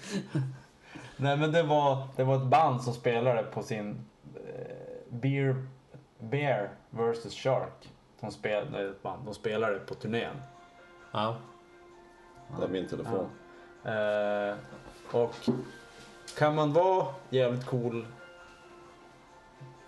Nej 1.16 1.36
men 1.36 1.52
det 1.52 1.62
var, 1.62 2.08
det 2.16 2.24
var 2.24 2.36
ett 2.36 2.46
band 2.46 2.82
som 2.82 2.94
spelade 2.94 3.42
på 3.42 3.62
sin 3.62 4.04
eh, 4.34 4.76
Beer, 5.08 5.66
Bear 6.18 6.70
vs 6.90 7.34
Shark. 7.34 7.92
De 8.20 8.30
spelade, 8.30 8.88
ett 8.90 9.02
band, 9.02 9.24
de 9.24 9.34
spelade 9.34 9.78
på 9.78 9.94
turnén. 9.94 10.42
Ja. 11.12 11.36
Det 12.58 12.64
är 12.64 12.68
min 12.68 12.88
telefon. 12.88 13.28
Eh, 13.84 14.56
och 15.20 15.34
kan 16.38 16.54
man 16.54 16.72
vara 16.72 17.06
jävligt 17.30 17.66
cool. 17.66 18.06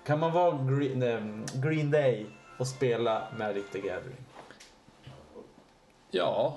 Kan 0.06 0.20
man 0.20 0.32
vara 0.32 0.58
Green, 0.64 1.02
eh, 1.02 1.60
Green 1.60 1.90
Day 1.90 2.26
och 2.58 2.66
spela 2.66 3.28
Magic 3.38 3.64
the 3.72 3.80
Gathering? 3.80 4.24
Ja, 6.10 6.56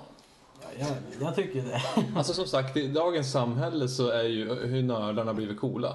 jag, 0.78 0.88
jag 1.20 1.34
tycker 1.34 1.62
det. 1.62 1.82
alltså 2.16 2.32
som 2.32 2.46
sagt 2.46 2.76
i 2.76 2.88
dagens 2.88 3.32
samhälle 3.32 3.88
så 3.88 4.08
är 4.10 4.22
ju 4.22 4.54
hur 4.54 4.82
nördarna 4.82 5.34
blivit 5.34 5.60
coola. 5.60 5.94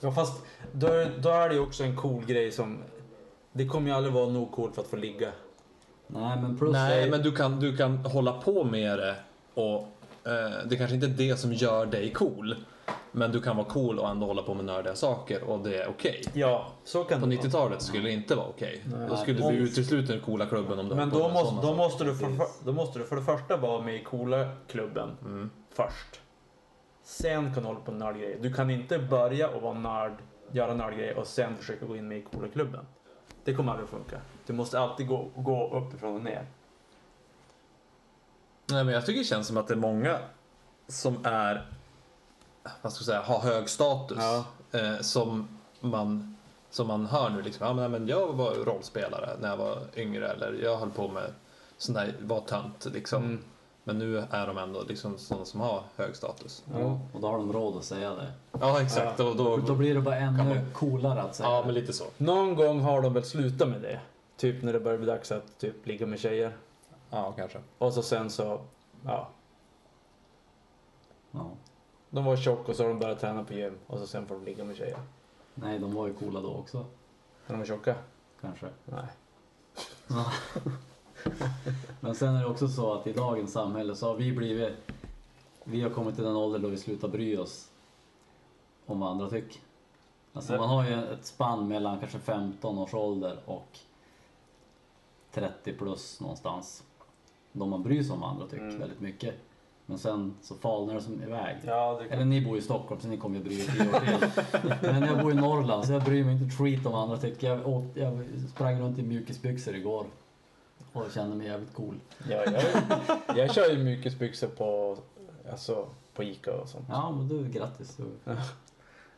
Ja 0.00 0.12
fast 0.12 0.42
då, 0.72 0.86
är- 0.86 1.18
då 1.18 1.28
är 1.28 1.48
det 1.48 1.54
ju 1.54 1.60
också 1.60 1.84
en 1.84 1.96
cool 1.96 2.24
grej 2.24 2.52
som... 2.52 2.78
Det 3.52 3.66
kommer 3.66 3.90
ju 3.90 3.96
aldrig 3.96 4.14
vara 4.14 4.28
nog 4.28 4.52
coolt 4.52 4.74
för 4.74 4.82
att 4.82 4.88
få 4.88 4.96
ligga. 4.96 5.28
Nej 6.06 6.38
men 6.42 6.58
plus 6.58 6.72
Nej, 6.72 7.04
det, 7.04 7.10
men 7.10 7.22
du 7.22 7.32
kan, 7.32 7.60
du 7.60 7.76
kan 7.76 7.96
hålla 7.98 8.32
på 8.32 8.64
med 8.64 8.98
det 8.98 9.14
och 9.54 9.78
eh, 10.24 10.66
det 10.66 10.76
kanske 10.76 10.94
inte 10.94 11.06
är 11.06 11.28
det 11.28 11.36
som 11.36 11.52
gör 11.52 11.86
dig 11.86 12.12
cool. 12.12 12.56
Men 13.18 13.32
du 13.32 13.40
kan 13.42 13.56
vara 13.56 13.66
cool 13.66 13.98
och 13.98 14.08
ändå 14.08 14.26
hålla 14.26 14.42
på 14.42 14.54
med 14.54 14.64
nördiga 14.64 14.94
saker 14.94 15.42
och 15.44 15.58
det 15.60 15.82
är 15.82 15.88
okej. 15.88 16.22
Ja, 16.32 16.66
så 16.84 17.04
kan 17.04 17.20
På 17.20 17.26
det 17.26 17.36
vara. 17.36 17.46
90-talet 17.46 17.82
skulle 17.82 18.02
det 18.04 18.10
inte 18.12 18.34
vara 18.34 18.46
okej. 18.46 18.82
Nej. 18.84 19.08
Då 19.08 19.16
skulle 19.16 19.38
du 19.40 19.48
bli 19.48 19.56
utesluten 19.58 20.16
ur 20.16 20.20
coola 20.20 20.46
klubben 20.46 20.78
om 20.78 20.88
du 20.88 20.94
Men 20.94 21.10
höll 21.10 21.10
på 21.10 21.18
då 21.18 21.24
med 21.24 21.32
måste, 21.32 21.48
sådana 21.48 21.62
då, 21.62 21.68
saker. 21.68 21.76
måste 21.84 22.04
du 22.04 22.14
för, 22.36 22.46
då 22.64 22.72
måste 22.72 22.98
du 22.98 23.04
för 23.04 23.16
det 23.16 23.22
första 23.22 23.56
vara 23.56 23.82
med 23.82 23.94
i 23.94 24.04
coola 24.04 24.48
klubben 24.68 25.16
Mm. 25.20 25.50
först. 25.70 26.20
Sen 27.02 27.54
kan 27.54 27.62
du 27.62 27.68
hålla 27.68 27.80
på 27.80 27.90
med 27.90 28.00
nördgrejer. 28.00 28.38
Du 28.40 28.52
kan 28.52 28.70
inte 28.70 28.98
börja 28.98 29.48
och 29.48 29.62
vara 29.62 29.74
nörd, 29.74 30.12
göra 30.52 30.74
nördgrejer 30.74 31.18
och 31.18 31.26
sen 31.26 31.56
försöka 31.56 31.86
gå 31.86 31.96
in 31.96 32.08
med 32.08 32.18
i 32.18 32.22
coola 32.22 32.48
klubben. 32.48 32.86
Det 33.44 33.54
kommer 33.54 33.72
aldrig 33.72 33.88
funka. 33.88 34.20
Du 34.46 34.52
måste 34.52 34.80
alltid 34.80 35.06
gå, 35.08 35.28
gå 35.36 35.70
uppifrån 35.78 36.14
och 36.14 36.22
ner. 36.24 36.46
Nej, 38.70 38.84
men 38.84 38.94
jag 38.94 39.06
tycker 39.06 39.18
det 39.18 39.24
känns 39.24 39.46
som 39.46 39.56
att 39.56 39.68
det 39.68 39.74
är 39.74 39.78
många 39.78 40.18
som 40.88 41.16
är, 41.24 41.66
vad 42.82 42.92
ska 42.92 43.00
jag 43.00 43.06
säga, 43.06 43.22
har 43.22 43.40
hög 43.52 43.68
status. 43.68 44.18
Ja. 44.20 44.44
Eh, 44.80 45.00
som, 45.00 45.48
man, 45.80 46.36
som 46.70 46.86
man 46.86 47.06
hör 47.06 47.30
nu 47.30 47.42
liksom, 47.42 47.66
ja 47.66 47.72
men, 47.72 47.90
men 47.90 48.08
jag 48.08 48.32
var 48.32 48.50
rollspelare 48.54 49.30
när 49.40 49.48
jag 49.48 49.56
var 49.56 49.78
yngre 49.96 50.28
eller 50.28 50.52
jag 50.52 50.76
höll 50.76 50.90
på 50.90 51.08
med 51.08 51.32
sån 51.78 51.94
där, 51.94 52.14
var 52.20 52.40
tönt 52.40 52.86
liksom. 52.94 53.22
Mm. 53.24 53.44
Men 53.84 53.98
nu 53.98 54.18
är 54.30 54.46
de 54.46 54.58
ändå 54.58 54.82
liksom 54.82 55.18
sådana 55.18 55.44
som 55.44 55.60
har 55.60 55.82
hög 55.96 56.16
status. 56.16 56.64
ja, 56.78 57.00
och 57.12 57.20
då 57.20 57.26
har 57.28 57.38
de 57.38 57.52
råd 57.52 57.76
att 57.76 57.84
säga 57.84 58.10
det. 58.14 58.32
Ja 58.60 58.82
exakt, 58.82 59.20
och 59.20 59.36
då, 59.36 59.56
Då 59.56 59.74
blir 59.74 59.94
det 59.94 60.00
bara 60.00 60.16
ännu 60.16 60.44
man- 60.44 60.72
coolare 60.74 61.22
att 61.22 61.34
säga 61.34 61.48
ja 61.48 61.62
men 61.64 61.74
lite 61.74 61.92
så. 61.92 62.04
Någon 62.16 62.54
gång 62.54 62.80
har 62.80 63.02
de 63.02 63.12
väl 63.12 63.24
slutat 63.24 63.68
med 63.68 63.80
det. 63.82 64.00
Typ 64.36 64.62
när 64.62 64.72
det 64.72 64.80
börjar 64.80 64.98
bli 64.98 65.06
dags 65.06 65.32
att 65.32 65.58
typ 65.58 65.86
ligga 65.86 66.06
med 66.06 66.18
tjejer. 66.20 66.56
Ja 67.10 67.32
kanske. 67.36 67.58
Och 67.78 67.92
så 67.92 68.02
sen 68.02 68.30
så, 68.30 68.60
ja. 69.04 69.28
Ja. 71.30 71.50
De 72.10 72.24
var 72.24 72.36
tjock 72.36 72.68
och 72.68 72.76
så 72.76 72.82
har 72.82 72.88
de 72.88 72.98
börjat 72.98 73.20
träna 73.20 73.44
på 73.44 73.52
gym. 73.54 73.78
Och 73.86 73.98
så 73.98 74.06
sen 74.06 74.26
får 74.26 74.34
de 74.34 74.44
ligga 74.44 74.64
med 74.64 74.76
tjejer. 74.76 74.98
Nej, 75.54 75.78
de 75.78 75.94
var 75.94 76.06
ju 76.06 76.14
coola 76.14 76.40
då 76.40 76.54
också. 76.54 76.86
När 77.46 77.56
de 77.56 77.60
är 77.62 77.66
tjocka? 77.66 77.94
Kanske. 78.40 78.66
Nej. 78.84 79.06
Men 82.00 82.14
sen 82.14 82.34
är 82.34 82.40
det 82.40 82.46
också 82.46 82.68
så 82.68 82.92
att 82.92 83.06
i 83.06 83.12
dagens 83.12 83.52
samhälle 83.52 83.94
så 83.96 84.06
har 84.06 84.14
vi 84.14 84.32
blivit... 84.32 84.74
Vi 85.64 85.82
har 85.82 85.90
kommit 85.90 86.14
till 86.14 86.24
den 86.24 86.36
ålder 86.36 86.58
då 86.58 86.68
vi 86.68 86.76
slutar 86.76 87.08
bry 87.08 87.36
oss 87.36 87.70
om 88.86 89.00
vad 89.00 89.10
andra 89.10 89.30
tycker. 89.30 89.60
Alltså 90.32 90.56
man 90.56 90.68
har 90.68 90.84
ju 90.88 91.12
ett 91.12 91.26
spann 91.26 91.68
mellan 91.68 91.98
kanske 91.98 92.18
15 92.18 92.78
års 92.78 92.94
ålder 92.94 93.38
och 93.44 93.78
30 95.32 95.72
plus 95.72 96.20
någonstans. 96.20 96.84
Då 97.52 97.66
man 97.66 97.82
bryr 97.82 98.02
sig 98.02 98.12
om 98.12 98.20
vad 98.20 98.30
andra 98.30 98.46
tycker 98.46 98.64
Mm. 98.64 98.78
väldigt 98.78 99.00
mycket. 99.00 99.34
Men 99.88 99.98
sen 99.98 100.34
så 100.42 100.54
falnar 100.54 100.94
det 100.94 101.00
som 101.00 101.22
iväg. 101.22 101.56
Ja, 101.64 102.00
det 102.02 102.14
Eller 102.14 102.24
ni 102.24 102.44
bor 102.44 102.58
i 102.58 102.62
Stockholm 102.62 103.00
så 103.00 103.08
ni 103.08 103.16
kommer 103.16 103.38
ju 103.38 103.44
bry 103.44 103.60
er 103.60 103.64
tio 103.64 103.88
år 103.88 104.00
till. 104.00 104.74
Men 104.92 105.02
jag 105.02 105.22
bor 105.22 105.32
i 105.32 105.34
Norrland 105.34 105.84
så 105.86 105.92
jag 105.92 106.04
bryr 106.04 106.24
mig 106.24 106.32
inte 106.34 106.46
ett 106.46 106.58
skit 106.58 106.86
om 106.86 106.92
vad 106.92 107.02
andra 107.02 107.16
tycker. 107.16 107.48
Jag, 107.48 107.66
åt, 107.68 107.84
jag 107.94 108.24
sprang 108.54 108.80
runt 108.80 108.98
i 108.98 109.02
mjukisbyxor 109.02 109.74
igår 109.74 110.06
och 110.92 111.04
kände 111.14 111.36
mig 111.36 111.46
jävligt 111.46 111.74
cool. 111.74 111.94
Ja, 112.30 112.44
jag, 112.44 113.36
jag 113.36 113.54
kör 113.54 113.70
ju 113.70 113.84
mjukisbyxor 113.84 114.48
på, 114.48 114.96
alltså, 115.50 115.88
på 116.14 116.22
Ica 116.22 116.52
och 116.60 116.68
sånt. 116.68 116.84
Ja 116.88 117.10
men 117.10 117.28
du, 117.28 117.48
grattis. 117.48 117.96
Du. 117.96 118.04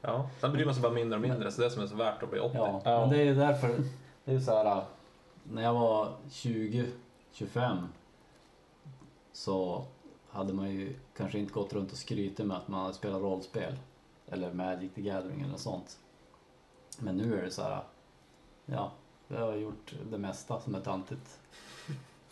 Ja, 0.01 0.31
sen 0.41 0.53
bryr 0.53 0.65
man 0.65 0.75
sig 0.75 0.83
bara 0.83 0.93
mindre 0.93 1.17
och 1.17 1.23
mindre 1.23 1.53
så 1.53 1.61
det 1.61 1.67
är 1.67 1.71
som 1.71 1.83
är 1.83 1.87
så 1.87 1.97
värt 1.97 2.23
att 2.23 2.31
bli 2.31 2.41
80. 2.41 2.57
Ja, 2.59 2.81
Ja. 2.85 3.01
men 3.01 3.11
det 3.11 3.17
är 3.19 3.25
ju 3.25 3.35
därför. 3.35 3.77
Det 4.25 4.33
är 4.35 4.41
så 4.41 4.57
här. 4.57 4.83
När 5.53 5.63
jag 5.63 5.75
var 5.75 6.09
20, 6.31 6.87
25 7.33 7.77
så 9.33 9.85
hade 10.29 10.53
man 10.53 10.71
ju 10.71 10.95
kanske 11.17 11.39
inte 11.39 11.53
gått 11.53 11.73
runt 11.73 11.93
och 11.93 11.99
skrytit 11.99 12.47
med 12.47 12.57
att 12.57 12.69
man 12.69 12.81
hade 12.81 12.95
spelat 12.95 13.23
rollspel. 13.23 13.75
Eller 14.27 14.53
Magic 14.53 14.93
the 14.95 15.01
Gathering 15.01 15.41
eller 15.41 15.57
sånt. 15.57 15.99
Men 16.99 17.17
nu 17.17 17.39
är 17.39 17.43
det 17.43 17.51
så 17.51 17.63
här. 17.63 17.83
Ja, 18.67 18.93
jag 19.29 19.47
har 19.47 19.57
gjort 19.57 19.95
det 20.11 20.19
mesta 20.19 20.61
som 20.61 20.75
är 20.75 20.81
tantigt. 20.81 21.41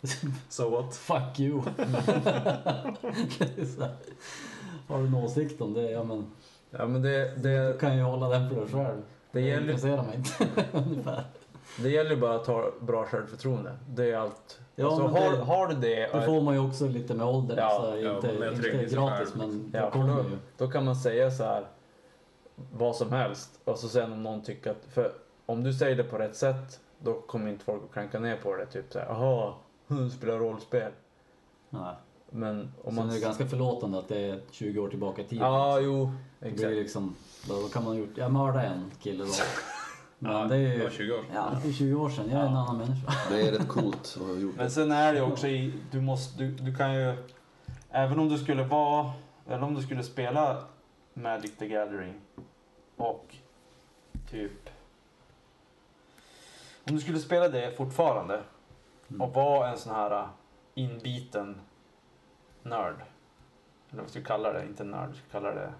So 0.49 0.69
what? 0.69 0.95
Fuck 0.95 1.39
you! 1.39 1.61
Det. 3.39 3.91
Har 4.87 4.99
du 4.99 5.07
en 5.07 5.15
åsikt 5.15 5.61
om 5.61 5.73
det? 5.73 5.91
Ja 5.91 6.03
men 6.03 6.31
Ja, 6.69 6.87
men 6.87 7.01
det, 7.01 7.35
du 7.35 7.41
det, 7.41 7.79
kan 7.79 7.97
ju 7.97 8.03
hålla 8.03 8.29
den 8.29 8.49
för 8.49 8.55
dig 8.55 8.67
själv. 8.67 9.01
det, 9.31 9.41
gäller, 9.41 9.61
intresserar 9.61 10.03
mig 10.03 10.15
inte. 10.15 10.65
Ungefär. 10.77 11.23
Det 11.77 11.89
gäller 11.89 12.09
ju 12.11 12.17
bara 12.17 12.35
att 12.35 12.47
ha 12.47 12.71
bra 12.79 13.05
självförtroende. 13.05 13.77
Det 13.89 14.11
är 14.11 14.17
allt. 14.17 14.59
Ja, 14.75 14.87
alltså, 14.87 15.07
har, 15.07 15.31
det- 15.31 15.37
har 15.43 15.67
du 15.67 15.75
det, 15.75 16.07
Det 16.13 16.21
får 16.25 16.41
man 16.41 16.53
ju 16.53 16.59
också 16.59 16.87
lite 16.87 17.13
med 17.13 17.27
åldern. 17.27 17.57
Ja, 17.57 17.63
alltså, 17.65 17.99
ja, 17.99 18.15
inte, 18.15 18.33
men 18.39 18.53
inte 18.53 18.95
gratis 18.95 19.35
men 19.35 19.71
Ja, 19.73 19.91
då, 19.93 19.99
ju. 20.29 20.37
då 20.57 20.67
kan 20.67 20.85
man 20.85 20.95
säga 20.95 21.31
så 21.31 21.43
här 21.43 21.67
vad 22.73 22.95
som 22.95 23.11
helst. 23.11 23.59
Och 23.63 23.77
så 23.79 23.87
sen 23.89 24.11
om 24.11 24.23
någon 24.23 24.41
tycker 24.43 24.71
att, 24.71 24.85
för 24.93 25.11
om 25.45 25.63
du 25.63 25.73
säger 25.73 25.95
det 25.95 26.03
på 26.03 26.17
rätt 26.17 26.35
sätt, 26.35 26.79
då 26.99 27.13
kommer 27.13 27.49
inte 27.49 27.65
folk 27.65 27.83
att 27.83 27.93
klanka 27.93 28.19
ner 28.19 28.37
på 28.37 28.55
det. 28.55 28.65
Typ 28.65 28.93
så 28.93 28.99
här, 28.99 29.05
jaha, 29.05 29.53
du 29.87 30.09
spelar 30.09 30.37
rollspel. 30.37 30.91
Nej. 31.69 31.93
Men 32.29 32.59
om 32.59 32.67
Sen 32.83 32.95
man... 32.95 33.09
är 33.09 33.13
det 33.13 33.19
ganska 33.19 33.45
förlåtande 33.47 33.99
att 33.99 34.07
det 34.07 34.19
är 34.19 34.39
20 34.51 34.79
år 34.79 34.89
tillbaka 34.89 35.21
i 35.21 35.25
tiden. 35.25 35.47
Ja, 35.47 35.79
jo, 35.79 36.11
det 36.39 36.45
blir 36.45 36.53
exakt. 36.53 36.71
liksom, 36.75 37.15
då, 37.47 37.61
då 37.61 37.67
kan 37.67 37.83
man 37.83 37.93
ha 37.93 37.99
gjort, 37.99 38.17
jag 38.17 38.31
mördade 38.31 38.65
en 38.65 38.91
kille 39.01 39.23
då. 39.23 39.29
Men 40.19 40.31
Ja, 40.31 40.45
det 40.45 40.55
är 40.57 40.77
det 40.77 40.83
var 40.83 40.91
ju, 40.91 40.97
20 40.97 41.13
år 41.13 41.23
sedan. 41.23 41.35
ja 41.35 41.51
det 41.63 41.69
är 41.69 41.73
20 41.73 41.95
år 41.95 42.09
sedan, 42.09 42.29
jag 42.29 42.41
är 42.41 42.45
en 42.47 42.55
annan 42.55 42.77
människa. 42.77 43.13
Det 43.29 43.41
är 43.47 43.51
rätt 43.51 43.67
coolt 43.67 44.17
att 44.21 44.27
ha 44.27 44.33
gjort 44.33 44.55
Men 44.55 44.65
det. 44.65 44.71
sen 44.71 44.91
är 44.91 45.13
det 45.13 45.21
också 45.21 45.47
i, 45.47 45.73
du 45.91 46.01
måste, 46.01 46.43
du, 46.43 46.51
du 46.51 46.75
kan 46.75 46.95
ju, 46.95 47.13
även 47.89 48.19
om 48.19 48.29
du 48.29 48.37
skulle 48.37 48.63
vara 48.63 49.11
eller 49.47 49.63
om 49.63 49.75
du 49.75 49.81
skulle 49.81 50.03
spela 50.03 50.63
Magic 51.13 51.57
the 51.57 51.67
Gathering 51.67 52.13
och 52.97 53.35
typ... 54.31 54.69
Om 56.89 56.95
du 56.95 57.01
skulle 57.01 57.19
spela 57.19 57.49
det 57.49 57.77
fortfarande 57.77 58.41
Mm. 59.09 59.21
och 59.21 59.33
vara 59.33 59.69
en 59.71 59.77
sån 59.77 59.95
här 59.95 60.27
inbiten 60.75 61.61
nörd. 62.63 62.95
Eller 63.91 64.01
vad 64.01 64.09
ska 64.11 64.19
vi 64.19 64.25
kalla 64.25 64.53
det? 64.53 64.63
Inte 64.65 64.83
nörd, 64.83 65.09
ska 65.15 65.23
vi 65.25 65.31
kalla 65.31 65.51
det 65.51 65.73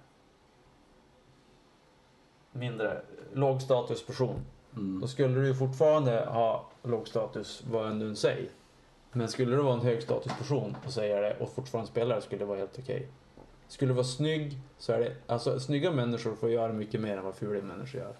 mindre 2.57 3.01
lågstatusperson. 3.33 4.35
Mm. 4.75 4.99
Då 5.01 5.07
skulle 5.07 5.39
du 5.39 5.47
ju 5.47 5.55
fortfarande 5.55 6.25
ha 6.25 6.65
låg 6.83 7.07
status 7.07 7.63
vad 7.71 7.87
än 7.91 7.99
du 7.99 8.15
säger. 8.15 8.49
Men 9.11 9.27
skulle 9.27 9.55
du 9.55 9.61
vara 9.61 9.73
en 9.73 9.81
högstatusperson 9.81 10.75
och 10.85 10.91
säga 10.93 11.21
det 11.21 11.35
och 11.39 11.51
fortfarande 11.55 11.91
spela 11.91 12.15
det 12.15 12.21
skulle 12.21 12.39
det 12.39 12.45
vara 12.45 12.57
helt 12.59 12.79
okej. 12.79 13.07
Skulle 13.67 13.89
du 13.91 13.95
vara 13.95 14.05
snygg 14.05 14.59
så 14.77 14.93
är 14.93 14.99
det, 14.99 15.13
alltså 15.27 15.59
snygga 15.59 15.91
människor 15.91 16.35
får 16.35 16.49
göra 16.49 16.73
mycket 16.73 17.01
mer 17.01 17.17
än 17.17 17.23
vad 17.23 17.35
fula 17.35 17.61
människor 17.61 18.01
gör. 18.01 18.13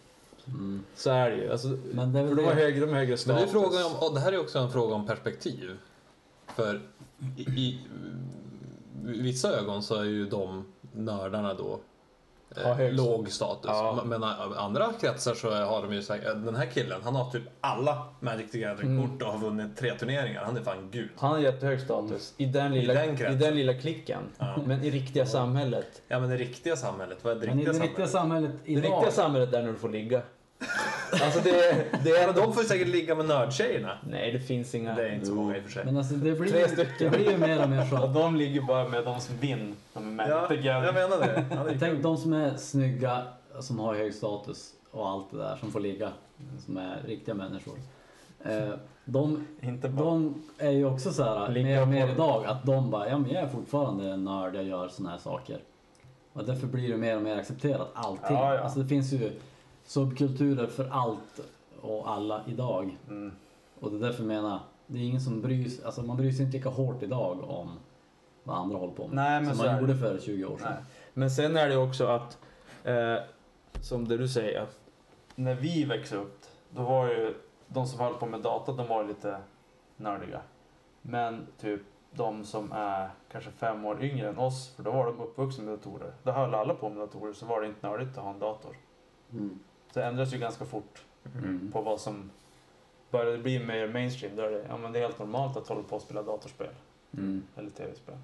Mm. 0.48 0.84
Så 0.96 1.10
är 1.10 1.30
det 1.30 1.36
ju. 1.36 1.52
Alltså, 1.52 1.68
Men 1.94 2.14
det 2.14 2.20
är 2.20 2.28
för 2.28 2.36
de 2.36 2.46
har 2.46 2.56
det. 2.56 2.62
högre, 2.62 2.80
de 2.80 2.90
har 2.90 2.96
högre 2.96 3.10
Men 3.10 3.18
status. 3.18 3.42
det, 3.42 3.48
är 3.48 3.52
frågan 3.52 3.86
om, 3.86 4.08
och 4.08 4.14
det 4.14 4.20
här 4.20 4.32
är 4.34 4.40
också 4.40 4.60
en 4.60 4.72
fråga 4.72 4.96
om 4.96 5.08
perspektiv. 5.08 5.78
För 6.56 6.82
i, 7.38 7.42
i 7.48 7.80
vissa 9.22 9.60
ögon 9.60 9.84
så 9.84 9.96
är 9.96 10.04
ju 10.04 10.26
de 10.26 10.66
nördarna 10.92 11.54
då 11.54 11.80
eh, 12.64 12.92
låg 12.92 13.32
status. 13.32 13.72
Ja. 13.74 14.02
Men 14.06 14.24
i 14.24 14.26
andra 14.58 14.94
kretsar 15.02 15.34
så 15.34 15.52
har 15.52 15.82
de 15.82 15.94
ju 15.94 16.02
sagt 16.02 16.24
den 16.24 16.56
här 16.56 16.66
killen 16.66 17.02
han 17.04 17.16
har 17.16 17.32
typ 17.32 17.44
alla 17.62 18.08
Magic 18.20 18.52
the 18.52 18.60
Gathering-kort 18.60 19.22
och 19.22 19.32
har 19.32 19.40
vunnit 19.40 19.78
tre 19.78 19.94
turneringar. 19.94 20.44
Han 20.44 20.58
är 20.58 20.62
fan 20.62 20.90
gud. 20.92 21.10
Han 21.18 21.32
har 21.32 21.40
jättehög 21.40 21.82
status 21.82 22.34
i 22.38 22.46
den 22.46 22.74
lilla, 22.74 22.94
den 22.94 23.34
i 23.34 23.36
den 23.36 23.56
lilla 23.56 23.74
klicken. 23.74 24.22
Ja. 24.38 24.58
Men 24.66 24.84
i 24.84 24.92
riktiga 24.92 25.26
samhället. 25.26 26.02
Ja 26.08 26.20
men 26.20 26.30
det 26.30 26.38
riktiga 26.38 26.76
samhället, 26.76 27.18
vad 27.22 27.38
är 27.38 27.40
det 27.40 27.48
Men 27.48 27.60
i 27.60 27.62
riktiga 27.62 27.80
det 27.80 27.88
riktiga 27.88 28.08
samhället? 28.08 28.52
samhället 28.52 28.84
Det 28.84 28.88
riktiga 28.88 29.12
samhället 29.12 29.54
är 29.54 29.62
när 29.62 29.72
du 29.72 29.78
får 29.78 29.90
ligga. 29.90 30.22
Alltså 31.12 31.40
det, 31.44 31.86
det 32.04 32.10
är... 32.10 32.34
de 32.34 32.54
får 32.54 32.64
säkert 32.64 32.88
ligga 32.88 33.16
med 33.16 33.26
nördtjejerna. 33.26 33.98
Nej, 34.10 34.32
det 34.32 34.40
finns 34.40 34.76
inga... 34.76 34.96
Det 34.96 35.10
är 35.10 35.14
inte 35.14 35.26
så 35.26 35.34
många 35.36 35.58
i 35.58 35.60
och 35.60 35.64
för 35.64 35.72
sig. 35.72 35.86
Men 35.86 35.98
alltså 35.98 36.14
det 36.14 36.36
Tre 36.36 36.42
blir, 36.46 36.68
stycken. 36.68 36.88
det 37.00 37.10
blir 37.10 37.32
ju 37.32 37.38
mer 37.38 37.64
och 37.64 37.70
mer 37.70 37.86
så 37.86 38.04
Och 38.04 38.10
de 38.10 38.36
ligger 38.36 38.62
bara 38.62 38.88
med 38.88 39.04
de 39.04 39.20
som 39.20 39.38
vinner. 39.38 39.74
De 39.94 40.20
är 40.20 40.30
Ja, 40.30 40.56
jag 40.86 40.94
menar 40.94 41.20
det. 41.20 41.46
Ja, 41.52 41.64
det 41.64 41.80
Tänk 41.80 42.04
de 42.04 42.18
som 42.18 42.34
är 42.34 42.58
snygga, 42.58 43.24
som 43.60 43.80
har 43.80 43.96
hög 43.96 44.14
status 44.14 44.72
och 44.92 45.10
allt 45.10 45.32
det 45.32 45.38
där, 45.38 45.56
som 45.56 45.72
får 45.72 45.80
ligga, 45.80 46.12
som 46.66 46.78
är 46.78 47.02
riktiga 47.06 47.36
människor. 47.36 47.76
Eh, 48.44 48.70
de, 49.06 49.48
de 49.82 50.44
är 50.58 50.72
ju 50.72 50.86
också 50.86 51.14
så 51.14 51.24
här, 51.24 51.50
mer 51.50 51.82
och 51.82 51.88
mer 51.88 52.12
idag, 52.12 52.46
att 52.46 52.66
de 52.66 52.92
bara, 52.92 53.10
ja 53.10 53.18
men 53.18 53.32
jag 53.32 53.44
är 53.44 53.48
fortfarande 53.48 54.10
en 54.10 54.24
nörd, 54.24 54.56
jag 54.56 54.64
gör 54.64 54.88
såna 54.88 55.10
här 55.10 55.18
saker. 55.18 55.60
Och 56.34 56.44
därför 56.46 56.68
blir 56.68 56.90
det 56.90 56.98
mer 56.98 57.16
och 57.16 57.22
mer 57.22 57.38
accepterat, 57.38 57.90
allting. 57.94 58.36
Ja, 58.36 58.56
ja. 58.56 58.62
Alltså 58.62 58.80
det 58.80 58.88
finns 58.88 59.14
ju 59.14 59.32
subkulturer 59.88 60.68
för 60.68 60.90
allt 60.90 61.40
och 61.82 62.10
alla 62.10 62.44
idag. 62.48 62.98
Mm. 63.10 63.32
Och 63.80 63.92
det 63.92 63.98
är 63.98 64.02
därför 64.02 64.20
jag 64.20 64.28
menar, 64.28 64.60
det 64.88 65.00
är 65.00 65.04
ingen 65.04 65.22
som 65.22 65.42
bryr 65.42 65.70
sig, 65.70 65.86
alltså 65.86 66.02
man 66.02 66.18
bryr 66.18 66.32
sig 66.32 66.46
inte 66.46 66.58
lika 66.58 66.70
hårt 66.70 67.04
idag 67.04 67.50
om 67.50 67.80
vad 68.44 68.58
andra 68.58 68.78
håller 68.78 68.94
på 68.94 69.08
med. 69.08 69.16
Nej, 69.16 69.42
men 69.42 69.56
som 69.56 69.66
man 69.66 69.80
gjorde 69.80 69.96
för 69.96 70.20
20 70.20 70.46
år 70.46 70.58
sedan. 70.58 70.72
Nej. 70.72 70.84
Men 71.14 71.32
sen 71.32 71.58
är 71.58 71.70
det 71.70 71.78
också 71.78 72.06
att, 72.06 72.38
eh, 72.84 73.16
som 73.82 74.08
det 74.08 74.18
du 74.18 74.28
säger, 74.28 74.62
att 74.62 74.80
när 75.36 75.56
vi 75.56 75.84
växte 75.84 76.16
upp, 76.16 76.46
då 76.70 76.82
var 76.82 77.08
ju 77.08 77.36
de 77.68 77.88
som 77.88 78.00
höll 78.00 78.14
på 78.14 78.26
med 78.26 78.42
data, 78.42 78.72
de 78.72 78.88
var 78.88 79.04
lite 79.04 79.38
nördiga. 79.98 80.42
Men 81.02 81.48
typ 81.60 81.82
de 82.12 82.44
som 82.44 82.72
är 82.72 83.10
kanske 83.32 83.52
fem 83.52 83.86
år 83.86 84.04
yngre 84.04 84.30
än 84.30 84.38
oss, 84.38 84.74
för 84.76 84.84
då 84.84 84.92
var 84.92 85.06
de 85.06 85.20
uppvuxna 85.20 85.64
med 85.64 85.74
datorer. 85.74 86.14
Då 86.24 86.32
höll 86.32 86.56
alla 86.56 86.74
på 86.74 86.90
med 86.90 86.98
datorer, 86.98 87.34
så 87.34 87.46
var 87.46 87.62
det 87.62 87.68
inte 87.68 87.88
nördigt 87.88 88.18
att 88.18 88.24
ha 88.24 88.34
en 88.34 88.40
dator. 88.40 88.78
Mm. 89.32 89.60
Så 89.98 90.02
det 90.02 90.08
ändras 90.08 90.34
ju 90.34 90.38
ganska 90.38 90.66
fort 90.66 91.04
Mm. 91.36 91.72
på 91.72 91.82
vad 91.82 92.00
som 92.00 92.32
började 93.12 93.38
bli 93.38 93.60
mer 93.66 93.88
mainstream. 93.88 94.36
Då 94.36 94.42
är 94.44 94.52
det, 94.52 94.66
ja, 94.70 94.78
men 94.78 94.92
det 94.92 95.00
är 95.00 95.04
helt 95.04 95.20
normalt 95.20 95.58
att 95.58 95.68
hålla 95.68 95.84
på 95.84 95.96
och 95.96 96.02
spela 96.02 96.24
datorspel 96.24 96.68
Mm. 97.14 97.44
eller 97.56 97.70
tv-spel. 97.70 98.18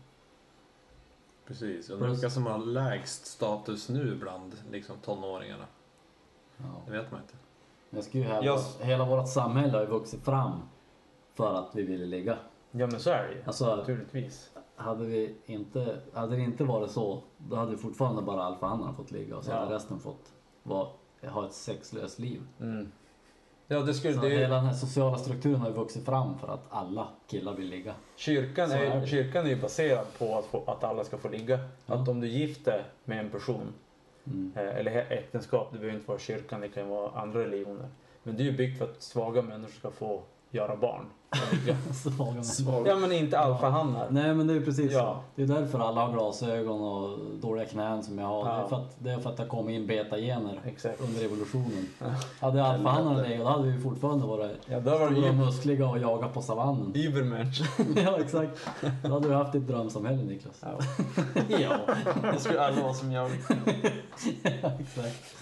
Precis, 1.46 1.90
och 1.90 2.06
vilka 2.10 2.30
som 2.30 2.46
har 2.46 2.58
lägst 2.58 3.26
status 3.26 3.90
nu 3.90 4.16
bland 4.16 4.56
liksom, 4.72 4.96
tonåringarna. 4.98 5.66
Ja. 6.58 6.64
Det 6.86 6.92
vet 6.92 7.12
man 7.12 7.22
inte. 7.22 7.34
Jag 7.90 8.04
skulle 8.04 8.24
ju 8.24 8.30
hävda 8.30 8.54
att 8.54 8.78
hela 8.82 9.06
vårt 9.06 9.30
samhälle 9.30 9.72
har 9.74 9.82
ju 9.82 9.88
vuxit 9.88 10.24
fram 10.26 10.52
för 11.34 11.54
att 11.54 11.76
vi 11.76 11.84
ville 11.84 12.06
ligga. 12.06 12.38
Ja 12.72 12.88
men 12.88 13.00
så 13.00 13.10
är 13.10 13.28
det 13.28 13.34
ju. 13.34 13.44
Alltså, 13.46 13.76
Naturligtvis. 13.76 14.52
hade, 14.76 15.06
vi 15.06 15.36
inte, 15.46 16.00
hade 16.14 16.36
det 16.36 16.42
inte 16.42 16.64
varit 16.64 16.92
så, 16.92 17.22
då 17.38 17.56
hade 17.56 17.78
fortfarande 17.78 18.22
bara 18.22 18.44
alfahanarna 18.44 18.94
fått 18.94 19.12
ligga 19.12 19.38
och 19.38 19.44
så 19.44 19.52
Ja. 19.52 19.56
hade 19.60 19.76
resten 19.76 20.00
fått 20.00 20.32
vara, 20.64 20.88
ha 21.30 21.46
ett 21.46 21.54
sexlöst 21.54 22.20
liv. 22.20 22.42
Mm. 22.60 22.92
Ja, 23.68 23.80
det 23.80 23.94
skulle... 23.94 24.14
Så 24.14 24.22
Det, 24.22 24.30
hela 24.30 24.56
den 24.56 24.66
här 24.66 24.74
sociala 24.74 25.18
strukturen 25.18 25.60
har 25.62 25.68
ju 25.68 25.74
vuxit 25.76 26.06
fram 26.06 26.40
för 26.40 26.48
att 26.54 26.64
alla 26.70 27.08
killar 27.28 27.54
vill 27.54 27.68
ligga. 27.70 27.94
kyrkan, 28.16 28.70
Så 28.70 28.76
är 28.76 28.80
är, 28.82 29.06
kyrkan 29.06 29.46
är 29.46 29.50
ju 29.50 29.62
baserad 29.62 30.06
på 30.18 30.38
att, 30.38 30.46
få, 30.46 30.64
att 30.68 30.84
alla 30.84 31.04
ska 31.04 31.18
få 31.18 31.30
ligga. 31.30 31.60
Ja. 31.86 31.94
Att 31.96 32.08
om 32.08 32.20
du 32.22 32.28
gifter 32.28 32.84
med 33.06 33.20
en 33.20 33.30
person, 33.30 33.74
Mm. 34.26 34.52
eh, 34.56 34.76
eller 34.78 34.92
äktenskap, 35.12 35.68
det 35.72 35.78
behöver 35.78 35.98
inte 35.98 36.08
vara 36.10 36.20
kyrkan, 36.20 36.62
det 36.62 36.70
kan 36.70 36.84
ju 36.84 36.90
vara 36.90 37.12
andra 37.22 37.40
religioner. 37.40 37.90
Men 38.24 38.38
det 38.38 38.44
är 38.44 38.46
ju 38.46 38.58
byggt 38.58 38.78
för 38.78 38.86
att 38.86 39.02
svaga 39.02 39.42
människor 39.42 39.74
ska 39.74 39.92
få 39.92 40.22
göra 40.54 40.76
barn. 40.76 41.06
Svaga 42.44 42.90
ja 42.90 42.96
men 42.98 43.12
inte 43.12 43.40
alfahannar. 43.40 44.08
Nej 44.10 44.34
men 44.36 44.48
det 44.48 44.54
är 44.54 44.62
precis 44.62 44.92
Ja. 44.92 45.00
så. 45.00 45.18
Det 45.36 45.44
är 45.44 45.48
därför 45.62 45.80
alla 45.80 46.06
har 46.06 46.14
glasögon 46.14 46.82
och 46.82 47.20
dåliga 47.42 47.66
knän 47.66 48.04
som 48.04 48.20
jag 48.20 48.28
har. 48.28 48.44
Det, 48.46 48.50
Ja. 48.50 48.64
är 48.64 48.68
för 48.68 48.76
att, 48.76 48.96
det 49.00 49.12
är 49.12 49.18
för 49.20 49.30
att 49.30 49.38
det 49.38 49.44
har 49.44 49.50
kommit 49.50 49.76
in 49.76 49.88
beta-gener 49.88 50.60
under 51.00 51.26
evolutionen. 51.26 51.88
Ja. 52.00 52.06
Hade 52.40 52.66
alfahanarna 52.66 53.22
legat 53.22 53.40
då 53.46 53.52
hade 53.52 53.72
vi 53.72 53.82
fortfarande 53.82 54.26
varit 54.26 54.58
Ja, 54.66 54.80
då 54.80 54.92
var 54.98 55.10
det 55.10 55.16
stora 55.16 55.30
och 55.30 55.36
muskliga 55.36 55.88
och 55.90 55.98
jagat 56.00 56.34
på 56.34 56.42
savannen. 56.42 56.92
Übermensch. 56.96 57.62
ja 57.96 58.20
exakt. 58.20 58.60
Då 59.04 59.10
hade 59.10 59.28
du 59.28 59.34
haft 59.34 59.52
ditt 59.54 59.68
drömsamhälle 59.68 60.24
Niklas. 60.24 60.62
Ja. 60.62 60.80
ja, 61.60 61.78
det 62.34 62.40
skulle 62.40 62.62
alla 62.66 62.82
vara 62.84 62.94
som 62.94 63.12
jag. 63.12 63.30
ja, 64.44 64.72
exakt. 64.80 65.36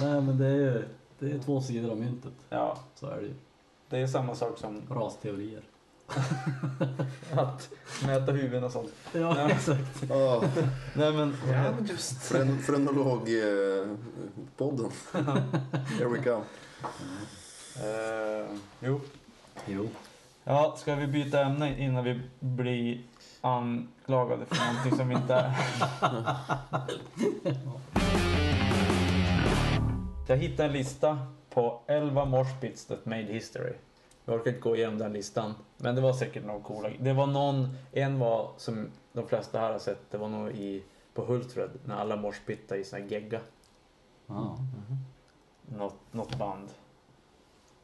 Nej 0.00 0.20
men 0.20 0.38
det 0.38 0.46
är 0.46 0.54
ju 0.54 0.84
det 1.18 1.30
är 1.30 1.38
två 1.38 1.60
sidor 1.60 1.90
av 1.90 1.96
myntet. 1.98 2.32
Ja, 2.50 2.76
Så 2.94 3.06
är 3.06 3.16
det 3.16 3.22
ju. 3.22 3.34
Det 3.90 3.98
är 3.98 4.06
samma 4.06 4.34
sak 4.34 4.58
som 4.58 4.82
Rasteorier. 4.90 5.62
att 7.32 7.68
mäta 8.06 8.32
huvuden 8.32 8.64
och 8.64 8.72
sånt. 8.72 8.92
Ja, 9.12 9.20
Ja. 9.20 9.50
exakt. 9.50 10.02
Ja, 10.08 10.42
Nej 10.94 11.12
men, 11.12 11.36
Ja, 11.48 11.62
men 11.78 11.86
just. 11.90 12.22
fren, 12.22 12.58
frenologpodden. 12.58 14.90
Here 15.98 16.08
we 16.08 16.22
come. 16.22 16.44
eh, 17.76 18.46
jo. 18.80 19.00
Jo. 19.66 19.88
Ja, 20.44 20.74
ska 20.78 20.94
vi 20.94 21.06
byta 21.06 21.40
ämne 21.40 21.78
innan 21.78 22.04
vi 22.04 22.20
blir 22.40 23.00
anklagade 23.40 24.46
för 24.46 24.66
någonting 24.66 24.96
som 24.96 25.08
vi 25.08 25.14
inte 25.14 25.34
är? 25.34 25.54
Jag 30.26 30.36
hittade 30.36 30.66
en 30.68 30.72
lista 30.72 31.18
på 31.60 31.80
11 31.86 32.24
moshpits 32.24 32.86
that 32.86 33.06
made 33.06 33.22
history. 33.22 33.72
Jag 34.24 34.34
orkar 34.34 34.50
inte 34.50 34.60
gå 34.60 34.76
igenom 34.76 34.98
den 34.98 35.12
listan, 35.12 35.54
men 35.76 35.94
det 35.94 36.00
var 36.00 36.12
säkert 36.12 36.44
någon 36.44 36.62
coola. 36.62 36.90
Det 37.00 37.12
var 37.12 37.26
någon, 37.26 37.76
en 37.92 38.18
var 38.18 38.50
som 38.56 38.90
de 39.12 39.28
flesta 39.28 39.60
här 39.60 39.72
har 39.72 39.78
sett, 39.78 40.10
det 40.10 40.18
var 40.18 40.28
nog 40.28 40.50
i, 40.50 40.82
på 41.14 41.24
Hultsfred 41.24 41.70
när 41.84 41.96
alla 41.96 42.16
moshpittade 42.16 42.80
i 42.80 42.84
här 42.92 42.98
gegga. 42.98 43.40
Ja. 44.26 44.58
Något, 45.62 45.94
något 46.10 46.38
band. 46.38 46.68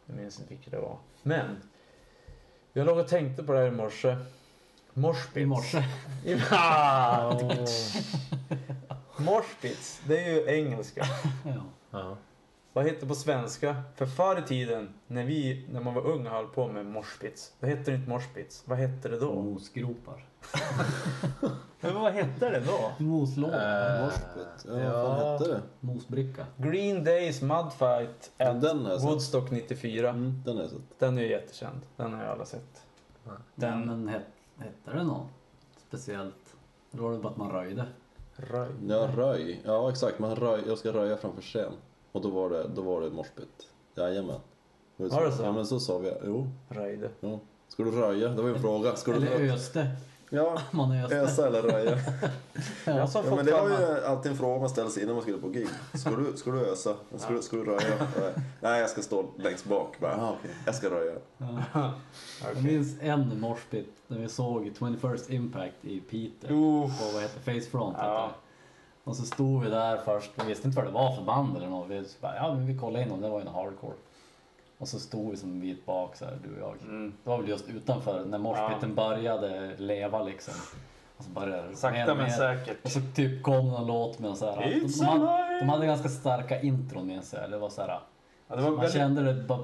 Jag 0.07 0.17
minns 0.17 0.41
inte 0.41 0.55
vilket 0.55 0.73
det 0.73 0.81
var. 0.81 0.99
Men, 1.23 1.63
jag 2.73 2.87
låg 2.87 2.99
och 2.99 3.09
tänkte 3.09 3.43
på 3.43 3.53
det 3.53 3.59
här 3.59 3.67
i 3.67 3.71
morse. 3.71 4.17
Moshpits. 4.95 5.37
I 5.37 5.47
morse. 5.47 5.85
Ah! 6.51 7.41
Moshpits, 9.19 10.03
det 10.07 10.25
är 10.25 10.33
ju 10.33 10.47
engelska. 10.47 11.07
Ja. 11.91 12.17
Vad 12.77 12.85
heter 12.85 13.01
det 13.01 13.07
på 13.07 13.15
svenska? 13.15 13.77
För 13.95 14.07
förr 14.07 14.39
i 14.39 14.43
tiden, 14.43 14.89
när, 15.07 15.25
vi, 15.25 15.67
när 15.71 15.81
man 15.81 15.95
var 15.95 16.07
ung 16.07 16.27
och 16.27 16.33
höll 16.33 16.47
på 16.47 16.69
med 16.69 16.87
moshpits, 16.87 17.53
då 17.61 17.67
hette 17.67 17.91
det 17.91 17.95
inte 17.97 18.11
moshpits. 18.11 18.63
Vad 18.67 18.79
hette 18.79 19.09
det 19.09 19.19
då? 19.19 19.35
Mosgropar. 19.43 20.25
Men 21.81 21.95
vad 21.95 22.13
hette 22.13 22.51
det 22.51 22.61
då? 22.61 23.05
Moslåda. 23.05 23.99
Eh, 23.99 24.05
Moshpit. 24.05 24.65
Ja, 24.67 25.03
vad 25.03 25.19
fan 25.19 25.33
hette 25.33 25.49
det? 25.49 25.63
Mosbricka. 25.81 26.47
Green 26.57 27.05
Days 27.05 27.43
Mudfight 27.43 28.31
at 28.37 28.61
den 28.61 28.85
har 28.85 28.91
jag 28.91 29.01
sett. 29.01 29.11
Woodstock 29.11 29.51
94. 29.51 30.09
Mm, 30.09 30.43
den 30.45 30.57
har 30.57 30.63
jag 30.63 30.71
sett. 30.71 30.99
Den 30.99 31.19
är 31.19 31.23
ju 31.23 31.31
jättekänd. 31.31 31.81
Den 31.97 32.13
har 32.13 32.23
ju 32.23 32.29
alla 32.29 32.45
sett. 32.45 32.83
Den, 33.25 33.41
Den 33.55 33.87
men 33.87 34.09
het, 34.09 34.23
hette 34.59 34.99
det 34.99 35.05
något 35.05 35.27
speciellt? 35.89 36.57
Eller 36.93 37.03
var 37.03 37.13
det 37.13 37.19
bara 37.19 37.29
att 37.33 37.37
man 37.37 37.51
röjde? 37.51 37.87
röj. 38.37 38.69
Ja, 38.89 39.09
röj. 39.17 39.63
Ja, 39.65 39.91
exakt. 39.91 40.19
Man 40.19 40.37
röj, 40.37 40.63
jag 40.67 40.79
ska 40.79 40.93
röja 40.93 41.17
framför 41.17 41.43
scen. 41.43 41.73
Och 42.13 42.23
då 42.23 42.29
var 42.31 42.51
det, 42.51 42.69
då 42.75 42.83
var 42.83 43.01
det 43.01 43.11
moshpit. 43.11 43.67
Jajamän. 43.95 44.41
Var 44.97 45.25
det 45.25 45.33
så? 45.33 45.43
Ja, 45.43 45.53
men 45.53 45.67
så 45.67 45.81
sa 45.81 45.99
vi. 45.99 46.13
Jo. 46.27 46.47
Röjde. 46.69 47.11
Ja. 47.21 47.39
Ska 47.69 47.83
du 47.83 47.91
röja? 47.91 48.29
Det 48.29 48.43
var 48.43 48.49
ju 48.49 48.55
en 48.55 48.63
fråga. 48.63 48.97
Ska 48.97 49.11
du 49.13 49.17
Eller 49.17 49.39
röja? 49.39 49.55
öste. 49.55 49.89
Ja, 50.31 50.59
Man 50.71 50.93
öste. 50.93 51.17
ösa 51.17 51.47
eller 51.47 51.63
röja. 51.63 51.99
Jag 52.85 53.09
sa 53.09 53.23
Ja, 53.27 53.37
men 53.37 53.47
det 53.47 53.53
var 53.53 53.69
ju 53.69 54.05
alltid 54.05 54.33
en 54.33 54.39
fråga 54.39 54.61
man 54.61 54.69
ställde 54.71 54.91
sig 54.91 55.03
innan 55.03 55.15
man 55.15 55.23
skulle 55.23 55.39
på 55.39 55.49
gig. 55.49 55.69
Ska 55.95 56.11
du, 56.11 56.37
ska 56.37 56.51
du 56.51 56.67
ösa? 56.67 56.95
Ska, 57.17 57.33
du, 57.33 57.43
ska 57.43 57.57
du 57.57 57.65
röja? 57.65 58.07
Nej, 58.61 58.81
jag 58.81 58.91
ska 58.91 59.03
stå 59.03 59.25
längst 59.39 59.65
bak. 59.65 59.97
Bara, 60.01 60.13
aha, 60.15 60.37
okej. 60.41 60.51
Jag 60.67 60.75
ska 60.75 60.91
röja. 60.91 61.15
Jag 62.45 62.65
minns 62.65 62.97
en 63.01 63.41
morspit 63.41 63.93
när 64.07 64.19
vi 64.19 64.29
såg 64.29 64.73
21st 64.79 65.31
Impact 65.31 65.75
i 65.85 66.01
Piteå. 66.01 66.85
Uff. 66.85 66.99
På 67.01 67.13
vad 67.13 67.23
heter 67.23 67.41
Facefront. 67.41 67.97
Ja. 67.99 68.31
Och 69.07 69.17
så 69.17 69.23
stod 69.23 69.63
vi 69.65 69.71
där 69.71 69.97
först, 69.97 70.31
vi 70.35 70.45
visste 70.49 70.67
inte 70.69 70.77
vad 70.77 70.87
det 70.87 70.93
var 70.93 71.13
för 71.17 71.23
band 71.23 71.57
eller 71.57 71.69
något. 71.69 71.89
Vi 71.89 72.05
bara, 72.21 72.37
ja 72.37 72.55
men 72.55 72.67
vi 72.67 72.79
kollade 72.79 73.03
in 73.03 73.09
dem, 73.09 73.21
det 73.21 73.29
var 73.29 73.41
ju 73.41 73.47
en 73.47 73.55
hardcore. 73.55 73.95
Och 74.79 74.89
så 74.89 74.99
stod 74.99 75.31
vi 75.31 75.37
som 75.37 75.51
en 75.51 75.61
bit 75.61 75.87
bak 75.87 76.17
så 76.17 76.25
här, 76.25 76.39
du 76.45 76.63
och 76.63 76.69
jag. 76.69 76.89
Mm. 76.89 77.15
Det 77.25 77.31
var 77.31 77.39
väl 77.39 77.49
just 77.49 77.69
utanför 77.69 78.25
när 78.25 78.39
morspiten 78.39 78.95
började 78.95 79.77
leva 79.77 80.23
liksom. 80.23 80.55
Och 81.17 81.25
så 81.25 81.31
började 81.31 81.77
Sakta 81.77 81.99
mer 81.99 82.07
men 82.07 82.17
mer. 82.19 82.29
säkert. 82.31 82.85
Och 82.85 82.91
så 82.91 83.01
typ 83.15 83.43
kom 83.43 83.69
någon 83.69 83.87
låt 83.87 84.19
med 84.19 84.37
så 84.37 84.51
här. 84.51 84.63
It's 84.63 85.01
De, 85.01 85.05
de, 85.05 85.27
hade, 85.27 85.59
de 85.59 85.69
hade 85.69 85.87
ganska 85.87 86.09
starka 86.09 86.61
intron 86.61 87.07
minns 87.07 87.33
jag. 87.33 87.51
Det 87.51 87.59
var 87.59 87.69
så 87.69 87.81
här. 87.81 87.89
Ja, 88.49 88.57
det 88.57 88.63
var 88.63 88.71
Man 88.71 88.81
väldigt... 88.81 88.93
kände 88.97 89.23
det 89.23 89.43
bara 89.43 89.63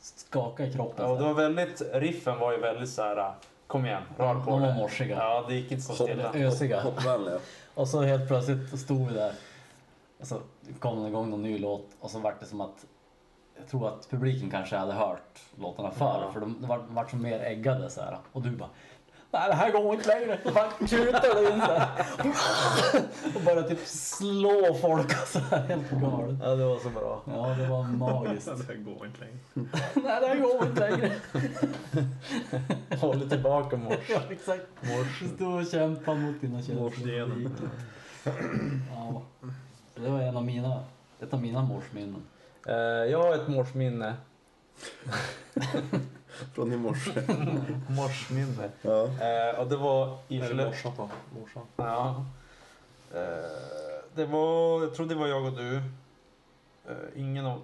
skaka 0.00 0.66
i 0.66 0.72
kroppen. 0.72 1.08
Ja, 1.08 1.14
det 1.14 1.24
var 1.24 1.34
väldigt... 1.34 1.82
Riffen 1.92 2.38
var 2.38 2.52
ju 2.52 2.58
väldigt 2.58 2.90
så 2.90 3.02
här... 3.02 3.32
Kom 3.66 3.86
igen, 3.86 4.02
rör 4.18 4.34
på 4.34 4.50
De 4.50 4.60
var 4.60 4.74
morsiga. 4.74 5.16
Ja, 5.16 5.44
det 5.48 5.54
gick 5.54 5.72
inte 5.72 5.84
så 5.84 5.94
stilla. 5.94 6.32
Ösiga. 6.34 6.82
Och 7.74 7.88
så 7.88 8.02
helt 8.02 8.28
plötsligt 8.28 8.80
stod 8.80 9.08
vi 9.08 9.14
där. 9.14 9.32
Och 10.20 10.26
så 10.26 10.40
kom 10.78 11.02
det 11.02 11.08
igång 11.08 11.30
någon 11.30 11.42
ny 11.42 11.58
låt 11.58 11.86
och 12.00 12.10
så 12.10 12.18
vart 12.18 12.40
det 12.40 12.46
som 12.46 12.60
att 12.60 12.86
jag 13.58 13.68
tror 13.68 13.88
att 13.88 14.10
publiken 14.10 14.50
kanske 14.50 14.76
hade 14.76 14.92
hört 14.92 15.40
låtarna 15.58 15.90
förr 15.90 16.22
Ja. 16.26 16.32
för 16.32 16.40
de 16.40 16.56
de 16.60 16.66
vart, 16.66 16.80
vart 16.88 17.10
som 17.10 17.22
mer 17.22 17.40
äggade 17.40 17.90
så 17.90 18.00
här. 18.00 18.18
Och 18.32 18.42
du 18.42 18.50
bara 18.50 18.68
Nej 19.34 19.48
det 19.48 19.54
här 19.54 19.72
går 19.72 19.94
inte 19.94 20.08
längre. 20.08 20.38
Bara 20.44 20.70
kutade 20.88 21.52
in 21.52 21.60
så 21.60 21.72
här. 21.72 21.88
Och 23.36 23.40
började 23.44 23.68
typ 23.68 23.86
slå 23.86 24.74
folk 24.80 25.22
och 25.22 25.28
så 25.28 25.38
här 25.38 25.62
helt 25.62 25.90
galet. 25.90 26.36
Ja, 26.42 26.54
det 26.54 26.64
var 26.64 26.78
så 26.78 26.90
bra. 26.90 27.22
Ja 27.26 27.54
det 27.58 27.66
var 27.68 27.82
magiskt. 27.82 28.50
Det 28.68 28.74
går 28.74 29.06
inte 29.06 29.20
längre. 29.20 29.38
Nej 29.94 30.20
det 30.20 30.26
här 30.26 30.36
går 30.36 30.66
inte 30.66 30.90
längre. 30.90 31.12
Håller 33.00 33.28
tillbaka 33.28 33.76
mors. 33.76 33.94
Ja 34.08 34.20
exakt. 34.30 34.66
Du 35.20 35.28
stod 35.28 35.60
och 35.60 35.66
kämpade 35.66 36.20
mot 36.20 36.40
dina 36.40 36.62
känslor. 36.62 36.80
Morsgenen. 36.80 37.56
Ja. 38.94 39.22
Det 39.94 40.08
var 40.08 40.20
en 40.20 40.36
av 40.36 40.44
mina, 40.44 40.84
ett 41.20 41.34
av 41.34 41.42
mina 41.42 41.62
morsminnen. 41.62 42.22
Eh, 42.66 42.74
jag 43.10 43.22
har 43.22 43.34
ett 43.34 43.48
morsminne. 43.48 44.14
Från 46.54 46.72
i 46.72 46.76
morse. 46.76 47.22
Morsminne. 47.88 48.70
Ja. 48.82 49.04
Eh, 49.04 49.60
och 49.60 49.66
det 49.68 49.76
var 49.76 50.18
i 50.28 50.40
Skellefteå. 50.40 50.66
morsan 50.66 50.92
på? 50.96 51.10
Morsan. 51.40 51.62
Ja. 51.76 52.24
Eh, 53.14 54.04
det 54.14 54.26
var, 54.26 54.82
jag 54.82 54.94
tror 54.94 55.06
det 55.06 55.14
var 55.14 55.26
jag 55.26 55.44
och 55.44 55.52
du. 55.52 55.76
Eh, 56.88 56.94
ingen 57.16 57.46
av 57.46 57.60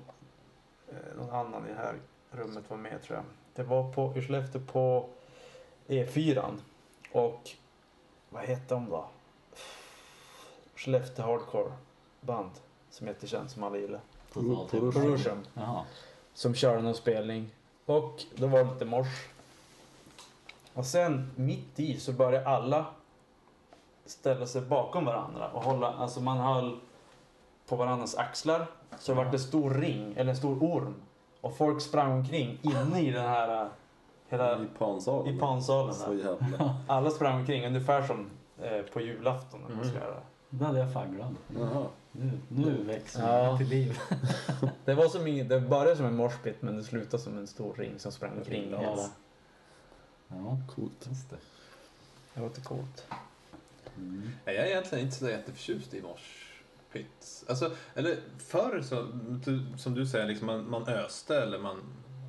eh, 0.89 1.17
någon 1.17 1.31
annan 1.31 1.67
i 1.67 1.69
det 1.69 1.79
här 1.79 1.95
rummet 2.31 2.65
var 2.69 2.77
med 2.77 3.03
tror 3.03 3.17
jag. 3.17 3.25
Det 3.55 3.63
var 3.63 3.93
på, 3.93 4.13
i 4.17 4.23
Skellefteå 4.23 4.61
på 4.61 5.09
E4. 5.89 6.59
Och 7.13 7.51
vad 8.31 8.43
hette 8.43 8.75
de 8.75 8.91
då? 8.91 9.09
Skellefteå 10.77 11.27
Hardcore 11.27 11.73
band 12.21 12.51
som 12.91 13.07
är 13.07 13.13
jättekänt 13.13 13.51
som 13.51 13.63
alla 13.63 13.77
gillar. 13.79 14.01
Jaha. 15.55 15.85
Som 16.35 16.55
körde 16.55 16.83
någon 16.83 16.95
spelning. 16.95 17.51
Och 17.89 18.23
då 18.35 18.47
var 18.47 18.59
det 18.59 18.71
lite 18.73 18.85
mors. 18.85 19.29
Och 20.75 20.85
sen 20.85 21.31
mitt 21.37 21.81
i 21.81 22.01
så 22.01 22.13
började 22.13 22.49
alla 22.49 22.87
ställa 24.07 24.47
sig 24.47 24.63
bakom 24.63 25.05
varandra 25.05 25.49
och 25.49 25.63
hålla, 25.63 25.93
alltså 25.93 26.21
man 26.21 26.39
höll 26.39 26.79
på 27.69 27.77
varandras 27.77 28.15
axlar. 28.17 28.67
Så 28.99 29.13
det 29.13 29.17
var 29.17 29.25
en 29.25 29.39
stor 29.39 29.71
ring, 29.71 30.15
eller 30.17 30.31
en 30.31 30.37
stor 30.37 30.63
orm. 30.63 30.95
Och 31.41 31.57
folk 31.57 31.83
sprang 31.83 32.13
omkring 32.13 32.59
inne 32.63 33.01
i 33.01 33.11
den 33.11 33.25
här, 33.27 33.63
äh, 33.63 33.69
hela, 34.29 34.63
I 34.63 34.67
pansalen. 34.79 35.35
i 35.35 35.39
pansalen. 35.39 35.95
Så 35.95 36.15
jävla. 36.15 36.77
Alla 36.87 37.11
sprang 37.11 37.41
omkring 37.41 37.67
ungefär 37.67 38.03
som 38.03 38.31
eh, 38.63 38.83
på 38.83 39.01
julafton. 39.01 39.61
När 39.69 39.77
man 39.77 39.85
ska 39.85 39.99
göra. 39.99 40.21
Det 40.51 40.65
hade 40.65 40.79
jag 40.79 40.93
fan 40.93 41.13
glömt. 41.13 41.39
Nu, 42.21 42.31
nu 42.49 42.83
växer 42.83 43.23
Ja. 43.23 43.53
det 43.53 43.59
till 43.59 43.69
liv. 43.69 43.99
Det 44.85 44.95
var 44.95 45.09
som 45.09 45.49
det 45.49 45.61
började 45.61 45.97
som 45.97 46.07
en 46.07 46.17
morspit 46.17 46.63
men 46.63 46.77
det 46.77 46.85
slutade 46.85 47.23
som 47.23 47.39
en 47.39 47.47
stor 47.47 47.75
ring 47.75 47.99
som 47.99 48.13
sprang 48.13 48.39
omkring. 48.39 48.69
Ja. 48.71 48.81
hela. 48.81 49.11
Ja, 50.29 50.59
Coolt. 50.75 51.07
just 51.09 51.31
det. 51.31 51.37
Det 52.35 52.41
låter 52.41 52.63
coolt. 52.63 53.07
Mm. 53.97 54.31
Jag 54.45 54.55
är 54.55 54.65
egentligen 54.67 55.05
inte 55.05 55.17
så 55.17 55.29
jätteförtjust 55.29 55.95
i 55.95 56.03
morspits. 56.03 57.45
Alltså, 57.49 57.71
eller 57.95 58.17
förr 58.39 58.83
så, 58.83 59.07
som 59.79 59.95
du 59.95 60.07
säger, 60.07 60.27
liksom 60.27 60.47
man, 60.47 60.71
man 60.71 60.89
öste 60.89 61.43
eller 61.43 61.59
man, 61.59 61.81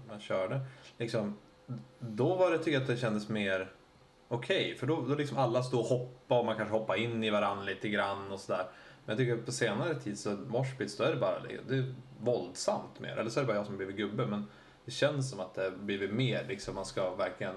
man 0.07 0.19
körde. 0.19 0.61
Liksom, 0.97 1.37
då 1.99 2.35
var 2.35 2.51
det, 2.51 2.57
tycker 2.57 2.71
jag 2.71 2.81
att 2.81 2.87
det 2.87 2.97
kändes 2.97 3.29
mer 3.29 3.71
okej. 4.27 4.75
för 4.79 4.87
då, 4.87 5.01
då 5.01 5.15
liksom 5.15 5.37
alla 5.37 5.63
stod 5.63 5.79
och 5.79 5.85
hoppade 5.85 6.39
och 6.39 6.45
man 6.45 6.55
kanske 6.55 6.73
hoppade 6.75 6.99
in 6.99 7.23
i 7.23 7.29
varandra 7.29 7.63
lite 7.63 7.89
grann 7.89 8.31
och 8.31 8.39
sådär. 8.39 8.65
Men 9.09 9.17
jag 9.17 9.25
tycker 9.25 9.39
att 9.39 9.45
på 9.45 9.51
senare 9.51 9.95
tid 9.95 10.19
så 10.19 10.29
morspits, 10.29 10.97
då 10.97 11.03
är 11.03 11.11
det 11.11 11.19
bara 11.19 11.39
det 11.39 11.75
är 11.75 11.95
våldsamt 12.21 12.99
mer. 12.99 13.17
Eller 13.17 13.29
så 13.29 13.39
är 13.39 13.43
det 13.43 13.47
bara 13.47 13.57
jag 13.57 13.65
som 13.65 13.77
blivit 13.77 13.95
gubbe. 13.95 14.25
Men 14.25 14.47
det 14.85 14.91
känns 14.91 15.29
som 15.29 15.39
att 15.39 15.53
det 15.53 15.63
har 15.63 15.71
blivit 15.71 16.13
mer 16.13 16.45
liksom, 16.47 16.75
man 16.75 16.85
ska 16.85 17.15
verkligen 17.15 17.55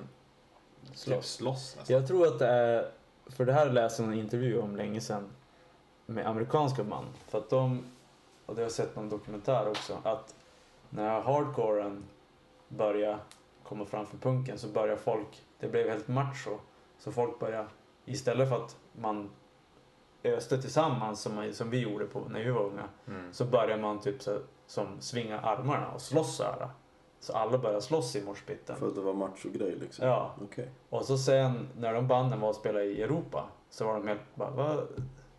typ 0.87 0.97
Slåss. 0.97 1.33
slåss 1.33 1.77
nästan. 1.77 1.97
Jag 1.97 2.09
tror 2.09 2.27
att 2.27 2.39
det 2.39 2.47
är, 2.47 2.91
för 3.27 3.45
det 3.45 3.53
här 3.53 3.71
läste 3.71 4.03
jag 4.03 4.13
en 4.13 4.19
intervju 4.19 4.59
om 4.59 4.77
länge 4.77 5.01
sedan 5.01 5.31
med 6.07 6.27
amerikanska 6.27 6.85
band. 6.85 7.09
För 7.29 7.39
att 7.39 7.51
de, 7.51 7.85
och 8.47 8.55
det 8.55 8.61
har 8.61 8.65
jag 8.65 8.73
sett 8.73 8.97
någon 8.97 9.09
dokumentär 9.09 9.69
också, 9.69 9.99
att 10.03 10.35
när 10.91 11.21
hardcoren 11.21 12.05
började 12.69 13.19
komma 13.63 13.85
fram 13.85 14.07
för 14.07 14.17
punken 14.19 14.59
så 14.59 14.69
började 14.69 15.01
folk, 15.01 15.43
det 15.61 15.69
blev 15.69 15.89
helt 15.89 16.09
macho. 16.09 16.59
Så 16.99 17.13
folk 17.13 17.39
började, 17.39 17.69
istället 18.05 18.49
för 18.49 18.65
att 18.65 18.77
man 18.93 19.31
öste 20.25 20.63
tillsammans 20.63 21.21
som, 21.23 21.53
som 21.53 21.71
vi 21.71 21.79
gjorde 21.81 22.05
på, 22.07 22.21
när 22.29 22.45
vi 22.45 22.51
var 22.51 22.63
unga, 22.65 22.85
Mm. 23.07 23.33
så 23.33 23.45
började 23.45 23.83
man 23.83 24.01
typ 24.01 24.23
så, 24.23 24.39
som 24.67 25.01
svinga 25.01 25.41
armarna 25.41 25.91
och 25.91 26.01
slåss 26.01 26.37
så 26.37 26.43
här. 26.45 26.69
Så 27.21 27.33
alla 27.33 27.59
började 27.59 27.83
slåss 27.83 28.17
i 28.17 28.23
morspitten. 28.25 28.77
För 28.77 28.89
att 28.89 28.95
det 28.95 29.01
var 29.01 29.13
macho-grej 29.15 29.77
liksom. 29.81 30.07
Ja, 30.07 30.35
Okej. 30.43 30.69
och 30.89 31.05
så 31.05 31.19
sen 31.19 31.69
när 31.77 31.95
de 31.95 32.09
banden 32.09 32.41
var 32.41 32.49
och 32.49 32.55
spelade 32.55 32.85
i 32.85 33.03
Europa 33.03 33.49
så 33.71 33.85
var 33.87 33.95
de 33.95 34.09
helt 34.09 34.21
bara, 34.35 34.51
vad? 34.51 34.77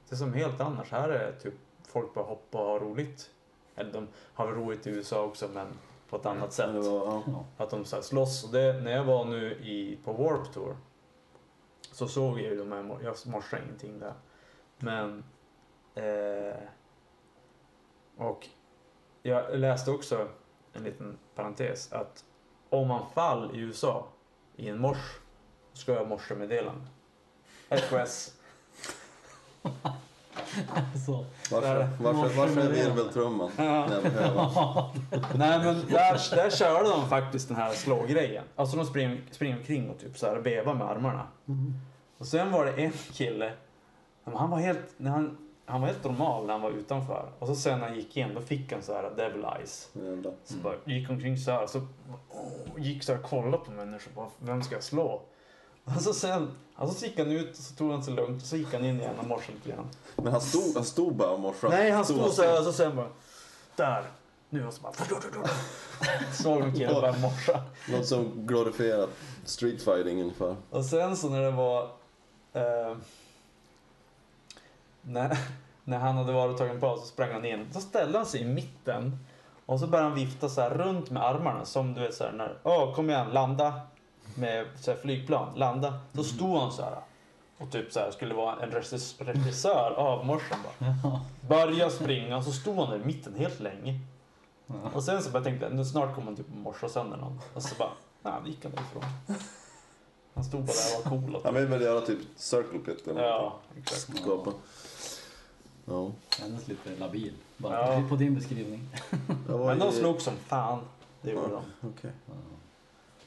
Det 0.10 0.12
är 0.12 0.16
som 0.16 0.34
helt 0.34 0.62
annars. 0.62 0.92
Här 0.92 1.10
är 1.10 1.32
typ 1.32 1.54
folk 1.88 2.14
bara 2.14 2.26
hoppa 2.26 2.58
och 2.62 2.66
ha 2.70 2.80
roligt. 2.80 3.30
Eller 3.76 3.94
de 3.94 4.08
har 4.34 4.46
väl 4.48 4.56
roligt 4.56 4.88
i 4.88 4.90
USA 4.90 5.24
också 5.24 5.48
men 5.54 5.68
på 6.10 6.16
ett 6.16 6.26
annat 6.26 6.54
sätt. 6.54 6.70
Ja. 6.74 7.24
Ja. 7.26 7.46
Att 7.58 7.70
de 7.70 7.86
så 7.86 7.96
här 7.96 8.04
slåss. 8.04 8.44
Och 8.44 8.52
det, 8.52 8.74
när 8.74 8.92
jag 8.92 9.04
var 9.04 9.26
nu 9.26 9.52
i, 9.54 9.98
på 10.06 10.14
Warp 10.14 10.54
Tour 10.54 10.76
så 11.92 12.08
såg 12.08 12.40
jag 12.40 12.46
ju 12.52 12.58
de 12.58 12.72
här, 12.72 12.98
jag 13.04 13.16
morsade 13.26 13.64
ingenting 13.64 14.00
där. 14.00 14.14
Men 14.84 15.24
eh, 15.96 16.56
och 18.18 18.48
jag 19.22 19.60
läste 19.60 19.92
också 19.92 20.28
en 20.74 20.84
liten 20.84 21.18
parentes 21.36 21.94
att 21.94 22.26
om 22.70 22.88
man 22.88 23.06
fall 23.14 23.56
i 23.56 23.60
USA 23.60 24.08
i 24.56 24.70
en 24.70 24.80
mors 24.80 24.98
ska 25.74 25.94
jag 25.94 26.08
morsa 26.08 26.36
meddelande. 26.36 26.86
SOS. 27.70 28.34
Så. 31.06 31.26
Varför, 31.52 31.90
varför, 32.00 32.38
varför 32.38 32.62
är 32.62 32.70
virveltrumman? 32.70 33.52
När 33.58 33.94
jag 33.94 34.04
behöver. 34.04 34.50
Nej 35.38 35.60
men 35.60 35.76
där, 35.90 36.36
där 36.36 36.50
körde 36.50 36.90
de 36.90 37.10
faktiskt 37.10 37.48
den 37.48 37.58
här 37.58 37.74
slå-grejen. 37.74 38.44
Alltså 38.56 38.78
de 38.78 38.86
springer, 38.86 39.22
springer 39.32 39.58
omkring 39.58 39.90
och 39.90 40.00
typ 40.00 40.18
så 40.18 40.26
här 40.26 40.36
vevar 40.36 40.74
med 40.74 40.88
armarna. 40.88 41.28
Och 42.18 42.28
sen 42.28 42.52
var 42.52 42.66
det 42.66 42.72
en 42.72 42.92
kille, 42.92 43.54
han 44.24 44.50
var 44.50 44.58
helt, 44.58 44.94
när 44.98 45.12
han, 45.12 45.38
han 45.66 45.82
var 45.82 45.88
helt 45.88 46.04
normal 46.04 46.46
när 46.46 46.54
han 46.54 46.62
var 46.62 46.72
utanför. 46.72 47.32
Och 47.40 47.48
så 47.48 47.56
sen 47.56 47.80
när 47.80 47.88
han 47.88 47.96
gick 47.98 48.18
in 48.18 48.34
då 48.34 48.42
fick 48.42 48.72
han 48.72 48.82
så 48.82 48.94
här 48.94 49.12
devil 49.18 49.46
eyes. 49.58 49.90
Jävlar. 49.94 50.34
Så 50.44 50.58
bara 50.58 50.76
gick 50.86 51.10
omkring 51.10 51.38
så 51.38 51.52
här, 51.52 51.68
så 51.68 51.78
oh, 51.80 52.78
gick 52.78 53.04
så 53.04 53.14
här 53.14 53.20
och 53.20 53.30
kollade 53.30 53.58
på 53.58 53.72
människor. 53.72 54.12
Bara, 54.16 54.30
Vem 54.40 54.64
ska 54.64 54.76
jag 54.76 54.84
slå? 54.84 55.22
Och 55.84 56.02
så 56.02 56.14
sen, 56.14 56.52
alltså 56.76 57.00
så 57.00 57.06
gick 57.06 57.20
han 57.20 57.32
ut 57.32 57.50
och 57.58 57.64
så 57.64 57.76
tog 57.76 57.92
han 57.92 58.04
så 58.04 58.12
lugnt 58.12 58.42
och 58.42 58.48
så 58.48 58.58
gick 58.58 58.74
han 58.74 58.86
in 58.86 59.00
igen 59.00 59.20
och 59.20 59.28
morsade 59.28 59.54
lite 59.54 59.70
grann. 59.70 59.88
Men 60.16 60.32
han 60.32 60.42
stod, 60.42 60.76
han 60.76 60.86
stod 60.86 61.16
bara 61.16 61.30
och 61.30 61.40
morsade. 61.40 61.76
Nej, 61.76 61.92
han 61.92 62.06
stod 62.06 62.32
så 62.32 62.44
här 62.44 62.60
och 62.60 62.66
så 62.66 62.74
sen 62.74 62.96
bara, 62.96 63.10
där. 63.76 64.04
Nu 64.50 64.68
och 64.68 64.74
så 64.74 64.82
bara, 64.82 64.94
såg 66.34 66.62
en 66.62 66.74
kille 66.74 66.94
bara 66.94 67.18
morsa. 67.18 67.64
Något 67.92 68.08
som 68.08 68.48
glorifierat 68.48 69.10
streetfighting 69.46 70.22
ungefär. 70.22 70.56
Och 70.70 70.86
sen 70.86 71.18
så 71.18 71.30
när 71.30 71.42
det 71.42 71.52
var, 71.52 71.82
eh, 72.54 72.98
när, 75.04 75.38
när 75.84 75.98
han 75.98 76.18
hade 76.18 76.34
varit 76.34 76.52
och 76.52 76.58
tagit 76.58 76.74
en 76.74 76.80
paus 76.80 77.02
så 77.02 77.08
sprang 77.08 77.32
han 77.32 77.46
in. 77.46 77.68
Så 77.74 77.82
ställde 77.82 78.18
han 78.18 78.28
sig 78.28 78.42
i 78.42 78.46
mitten 78.46 79.18
och 79.66 79.80
så 79.80 79.88
började 79.88 80.10
han 80.10 80.18
vifta 80.18 80.50
så 80.50 80.62
här 80.62 80.70
runt 80.70 81.10
med 81.10 81.24
armarna 81.24 81.66
som 81.66 81.94
du 81.94 82.02
vet 82.02 82.14
så 82.14 82.24
här 82.24 82.32
när, 82.32 82.58
åh 82.64 82.96
kom 82.96 83.10
igen, 83.10 83.30
landa. 83.30 83.82
med 84.36 84.66
så 84.76 84.92
här, 84.92 84.98
flygplan, 84.98 85.54
landa. 85.56 86.00
Då 86.12 86.24
stod 86.24 86.58
han 86.58 86.72
så 86.72 86.82
här 86.82 86.98
och 87.58 87.72
typ 87.72 87.92
så 87.92 88.00
här 88.00 88.12
skulle 88.12 88.34
vara 88.34 88.56
en 88.64 88.72
regissör, 89.18 89.92
av 89.98 90.26
morsen 90.26 90.58
bara. 90.64 90.96
Ja. 91.04 91.22
Börja 91.50 91.90
springa 91.90 92.38
och 92.38 92.44
så 92.44 92.52
stod 92.52 92.76
han 92.76 92.90
där 92.90 92.98
i 92.98 93.06
mitten 93.06 93.36
helt 93.36 93.60
länge. 93.60 94.00
Och 94.94 95.04
sen 95.04 95.24
så 95.24 95.30
bara 95.30 95.44
tänkte 95.44 95.66
jag, 95.66 95.76
nu 95.76 95.86
snart 95.86 96.16
kommer 96.16 96.26
han 96.26 96.36
typ 96.36 96.48
morsa 96.64 96.90
sönder 96.90 97.18
någon. 97.18 97.40
Och 97.54 97.64
så 97.64 97.76
bara, 97.76 97.92
nej, 98.22 98.34
han 98.34 98.46
gick 98.46 98.64
han 98.64 98.72
därifrån. 98.72 99.04
Han 100.34 100.44
stod 100.44 100.64
bara 100.64 100.74
där 100.74 100.98
och 100.98 101.12
var 101.12 101.22
cool. 101.22 101.36
Och 101.36 101.46
Han 101.46 101.54
vill 101.54 101.66
väl 101.66 101.82
göra 101.82 102.02
typ 102.02 102.20
Circle 102.36 102.80
Pit 102.80 103.08
eller 103.08 103.22
ja, 103.24 103.60
exakt. 103.78 104.18
Skapa. 104.18 104.52
Ja. 105.86 106.12
Kändes 106.40 106.68
lite 106.68 106.96
labil. 107.00 107.34
Bara 107.58 107.94
Ja. 107.96 108.04
på 108.10 108.16
din 108.16 108.36
beskrivning. 108.36 108.90
Jag 109.50 109.58
var 109.58 109.66
Men 109.66 109.80
de 109.80 109.90
i- 109.90 109.92
slog 109.92 110.22
som 110.22 110.34
fan. 110.36 110.80
Det 111.22 111.32
gjorde 111.32 111.48
Ja. 111.52 111.62
de. 111.82 111.88
Okej. 111.88 112.12
Ja. 112.26 112.34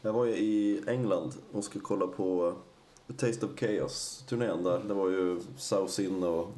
Jag 0.03 0.13
var 0.13 0.25
ju 0.25 0.33
i 0.37 0.83
England 0.87 1.35
och 1.53 1.65
skulle 1.65 1.85
kolla 1.85 2.07
på 2.07 2.55
The 3.07 3.13
Taste 3.13 3.47
of 3.47 3.53
Chaos-turnén 3.61 4.63
där. 4.65 4.79
Det 4.79 4.95
var 4.95 5.09
ju 5.09 5.41
South 5.57 5.93
Sin 5.93 6.23
och 6.25 6.49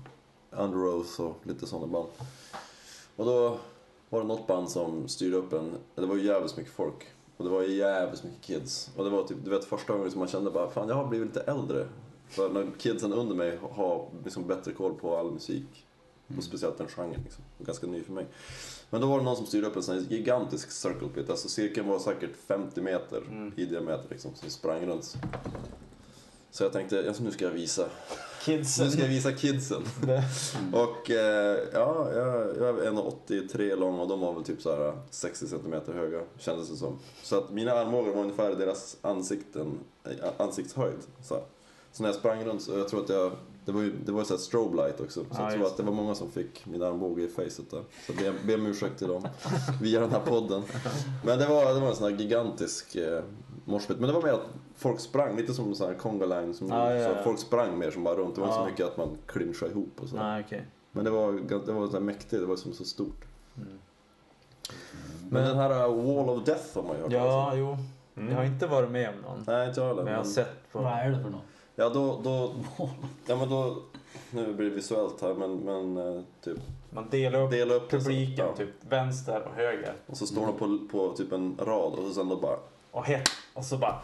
Under 0.50 0.78
Oath 0.78 1.20
och 1.20 1.36
lite 1.42 1.66
sådana 1.66 1.86
band. 1.86 2.08
Och 3.16 3.24
då 3.24 3.58
var 4.08 4.20
det 4.20 4.26
något 4.26 4.46
band 4.46 4.70
som 4.70 5.08
styrde 5.08 5.36
upp 5.36 5.52
en, 5.52 5.74
det 5.94 6.06
var 6.06 6.16
ju 6.16 6.22
jävligt 6.26 6.56
mycket 6.56 6.72
folk. 6.72 7.06
Och 7.36 7.44
det 7.44 7.50
var 7.50 7.62
ju 7.62 7.74
jävligt 7.74 8.24
mycket 8.24 8.40
kids. 8.42 8.90
Och 8.96 9.04
det 9.04 9.10
var 9.10 9.22
typ, 9.22 9.36
du 9.44 9.50
vet 9.50 9.64
första 9.64 9.92
gången 9.92 10.10
som 10.10 10.18
man 10.18 10.28
kände 10.28 10.50
bara, 10.50 10.70
fan 10.70 10.88
jag 10.88 10.94
har 10.94 11.06
blivit 11.06 11.28
lite 11.28 11.40
äldre. 11.40 11.86
För 12.28 12.48
när 12.48 12.66
kidsen 12.78 13.12
under 13.12 13.34
mig 13.34 13.58
har 13.72 14.08
liksom 14.24 14.46
bättre 14.46 14.72
koll 14.72 14.94
på 14.94 15.16
all 15.16 15.30
musik. 15.30 15.86
Och 16.36 16.44
speciellt 16.44 16.78
den 16.78 16.88
genren 16.88 17.20
liksom. 17.24 17.44
Ganska 17.58 17.86
ny 17.86 18.02
för 18.02 18.12
mig. 18.12 18.26
Men 18.90 19.00
då 19.00 19.06
var 19.06 19.18
det 19.18 19.24
någon 19.24 19.36
som 19.36 19.46
styrde 19.46 19.66
upp 19.66 19.76
en 19.76 19.82
sån 19.82 20.04
gigantisk 20.04 20.70
circle 20.70 21.08
pit. 21.14 21.30
Alltså 21.30 21.48
cirkeln 21.48 21.88
var 21.88 21.98
säkert 21.98 22.30
50 22.48 22.80
meter 22.80 23.22
Mm. 23.30 23.52
i 23.56 23.64
diameter 23.64 24.06
liksom. 24.10 24.30
Vi 24.44 24.50
sprang 24.50 24.86
runt. 24.86 25.16
Så 26.50 26.64
jag 26.64 26.72
tänkte, 26.72 27.04
alltså, 27.08 27.22
nu 27.22 27.30
ska 27.30 27.44
jag 27.44 27.52
visa. 27.52 27.88
Kidsen. 28.44 28.84
Nu 28.86 28.92
ska 28.92 29.00
jag 29.02 29.08
visa 29.08 29.32
kidsen. 29.32 29.82
Och 30.72 31.10
eh, 31.10 31.58
ja, 31.72 32.12
jag, 32.14 32.56
jag 32.56 32.78
är 32.86 32.90
1,83 32.90 33.76
lång 33.76 33.98
och 33.98 34.08
de 34.08 34.20
var 34.20 34.32
väl 34.34 34.44
typ 34.44 34.62
så 34.62 34.76
här 34.76 34.98
60 35.10 35.46
centimeter 35.46 35.92
höga, 35.92 36.20
kändes 36.38 36.68
det 36.70 36.76
som. 36.76 36.98
Så 37.22 37.38
att 37.38 37.50
mina 37.50 37.72
armbågar 37.72 38.12
var 38.12 38.22
ungefär 38.22 38.54
deras 38.54 38.96
ansikten, 39.02 39.78
eh, 40.04 40.28
ansiktshöjd. 40.36 40.98
Så, 41.22 41.40
så 41.92 42.02
när 42.02 42.08
jag 42.10 42.16
sprang 42.16 42.44
runt 42.44 42.62
så 42.62 42.78
jag 42.78 42.88
tror 42.88 43.02
att 43.04 43.08
jag, 43.08 43.32
det 43.68 43.74
var 43.74 43.82
ju 43.82 43.92
det 44.04 44.12
var 44.12 44.20
ju 44.20 44.24
så 44.24 44.34
här 44.34 44.38
strobe 44.38 44.76
light 44.76 45.00
också. 45.00 45.20
Så 45.20 45.26
Ja, 45.32 45.42
jag 45.42 45.52
tror 45.52 45.66
att 45.66 45.76
det 45.76 45.82
var 45.82 45.92
många 45.92 46.14
som 46.14 46.30
fick 46.30 46.66
min 46.66 46.82
armbåge 46.82 47.22
i 47.22 47.28
facet 47.28 47.70
där. 47.70 47.82
Så 48.06 48.12
jag 48.24 48.34
ber, 48.34 48.46
ber 48.46 48.54
om 48.54 48.66
ursäkt 48.66 48.98
till 48.98 49.08
dem 49.08 49.28
via 49.82 50.00
den 50.00 50.10
här 50.10 50.20
podden. 50.20 50.62
Men 51.24 51.38
det 51.38 51.46
var, 51.46 51.74
det 51.74 51.80
var 51.80 51.88
en 51.88 51.96
sån 51.96 52.12
här 52.12 52.18
gigantisk 52.20 52.96
eh, 52.96 53.22
moshpit. 53.64 53.98
Men 53.98 54.06
det 54.08 54.14
var 54.14 54.22
mer 54.22 54.32
att 54.32 54.46
folk 54.76 55.00
sprang, 55.00 55.36
lite 55.36 55.54
som 55.54 55.68
en 55.68 55.74
sån 55.74 55.86
här 55.88 55.94
conga 55.94 56.26
line. 56.26 56.54
Som, 56.54 56.68
Ja, 56.68 56.94
ja, 56.94 57.04
Så 57.04 57.12
ja. 57.12 57.18
att 57.18 57.24
folk 57.24 57.38
sprang 57.38 57.78
mer 57.78 57.90
som 57.90 58.04
bara 58.04 58.14
runt. 58.14 58.34
Det 58.34 58.40
var 58.40 58.48
inte 58.48 58.58
så 58.58 58.64
mycket 58.66 58.86
att 58.86 58.96
man 58.96 59.18
clinchade 59.26 59.70
ihop 59.72 59.92
och 60.00 60.08
så. 60.08 60.16
Nej, 60.16 60.44
okej. 60.46 60.66
Men 60.92 61.04
det 61.04 61.10
var, 61.10 61.32
det 61.66 61.72
var 61.72 61.86
så 61.86 61.92
här 61.92 62.00
mäktigt, 62.00 62.30
det 62.42 62.46
var 62.46 62.56
som 62.56 62.72
så 62.72 62.84
stort. 62.84 63.24
Mm. 63.56 63.78
Men 65.30 65.44
den 65.44 65.56
här 65.56 65.70
uh, 65.88 66.14
Wall 66.14 66.28
of 66.38 66.44
Death 66.44 66.64
har 66.74 66.82
man 66.82 66.96
ju 66.96 67.02
hört 67.02 67.12
Ja, 67.12 67.52
om. 67.52 67.58
jo. 67.58 67.76
Mm. 68.16 68.30
Jag 68.30 68.36
har 68.36 68.44
inte 68.44 68.66
varit 68.66 68.90
med 68.90 69.08
om 69.08 69.14
någon. 69.22 69.44
Nej, 69.46 69.68
inte 69.68 69.80
jag 69.80 69.88
heller. 69.88 70.02
Men 70.02 70.12
jag 70.12 70.20
har 70.20 70.24
sett 70.24 70.72
på... 70.72 70.78
Vad 70.82 70.92
är 70.92 71.10
det 71.10 71.22
för 71.22 71.30
något? 71.30 71.40
Ja, 71.78 71.88
då, 71.88 72.20
då, 72.24 72.52
ja, 73.26 73.36
men 73.36 73.48
då, 73.48 73.76
nu 74.30 74.54
blir 74.54 74.68
det 74.70 74.74
visuellt 74.76 75.20
här, 75.20 75.34
men, 75.34 75.56
men 75.56 75.96
eh, 76.16 76.22
typ 76.44 76.58
Man 76.90 77.10
delar 77.10 77.40
upp 77.42 77.50
dela 77.50 77.74
upp 77.74 77.90
det 77.90 78.00
så- 78.00 78.06
publiken, 78.08 78.46
ja. 78.46 78.56
typ 78.56 78.68
vänster 78.92 79.42
och 79.42 79.54
höger. 79.54 79.94
Och 80.06 80.16
så 80.16 80.26
står 80.26 80.46
de 80.46 80.56
på, 80.56 80.78
på 80.90 81.16
typ 81.16 81.32
en 81.32 81.56
rad 81.58 81.92
och 81.92 82.04
så 82.08 82.14
sen 82.14 82.28
då 82.28 82.36
bara 82.36 82.58
Och 82.90 83.04
hett. 83.04 83.28
Och 83.54 83.64
så 83.64 83.76
bara 83.78 83.98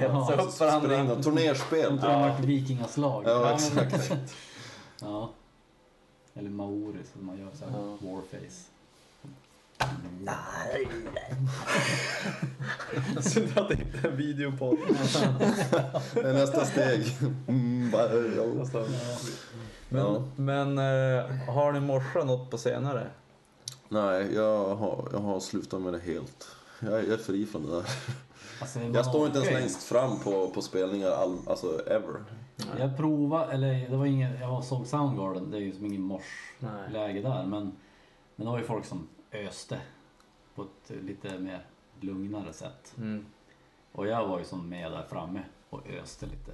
Ja, 0.00 0.22
hetsa 0.24 0.42
upp 0.42 0.80
varandra. 0.80 1.22
turnerspel. 1.22 1.96
Det 2.00 2.06
har 2.06 2.28
varit 2.28 2.40
vikingaslag? 2.40 3.22
Ja, 3.26 3.52
exakt. 3.54 4.12
Ja. 5.00 5.30
Eller 6.34 6.50
maori 6.50 6.96
som 7.12 7.26
man 7.26 7.38
gör 7.38 7.48
så 7.58 7.64
här 7.64 7.78
Ja. 7.78 8.08
warface. 8.10 8.68
Synd 13.20 13.58
att 13.58 13.68
det 13.68 13.74
inte 13.74 14.08
är 14.08 14.10
en 14.10 14.16
video 14.16 14.56
på. 14.58 14.76
Det 16.14 16.28
är 16.28 16.32
nästa 16.32 16.64
steg. 16.64 17.16
Mm. 17.48 17.90
Men, 19.88 20.00
Ja. 20.00 20.22
men 20.36 20.78
eh, 20.78 21.24
har 21.48 21.72
ni 21.72 21.80
morsat 21.80 22.26
något 22.26 22.50
på 22.50 22.58
senare? 22.58 23.06
Nej, 23.88 24.34
jag 24.34 24.74
har, 24.74 25.08
jag 25.12 25.18
har 25.18 25.40
slutat 25.40 25.80
med 25.80 25.92
det 25.92 25.98
helt. 25.98 26.46
Jag 26.80 26.92
är, 26.92 26.98
jag 27.02 27.12
är 27.12 27.16
fri 27.16 27.46
från 27.46 27.66
det 27.66 27.76
där. 27.76 27.84
Alltså, 28.60 28.78
man 28.78 28.94
Jag 28.94 29.06
står 29.06 29.26
inte 29.26 29.38
ens 29.38 29.52
längst 29.52 29.82
fram 29.82 30.18
på, 30.20 30.48
på 30.50 30.62
spelningar, 30.62 31.10
all, 31.10 31.38
alltså 31.46 31.80
ever. 31.86 32.24
Jag 32.78 32.96
provade, 32.96 33.52
eller 33.52 33.90
det 33.90 33.96
var 33.96 34.06
ingen, 34.06 34.40
jag 34.40 34.64
såg 34.64 34.86
Soundgarden, 34.86 35.50
det 35.50 35.56
är 35.56 35.60
ju 35.60 35.72
som 35.72 35.86
ingen 35.86 36.08
Nej. 36.08 36.18
morsläge 36.86 37.22
där. 37.22 37.44
Men, 37.46 37.72
men 38.36 38.46
det 38.46 38.52
var 38.52 38.58
ju 38.58 38.64
folk 38.64 38.84
som 38.84 39.08
öste 39.32 39.80
på 40.54 40.62
ett 40.62 40.90
lite 41.04 41.38
mer 41.38 41.66
lugnare 42.00 42.52
sätt. 42.52 42.94
Mm. 42.98 43.26
Och 43.92 44.06
jag 44.06 44.28
var 44.28 44.38
ju 44.38 44.44
som 44.44 44.68
med 44.68 44.92
där 44.92 45.02
framme 45.02 45.42
och 45.70 45.80
öste 46.02 46.26
lite. 46.26 46.52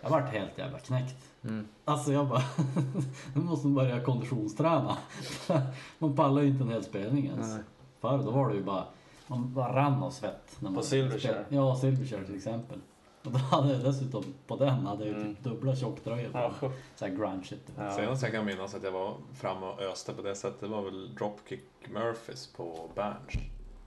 Jag 0.00 0.10
vart 0.10 0.28
helt 0.28 0.58
jävla 0.58 0.78
knäckt. 0.78 1.16
Mm. 1.44 1.68
Alltså 1.84 2.12
jag 2.12 2.28
bara, 2.28 2.42
nu 3.34 3.42
måste 3.42 3.66
man 3.66 3.74
börja 3.74 4.00
konditionsträna. 4.00 4.98
Man 5.98 6.16
pallar 6.16 6.42
ju 6.42 6.48
inte 6.48 6.64
en 6.64 6.70
hel 6.70 6.84
spelning 6.84 7.26
ens. 7.26 7.48
Nej. 7.48 7.62
Förr 8.00 8.18
då 8.18 8.30
var 8.30 8.48
det 8.48 8.54
ju 8.54 8.62
bara, 8.62 8.84
man 9.26 9.54
bara 9.54 9.76
rann 9.76 10.02
av 10.02 10.10
svett. 10.10 10.56
När 10.60 10.70
man 10.70 10.84
Silverchair? 10.84 11.18
spelade. 11.18 11.44
Ja, 11.48 11.76
Silverchair 11.76 12.24
till 12.24 12.36
exempel. 12.36 12.78
Och 13.24 13.32
då 13.32 13.38
hade 13.38 13.72
jag 13.72 13.82
dessutom, 13.84 14.24
på 14.46 14.56
den 14.56 14.86
hade 14.86 15.04
jag 15.06 15.14
ju 15.16 15.20
Mm. 15.20 15.34
typ 15.34 15.44
dubbla 15.44 15.76
tjocktröjor 15.76 16.30
på. 16.30 16.38
Ja. 16.38 16.72
Såhär 16.96 17.12
grunge 17.16 17.44
shit. 17.44 17.70
Ja. 17.76 17.90
Senast 17.96 18.22
jag 18.22 18.32
kan 18.32 18.44
minnas 18.44 18.74
att 18.74 18.82
jag 18.82 18.92
var 18.92 19.16
framme 19.34 19.66
och 19.66 19.80
öste 19.82 20.12
på 20.12 20.22
det 20.22 20.34
sättet 20.34 20.70
var 20.70 20.82
väl 20.82 21.14
Dropkick 21.14 21.64
Murphys 21.88 22.46
på 22.56 22.90
Berns. 22.94 23.34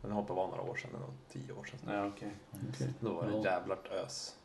Men 0.02 0.10
det 0.10 0.16
hoppade 0.16 0.38
var 0.40 0.48
några 0.48 0.62
år 0.62 0.76
sedan, 0.76 0.90
det 0.94 0.98
var 1.00 1.10
tio 1.30 1.54
år 1.54 1.64
sedan. 1.66 1.80
Ja, 1.96 2.08
okej. 2.08 2.32
Då 3.00 3.14
var 3.14 3.26
det 3.28 3.32
Ja. 3.38 3.44
jävlart 3.44 3.88
ös. 3.92 4.36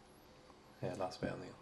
Hela 0.81 1.11
spelningen. 1.11 1.55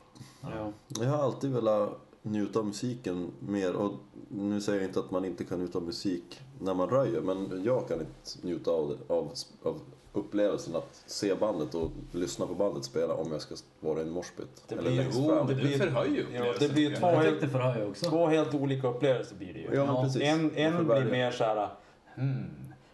Ja. 0.43 0.73
Jag 0.89 1.11
har 1.11 1.19
alltid 1.25 1.53
velat 1.53 1.99
njuta 2.23 2.59
av 2.59 2.67
musiken 2.67 3.31
mer 3.39 3.77
och 3.77 3.93
nu 4.29 4.61
säger 4.61 4.81
jag 4.81 4.89
inte 4.89 5.01
att 5.01 5.11
man 5.11 5.25
inte 5.25 5.45
kan 5.45 5.59
njuta 5.59 5.79
av 5.79 5.85
musik 5.85 6.41
när 6.61 6.75
man 6.75 6.89
röjer 6.89 7.21
men 7.21 7.63
jag 7.65 7.89
kan 7.89 8.01
inte 8.01 8.47
njuta 8.47 8.71
av, 8.71 8.89
det, 8.89 9.15
av, 9.15 9.33
av 9.63 9.81
upplevelsen 10.13 10.77
att 10.77 11.03
se 11.07 11.35
bandet 11.35 11.75
och 11.75 11.91
lyssna 12.13 12.47
på 12.47 12.55
bandet 12.55 12.85
spela 12.85 13.15
om 13.15 13.33
jag 13.33 13.41
ska 13.41 13.55
vara 13.81 13.99
i 13.99 14.03
en 14.03 14.11
moshpit. 14.11 14.65
Det 14.69 14.75
eller 14.75 14.91
blir 14.91 15.03
ju 15.03 15.47
det 15.49 15.55
blir- 15.55 15.79
förhöjer 15.79 16.27
Ja, 16.35 16.55
det 16.59 16.73
blir 16.73 16.97
två 16.97 17.07
helt, 17.07 18.03
två 18.03 18.27
helt 18.27 18.55
olika 18.55 18.89
upplevelser 18.89 19.37
blir 19.37 19.53
det 19.53 19.61
ju. 19.61 19.75
Ja, 19.75 20.03
precis. 20.03 20.23
En, 20.23 20.55
en 20.55 20.87
blir 20.87 21.05
mer 21.05 21.31
så 21.31 21.45
här, 21.45 21.69
hmm, 22.15 22.51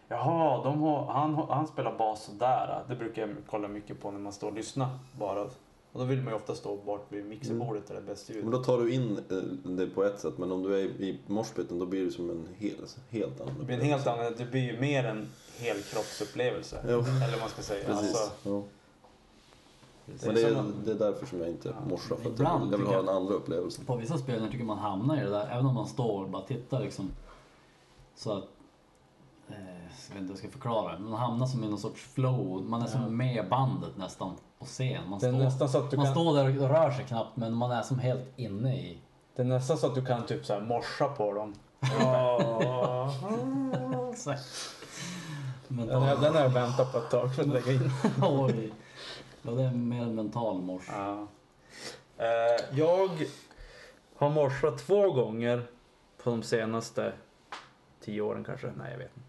jaha, 0.09 0.65
de 0.65 0.81
har, 0.83 1.07
han, 1.07 1.35
han 1.35 1.67
spelar 1.67 1.99
bas 1.99 2.25
sådär. 2.25 2.85
Det 2.89 2.97
brukar 2.97 3.23
jag 3.27 3.37
kolla 3.51 3.69
mycket 3.69 4.01
på 4.01 4.11
när 4.11 4.19
man 4.19 4.33
står 4.33 4.49
och 4.49 4.55
lyssnar 4.55 4.89
bara. 5.19 5.49
Och 5.97 6.03
då 6.03 6.09
vill 6.09 6.23
man 6.23 6.33
ju 6.33 6.37
ofta 6.37 6.55
stå 6.55 6.77
bort 6.77 7.07
vid 7.09 7.25
mixerbordet 7.25 7.87
där 7.87 7.95
det 7.95 8.01
är 8.01 8.05
bäst 8.05 8.31
ljud. 8.31 8.43
Men 8.45 8.53
då 8.53 8.63
tar 8.65 8.79
du 8.79 8.93
in 8.93 9.19
eh, 9.31 9.37
det 9.71 9.87
på 9.87 10.05
ett 10.05 10.21
sätt 10.21 10.39
men 10.39 10.53
om 10.53 10.63
du 10.63 10.75
är 10.75 10.85
i 10.85 11.19
moshpiten 11.27 11.79
då 11.79 11.87
blir 11.87 12.05
det 12.05 12.11
som 12.11 12.31
en 12.31 12.49
hel, 12.59 12.75
helt 13.11 13.41
annan 13.41 13.55
Det 13.59 13.65
blir 13.65 13.77
en 13.77 13.83
helt 13.85 14.07
annan, 14.07 14.35
det 14.39 14.45
blir 14.45 14.61
ju 14.73 14.81
mer 14.81 15.05
en 15.05 15.29
helkroppsupplevelse. 15.59 16.81
Jo. 16.89 16.99
Eller 16.99 17.31
vad 17.31 17.41
man 17.41 17.49
ska 17.49 17.63
säga. 17.63 17.85
Precis. 17.87 18.17
Alltså, 18.17 18.63
det 20.07 20.27
Men 20.27 20.31
är 20.37 20.41
det 20.43 20.49
är, 20.49 20.55
att- 20.61 20.85
det 20.85 20.91
är 20.91 20.95
därför 20.95 21.27
som 21.27 21.41
jag 21.41 21.49
inte 21.49 21.69
Ja. 21.69 21.89
morsar 21.91 22.17
för 22.17 22.31
att 22.31 22.39
jag 22.39 22.69
jag 22.73 22.79
vill 22.79 22.87
ha 22.87 22.93
jag- 22.95 23.09
andra 23.09 23.35
upplevelsen. 23.35 23.85
På 23.85 23.97
vissa 23.97 24.19
spelningar 24.19 24.53
tycker 24.53 24.65
man 24.65 24.79
hamnar 24.79 25.17
i 25.17 25.21
det 25.25 25.31
där, 25.31 25.49
även 25.53 25.67
om 25.67 25.75
man 25.75 25.87
står 25.87 26.23
och 26.23 26.31
bara 26.31 26.43
tittar 26.43 26.81
liksom. 26.81 27.11
Så 28.17 28.33
att, 28.33 28.45
jag 30.09 30.15
vet 30.15 30.21
inte 30.23 30.27
hur 30.27 30.29
jag 30.31 30.39
ska 30.39 30.49
förklara 30.49 30.93
det, 30.93 30.99
men 30.99 31.11
man 31.11 31.21
hamnar 31.21 31.47
som 31.47 31.65
i 31.65 31.69
någon 31.69 31.79
sorts 31.79 32.03
flow. 32.03 32.63
Man 32.65 32.83
är 32.83 32.87
som 32.87 33.17
med 33.17 33.49
bandet 33.49 33.97
nästan 33.97 34.35
på 34.59 34.65
scen. 34.65 35.09
Man, 35.11 35.19
det 35.19 35.27
är 35.27 35.33
står, 35.33 35.39
nästan 35.45 35.69
så 35.69 35.79
att 35.79 35.91
du 35.91 35.97
man 35.97 36.07
kan, 36.07 36.15
står 36.15 36.35
där 36.37 36.63
och 36.63 36.69
rör 36.71 36.91
sig 36.91 37.05
knappt 37.05 37.37
men 37.37 37.53
man 37.55 37.71
är 37.71 37.83
som 37.83 37.99
helt 37.99 38.25
inne 38.37 38.77
i... 38.77 38.99
det 39.37 39.43
är 39.43 39.47
nästan 39.47 39.79
så 39.79 39.87
att 39.87 39.95
du 39.95 40.05
kan 40.05 40.27
typ 40.27 40.45
så 40.47 40.53
här 40.55 40.61
morsa 40.61 41.09
på 41.09 41.33
dem. 41.33 41.55
Men, 45.69 45.87
Den, 45.87 46.03
har- 46.03 46.17
den 46.17 46.35
har 46.35 46.41
jag 46.43 46.49
väntat 46.49 46.93
på 46.93 46.99
ett 46.99 47.11
tag 47.11 47.35
för 47.35 47.43
att 47.43 47.49
lägga 47.49 47.73
in. 47.73 47.91
Oj. 48.23 48.73
Ja, 49.43 49.51
det 49.51 49.63
är 49.63 49.71
mer 49.71 50.03
en 50.03 50.15
mental 50.15 50.63
mors. 50.63 50.83
Ja. 50.93 51.27
Eh, 52.19 52.79
jag 52.79 53.11
har 54.17 54.31
morsat 54.31 54.79
två 54.79 55.13
gånger 55.13 55.67
på 56.23 56.31
de 56.31 56.43
senaste 56.43 57.13
tio 58.01 58.21
åren 58.21 58.45
kanske. 58.45 58.73
Nej, 58.77 58.91
jag 58.93 58.99
vet 58.99 59.17
inte. 59.17 59.26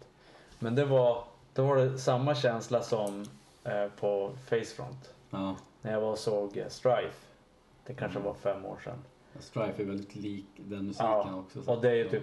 Men 0.58 0.74
det 0.74 0.84
var, 0.84 1.24
då 1.54 1.64
var 1.66 1.76
det 1.76 1.98
samma 1.98 2.34
känsla 2.34 2.82
som 2.82 3.24
eh, 3.64 3.86
på 4.00 4.30
Facefront. 4.46 5.14
Ja. 5.30 5.56
När 5.82 5.92
jag 5.92 6.00
var 6.00 6.10
och 6.10 6.18
såg 6.18 6.56
eh, 6.56 6.68
Strife. 6.68 7.26
Det 7.86 7.94
kanske 7.94 8.18
var 8.18 8.34
fem 8.34 8.64
år 8.64 8.78
sedan. 8.84 9.04
Strife 9.38 9.82
är 9.82 9.86
väldigt 9.86 10.14
lik 10.14 10.46
den 10.56 10.86
musiken 10.86 11.06
Ja, 11.10 11.34
också. 11.34 11.62
så 11.62 11.72
Och 11.72 11.80
det 11.82 11.90
är 11.90 11.94
ju 11.94 12.08
typ 12.08 12.22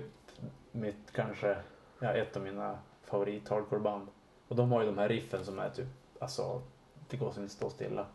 mitt 0.72 1.12
kanske, 1.12 1.58
ja, 2.00 2.12
ett 2.14 2.36
av 2.38 2.44
mina 2.44 2.78
favorit 3.04 3.50
hardcoreband. 3.50 4.08
Och 4.48 4.56
de 4.56 4.72
har 4.72 4.82
ju 4.82 4.88
de 4.88 4.98
här 4.98 5.10
riffen 5.10 5.46
som 5.46 5.60
är 5.60 5.70
typ, 5.70 5.88
alltså 6.20 6.62
det 7.10 7.18
går 7.18 7.32
som 7.32 7.44
inte 7.44 7.56
stå 7.56 7.70
stilla. 7.70 8.06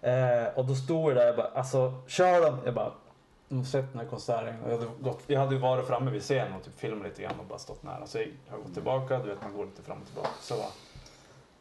Eh, 0.00 0.58
och 0.58 0.64
då 0.64 0.74
stod 0.74 1.10
jag 1.10 1.16
där 1.16 1.30
och 1.30 1.36
bara, 1.36 1.46
alltså 1.48 1.94
kör 2.06 2.40
dem. 2.50 2.58
Jag 2.64 2.74
bara, 2.74 2.92
jag 3.48 3.56
har 3.56 3.64
sett 3.64 3.92
den 3.92 4.00
här 4.00 4.08
konserten. 4.08 4.54
Jag, 4.64 4.70
hade 4.70 4.86
gått, 5.00 5.22
jag 5.26 5.40
hade 5.40 5.54
ju 5.54 5.60
varit 5.60 5.86
framme 5.86 6.10
vid 6.10 6.22
scenen 6.22 6.52
och 6.52 6.64
typ 6.64 6.78
filmat 6.78 7.04
lite 7.04 7.22
grann 7.22 7.40
och 7.40 7.46
bara 7.46 7.58
stått 7.58 7.82
nära. 7.82 8.06
Så 8.06 8.18
jag 8.18 8.26
har 8.50 8.58
gått 8.58 8.74
tillbaka, 8.74 9.18
du 9.18 9.28
vet 9.28 9.42
man 9.42 9.52
går 9.52 9.66
lite 9.66 9.82
fram 9.82 9.98
och 10.00 10.06
tillbaka. 10.06 10.30
Så 10.40 10.56
bara, 10.56 10.70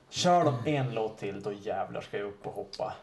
kör 0.09 0.43
de 0.43 0.75
en 0.75 0.93
låt 0.93 1.17
till, 1.17 1.43
då 1.43 1.51
jävlar 1.51 2.01
ska 2.01 2.17
jag 2.17 2.27
upp 2.27 2.47
och 2.47 2.53
hoppa. 2.53 2.93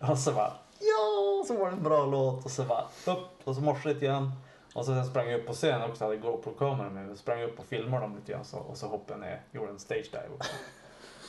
Och 0.00 0.18
så 0.18 0.32
bara, 0.32 0.52
ja, 0.78 1.44
så 1.46 1.56
var 1.56 1.66
det 1.66 1.76
en 1.76 1.82
bra 1.82 2.06
låt. 2.06 2.44
Och 2.44 2.50
så 2.50 2.62
bara, 2.62 2.84
upp 3.06 3.28
och 3.44 3.54
så 3.54 3.60
morsade 3.60 3.94
lite 3.94 4.06
grann. 4.06 4.32
Och 4.74 4.84
så 4.84 4.94
sen 4.94 5.06
sprang 5.06 5.28
jag 5.28 5.40
upp 5.40 5.46
på 5.46 5.52
scenen 5.52 5.90
också, 5.90 6.04
hade 6.04 6.16
GoPro-kameran 6.16 6.94
med 6.94 7.06
mig. 7.06 7.16
Sprang 7.16 7.42
upp 7.42 7.58
och 7.58 7.64
filmade 7.64 8.02
dem 8.02 8.16
lite 8.16 8.32
grann 8.32 8.44
så, 8.44 8.58
och 8.58 8.76
så 8.76 8.86
hoppade 8.86 9.20
jag 9.20 9.20
ner, 9.20 9.42
gjorde 9.52 9.70
en 9.70 9.78
stage 9.78 10.10
dive 10.10 10.28
också. 10.34 10.52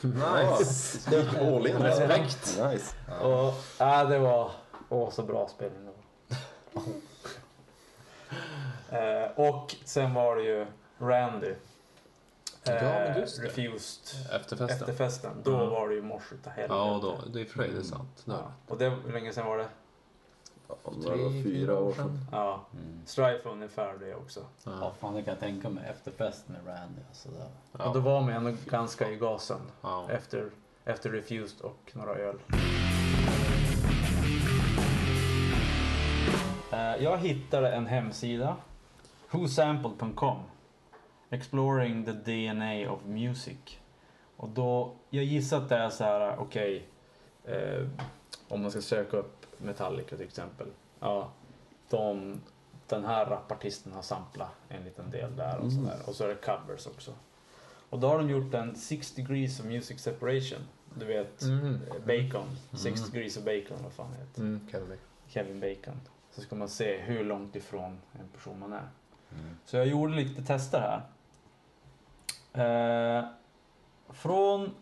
Nice! 0.00 1.10
Det 1.10 1.16
gick 1.16 1.34
all 1.34 1.66
in. 1.66 1.76
Respekt. 1.76 2.58
Nice. 2.62 2.94
Och 3.22 3.54
ja, 3.78 4.04
det 4.04 4.18
var 4.18 4.50
åh, 4.88 5.10
så 5.10 5.22
bra 5.22 5.48
spelning 5.48 5.84
det 5.84 5.90
var. 5.90 5.95
Eh, 8.90 9.30
och 9.36 9.74
sen 9.84 10.14
var 10.14 10.36
det 10.36 10.42
ju 10.42 10.66
Randy. 10.98 11.46
Eh, 11.48 11.54
Ja, 12.74 12.82
men 12.82 13.20
just 13.20 13.40
det. 13.40 13.46
Refused. 13.46 14.30
Efterfesten. 14.32 14.80
Efterfesten. 14.80 15.30
Då 15.44 15.54
Mm. 15.56 15.68
var 15.70 15.88
det 15.88 15.94
ju 15.94 16.02
mors 16.02 16.32
utav 16.32 16.52
helvete. 16.52 16.74
Ja, 16.74 16.98
då, 17.02 17.18
det 17.32 17.40
är 17.40 17.44
och 17.44 17.48
för 17.50 17.62
sig 17.62 17.72
det 17.72 17.78
är 17.78 17.82
sant. 17.82 18.22
Ja. 18.24 18.32
Ja. 18.34 18.52
Och 18.68 18.78
det, 18.78 18.88
hur 18.88 19.12
länge 19.12 19.32
sedan 19.32 19.46
var 19.46 19.58
det? 19.58 19.68
Ja, 20.68 20.76
det 21.02 21.10
var 21.10 21.42
fyra 21.42 21.78
år 21.78 21.92
sedan. 21.92 22.18
Ja, 22.32 22.60
Mm. 22.72 23.00
Strife 23.06 23.48
ungefär 23.48 23.94
det 24.00 24.14
också. 24.14 24.40
Ja, 24.64 24.72
Ja. 24.80 24.92
fan 25.00 25.14
det 25.14 25.22
kan 25.22 25.30
jag 25.32 25.40
tänka 25.40 25.68
mig. 25.68 25.84
Efterfest 25.90 26.48
med 26.48 26.66
Randy. 26.66 27.00
Alltså, 27.08 27.28
där. 27.28 27.86
Och 27.86 27.94
då 27.94 27.98
Ja. 28.00 28.04
var 28.04 28.20
man 28.20 28.30
ändå 28.32 28.52
ganska 28.66 29.10
i 29.10 29.16
gasen 29.16 29.60
Ja. 29.82 30.06
efter, 30.10 30.50
efter 30.84 31.10
Refused 31.10 31.60
och 31.60 31.90
några 31.92 32.14
öl. 32.14 32.36
Jag 37.00 37.18
hittade 37.18 37.68
en 37.72 37.86
hemsida, 37.86 38.56
whosampled.com 39.30 40.38
Exploring 41.30 42.04
the 42.04 42.12
DNA 42.12 42.90
of 42.92 43.00
music. 43.04 43.78
Och 44.36 44.48
då, 44.48 44.92
jag 45.10 45.24
gissar 45.24 45.56
att 45.56 45.68
det 45.68 45.76
är 45.76 45.90
så 45.90 46.04
här, 46.04 46.36
okej, 46.38 46.86
eh, 47.44 47.86
om 48.48 48.62
man 48.62 48.70
ska 48.70 48.80
söka 48.80 49.16
upp 49.16 49.46
Metallica 49.58 50.16
till 50.16 50.26
exempel. 50.26 50.66
Ja, 51.00 51.30
de, 51.90 52.40
den 52.86 53.04
här 53.04 53.26
rapartisten 53.26 53.92
har 53.92 54.02
samplat 54.02 54.48
en 54.68 54.84
liten 54.84 55.10
del 55.10 55.36
där 55.36 55.56
och 55.58 55.64
Mm. 55.70 55.70
sådär. 55.84 55.98
Och 56.06 56.14
så 56.14 56.24
är 56.24 56.28
det 56.28 56.34
covers 56.34 56.86
också. 56.86 57.12
Och 57.90 57.98
då 57.98 58.08
har 58.08 58.18
de 58.18 58.30
gjort 58.30 58.54
en 58.54 58.76
Six 58.76 59.12
degrees 59.14 59.60
of 59.60 59.66
music 59.66 60.00
separation. 60.00 60.58
Du 60.94 61.04
vet, 61.04 61.42
Mm. 61.42 61.80
Bacon. 62.06 62.46
Six 62.72 63.00
Mm. 63.00 63.10
degrees 63.12 63.36
of 63.36 63.44
bacon, 63.44 63.82
vad 63.82 63.92
fan 63.92 64.12
heter? 64.12 64.40
Mm, 64.40 64.68
Kevin. 64.72 64.98
Kevin 65.28 65.60
Bacon. 65.60 66.00
Så 66.36 66.42
ska 66.42 66.56
man 66.56 66.68
se 66.68 66.98
hur 66.98 67.24
långt 67.24 67.56
ifrån 67.56 67.98
en 68.20 68.28
person 68.28 68.58
man 68.58 68.72
är. 68.72 68.88
Mm. 69.32 69.56
Så 69.64 69.76
jag 69.76 69.86
gjorde 69.86 70.14
lite 70.14 70.42
tester 70.42 71.02
här. 72.52 73.18
Eh, 73.18 73.24
från, 74.08 74.74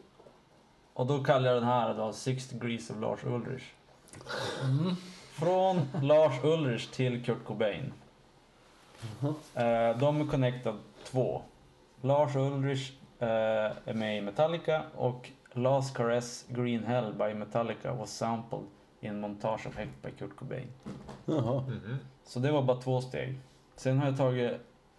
och 0.92 1.06
då 1.06 1.24
kallar 1.24 1.48
jag 1.48 1.56
den 1.62 1.68
här 1.68 1.94
då 1.94 2.12
Six 2.12 2.48
degrees 2.48 2.90
of 2.90 3.00
Lars 3.00 3.24
Ulrich. 3.24 3.72
Mm. 4.62 4.94
Från 5.32 5.80
Lars 6.02 6.44
Ulrich 6.44 6.90
till 6.90 7.24
Kurt 7.24 7.44
Cobain. 7.44 7.92
Eh, 9.54 9.98
de 9.98 10.20
är 10.20 10.30
connectad 10.30 10.78
två. 11.04 11.42
Lars 12.00 12.36
Ulrich 12.36 12.92
eh, 13.18 13.28
är 13.84 13.94
med 13.94 14.18
i 14.18 14.20
Metallica 14.20 14.82
och 14.96 15.30
Last 15.52 15.96
Caress 15.96 16.44
Green 16.48 16.84
Hell 16.84 17.12
by 17.12 17.34
Metallica 17.34 17.92
was 17.92 18.16
sampled 18.16 18.64
in 19.04 19.20
montage 19.20 19.66
of 19.66 19.76
Hecht 19.76 20.02
by 20.02 20.10
Kurt 20.10 20.36
Cobain. 20.36 20.66
Jaha. 21.24 21.60
Mhm. 21.60 21.98
Så 22.24 22.38
det 22.38 22.52
var 22.52 22.62
bara 22.62 22.80
två 22.80 23.00
steg. 23.00 23.38
Sen 23.76 23.98
har 23.98 24.06
jag 24.06 24.16
tagit 24.16 24.52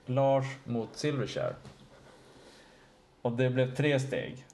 Lars 0.06 0.46
mot 0.64 0.90
Silverchair. 0.94 1.56
Och 3.22 3.32
det 3.32 3.50
blev 3.50 3.76
tre 3.76 4.00
steg. 4.00 4.46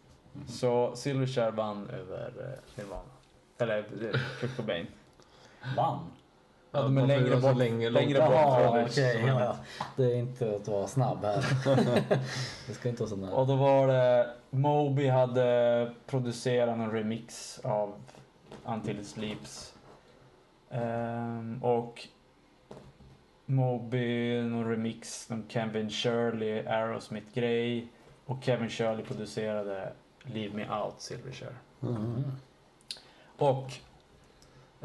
Så 0.47 0.95
Silverchair 0.95 1.51
vann 1.51 1.89
över 1.89 2.27
eh, 2.39 2.77
Nirvana. 2.83 3.01
Eller 3.57 3.77
eh, 3.77 4.19
Kurt 4.39 4.57
Cobain. 4.57 4.87
Vann? 5.77 5.99
Ja, 6.71 6.81
de 6.81 6.97
är 6.97 7.07
längre 7.07 7.37
bort. 7.37 7.57
Längre 7.57 7.89
långt 7.89 8.17
bort. 8.17 8.31
Okej. 8.69 8.79
Ulrich. 8.79 9.27
ja, 9.27 9.39
ja. 9.43 9.55
Det 9.95 10.03
är 10.03 10.15
inte 10.15 10.55
att 10.55 10.67
vara 10.67 10.87
snabb 10.87 11.23
här. 11.23 11.45
det 12.67 12.73
ska 12.73 12.89
inte 12.89 13.01
vara 13.01 13.09
så 13.09 13.15
nära. 13.15 13.31
Och 13.31 13.47
då 13.47 13.55
var 13.55 13.87
det 13.87 14.29
Moby 14.49 15.07
hade 15.07 15.91
producerat 16.07 16.77
en 16.77 16.91
remix 16.91 17.59
av 17.63 17.93
Until 18.65 18.99
It 18.99 19.07
Sleeps. 19.07 19.73
Ehm, 20.69 21.63
och 21.63 22.07
Moby, 23.45 24.41
någon 24.41 24.69
remix, 24.69 25.29
någon 25.29 25.45
Kevin 25.49 25.89
Shirley, 25.89 26.65
Aerosmith 26.67 27.27
Grey. 27.33 27.87
Och 28.25 28.43
Kevin 28.43 28.69
Shirley 28.69 29.05
producerade 29.05 29.93
Leave 30.23 30.55
Me 30.55 30.69
Out, 30.69 30.95
Silverchair. 30.97 31.55
Mm. 31.81 32.23
Och 33.37 33.71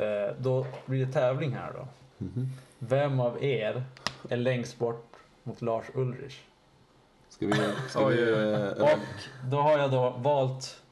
eh, 0.03 0.35
då 0.39 0.67
blir 0.87 1.07
det 1.07 1.13
tävling 1.13 1.55
här 1.55 1.73
då. 1.73 1.89
Mhm. 2.25 2.49
Vem 2.79 3.21
av 3.21 3.45
er 3.45 3.85
är 4.29 4.37
längst 4.37 4.79
bort 4.79 5.17
mot 5.43 5.63
Lars 5.63 5.85
Ulrich? 5.95 6.41
Ska 7.29 7.47
vi... 7.47 7.53
Ska 7.89 8.07
vi 8.07 8.33
eh, 8.53 8.83
Och 8.83 8.99
då 9.45 9.57
har 9.61 9.79
jag 9.79 9.91
då 9.91 10.11
valt 10.11 10.83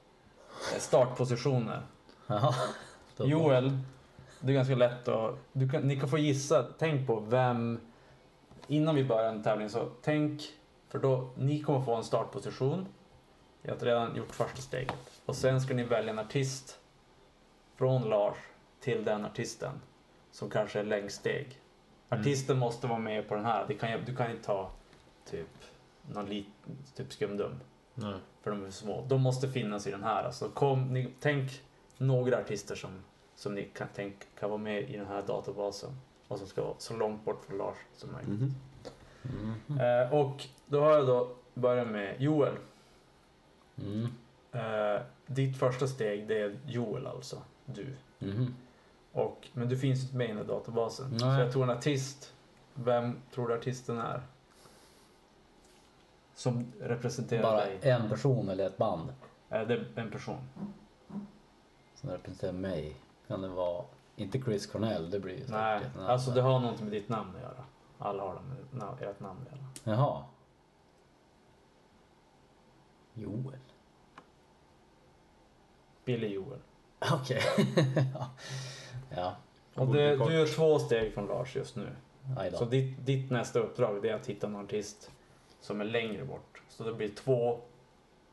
startpositioner. 0.78 1.82
Då- 3.16 3.26
Joel, 3.26 3.78
det 4.40 4.52
är 4.52 4.54
ganska 4.54 4.74
lätt 4.74 5.08
att... 5.08 5.34
Du 5.52 5.68
kan, 5.68 5.82
ni 5.82 6.00
kan 6.00 6.08
få 6.08 6.18
gissa. 6.18 6.66
Tänk 6.78 7.06
på 7.06 7.20
vem... 7.20 7.80
Innan 8.66 8.94
vi 8.94 9.04
börjar 9.04 9.28
en 9.28 9.42
tävling 9.42 9.70
så 9.70 9.88
tänk... 10.02 10.42
För 10.88 10.98
då, 10.98 11.30
ni 11.36 11.62
kommer 11.62 11.80
få 11.80 11.94
en 11.94 12.04
startposition. 12.04 12.86
Jag 13.62 13.74
har 13.74 13.80
redan 13.80 14.16
gjort 14.16 14.34
första 14.34 14.62
steget. 14.62 15.20
Och 15.26 15.36
sen 15.36 15.60
ska 15.60 15.74
ni 15.74 15.82
välja 15.82 16.12
en 16.12 16.18
artist 16.18 16.78
från 17.76 18.02
Lars 18.02 18.36
till 18.80 19.04
den 19.04 19.24
artisten 19.24 19.80
som 20.30 20.50
kanske 20.50 20.80
är 20.80 20.84
längst 20.84 21.16
steg. 21.16 21.58
Artisten 22.08 22.58
måste 22.58 22.86
vara 22.86 22.98
med 22.98 23.28
på 23.28 23.34
den 23.34 23.44
här. 23.44 23.64
Det 23.68 23.74
kan, 23.74 24.04
du 24.06 24.16
kan 24.16 24.30
inte 24.30 24.44
ta 24.44 24.70
typ 25.30 25.48
någon 26.12 26.26
lit, 26.26 26.46
typ 26.96 27.12
skumdum 27.12 27.60
Nej. 27.94 28.14
för 28.42 28.50
de 28.50 28.64
är 28.64 28.70
små. 28.70 29.04
De 29.08 29.22
måste 29.22 29.48
finnas 29.48 29.86
i 29.86 29.90
den 29.90 30.04
här. 30.04 30.24
Alltså, 30.24 30.48
kom, 30.48 30.94
ni, 30.94 31.08
tänk 31.20 31.62
några 31.98 32.38
artister 32.38 32.74
som, 32.74 32.90
som 33.34 33.54
ni 33.54 33.64
kan, 33.64 33.88
tänk, 33.94 34.14
kan 34.38 34.50
vara 34.50 34.60
med 34.60 34.90
i 34.90 34.96
den 34.96 35.06
här 35.06 35.22
databasen. 35.22 35.90
Och 36.28 36.38
som 36.38 36.46
ska 36.46 36.62
vara 36.64 36.74
så 36.78 36.96
långt 36.96 37.24
bort 37.24 37.44
från 37.44 37.58
Lars 37.58 37.76
som 37.96 38.12
möjligt. 38.12 38.40
mhm. 38.40 38.54
Mhm. 39.66 39.80
Eh, 39.80 40.14
och 40.14 40.44
då 40.66 40.80
har 40.80 40.90
jag 40.90 41.06
då 41.06 41.28
börjat 41.54 41.88
med 41.88 42.20
Joel. 42.20 42.54
Mm. 43.76 44.08
Eh, 44.52 45.02
ditt 45.26 45.58
första 45.58 45.86
steg 45.86 46.28
det 46.28 46.40
är 46.40 46.58
Joel 46.66 47.06
alltså. 47.06 47.42
Du. 47.64 47.86
Mhm. 48.18 48.54
Och, 49.12 49.48
men 49.52 49.68
du 49.68 49.78
finns 49.78 50.02
inte 50.02 50.16
med 50.16 50.24
i 50.24 50.28
den 50.28 50.36
här 50.36 50.44
databasen. 50.44 51.10
Nej. 51.10 51.18
Så 51.20 51.26
jag 51.26 51.52
tror 51.52 51.62
en 51.62 51.70
artist. 51.70 52.32
Vem 52.74 53.16
tror 53.34 53.48
du 53.48 53.54
artisten 53.54 53.98
är? 53.98 54.22
Som 56.34 56.72
representerar 56.80 57.42
Bara 57.42 57.56
dig. 57.64 57.78
en 57.82 58.08
person 58.08 58.48
eller 58.48 58.66
ett 58.66 58.76
band 58.76 59.12
Eh, 59.50 59.66
det 59.66 59.74
är 59.74 59.86
en 59.96 60.10
person. 60.10 60.38
Som 62.04 62.12
representerar 62.12 62.52
mig. 62.52 62.96
Kan 63.28 63.42
det 63.42 63.48
vara, 63.48 63.84
inte 64.16 64.40
Chris 64.40 64.66
Cornell, 64.66 65.10
det 65.10 65.20
blir 65.20 65.34
ju 65.34 65.44
Nej, 65.48 65.80
säkert 65.80 65.96
alltså 65.96 66.30
annan. 66.30 66.36
det 66.36 66.50
har 66.50 66.60
något 66.60 66.80
med 66.80 66.92
ditt 66.92 67.08
namn 67.08 67.36
att 67.36 67.42
göra. 67.42 67.64
Alla 67.98 68.22
har 68.22 68.34
det 68.34 68.76
med 68.76 69.08
ert 69.08 69.20
namn 69.20 69.40
att 69.42 69.58
göra. 69.86 69.96
Jaha. 69.96 70.24
Joel. 73.14 73.58
Billy 76.04 76.28
Joel. 76.28 76.58
Okej. 77.12 77.42
ja. 78.14 78.30
ja. 79.10 79.36
Och 79.74 79.86
det, 79.86 80.16
du 80.16 80.42
är 80.42 80.54
två 80.56 80.78
steg 80.78 81.14
från 81.14 81.26
Lars 81.26 81.56
just 81.56 81.76
nu. 81.76 81.88
Så 82.52 82.64
ditt, 82.64 83.06
ditt 83.06 83.30
nästa 83.30 83.58
uppdrag 83.58 84.02
det 84.02 84.08
är 84.08 84.14
att 84.14 84.26
hitta 84.26 84.46
en 84.46 84.56
artist 84.56 85.10
som 85.60 85.80
är 85.80 85.84
längre 85.84 86.24
bort. 86.24 86.62
Så 86.68 86.84
det 86.84 86.92
blir 86.92 87.08
två 87.08 87.60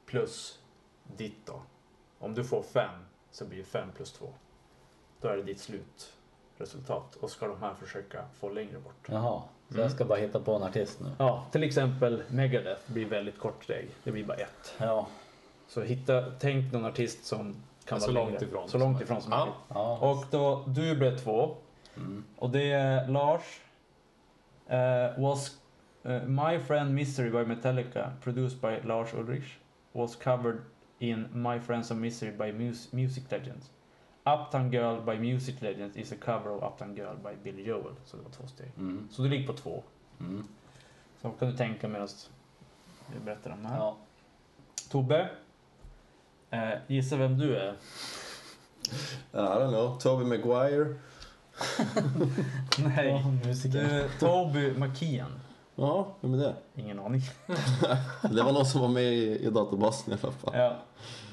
plus 0.06 0.60
ditt 1.18 1.46
då. 1.46 1.62
Om 2.20 2.34
du 2.34 2.44
får 2.44 2.64
fem 2.64 3.06
så 3.32 3.46
blir 3.46 3.58
det 3.58 3.64
fem 3.64 3.88
plus 3.96 4.12
två. 4.12 4.26
Då 5.22 5.28
är 5.28 5.38
det 5.38 5.44
ditt 5.44 5.60
slutresultat. 5.60 7.16
Och 7.16 7.30
ska 7.32 7.48
de 7.48 7.62
här 7.62 7.74
försöka 7.74 8.26
få 8.40 8.50
längre 8.50 8.80
bort. 8.80 9.08
Jaha. 9.10 9.42
Så 9.68 9.74
Mm. 9.74 9.84
jag 9.84 9.92
ska 9.92 10.06
bara 10.06 10.20
hitta 10.20 10.40
på 10.40 10.56
en 10.56 10.64
artist 10.64 11.00
nu. 11.00 11.10
Ja, 11.18 11.46
till 11.52 11.64
exempel 11.64 12.24
Megadeth 12.30 12.82
blir 12.92 13.06
väldigt 13.06 13.40
kort 13.40 13.64
steg. 13.64 13.90
Det 14.04 14.12
blir 14.12 14.24
bara 14.24 14.38
ett. 14.38 14.74
Ja. 14.78 15.08
Så 15.68 15.82
hitta, 15.82 16.32
tänk 16.40 16.74
någon 16.74 16.86
artist 16.86 17.26
som 17.26 17.56
kan 17.86 18.02
Så 18.02 18.08
vara 18.12 18.24
långt 18.24 18.32
längre. 18.32 18.46
ifrån 18.46 18.70
Så 18.70 18.78
långt 18.78 19.02
ifrån 19.02 19.22
som 19.22 19.30
möjligt. 19.30 19.54
Ja. 19.68 19.98
Och 19.98 20.26
då, 20.32 20.64
du 20.68 20.96
blev 20.96 21.18
två. 21.18 21.56
Mm. 21.98 22.24
Och 22.38 22.50
det 22.50 22.72
är 22.72 23.08
Lars. 23.08 23.62
eh, 24.68 25.22
was 25.24 25.58
eh, 26.04 26.24
My 26.24 26.60
Friend 26.60 26.94
Mystery 26.96 27.30
by 27.30 27.46
Metallica, 27.46 28.12
produced 28.24 28.60
by 28.62 28.88
Lars 28.88 29.14
Ulrich, 29.14 29.58
was 29.92 30.16
covered 30.16 30.58
in 31.02 31.28
My 31.34 31.60
Friends 31.60 31.92
of 31.92 31.98
Misery 31.98 32.32
by 32.32 32.52
Mus- 32.52 32.94
Music 32.94 33.24
Legends. 33.32 33.70
Uptown 34.26 34.72
Girl 34.72 35.02
by 35.06 35.18
Music 35.32 35.62
Legends 35.62 35.98
is 35.98 36.12
a 36.12 36.16
cover 36.22 36.50
of 36.50 36.64
Uptown 36.64 36.96
Girl 36.96 37.16
by 37.24 37.36
Billy 37.44 37.64
Joel. 37.68 37.96
Så 38.06 38.18
det 38.18 38.24
var 38.24 38.32
två 38.32 38.48
steg. 38.48 38.72
Mm. 38.78 39.08
Så 39.12 39.22
du 39.22 39.30
ligger 39.30 39.48
på 39.48 39.54
två. 39.54 39.84
Mm. 40.20 40.44
Så 41.22 41.30
kan 41.32 41.52
du 41.52 41.58
tänka 41.58 41.88
medan 41.88 42.08
vi 43.14 43.20
berättar 43.20 43.52
om 43.52 43.64
det 43.64 43.70
här. 43.70 43.78
Ja. 43.78 43.98
Tobbe. 44.90 45.30
Eh, 46.50 46.70
gissa 46.88 47.16
vem 47.18 47.38
du 47.38 47.58
är? 47.58 47.74
I 49.34 49.38
don't 49.38 49.70
know. 49.70 50.00
Toby 50.00 50.26
Maguire. 50.26 50.86
Nej. 52.80 53.10
Är 53.10 54.20
Toby 54.20 54.72
McKeon. 54.78 55.32
Ja, 55.76 56.08
vem 56.22 56.34
är 56.34 56.38
det? 56.38 56.54
Ingen 56.76 57.00
aning. 57.00 57.22
Det 58.36 58.44
var 58.44 58.52
någon 58.52 58.66
som 58.66 58.82
var 58.82 58.88
med 58.88 59.04
i, 59.04 59.46
i 59.46 59.50
databasen 59.50 60.14
i 60.14 60.18
alla 60.24 60.32
fall. 60.34 60.54
Ja. 60.54 60.76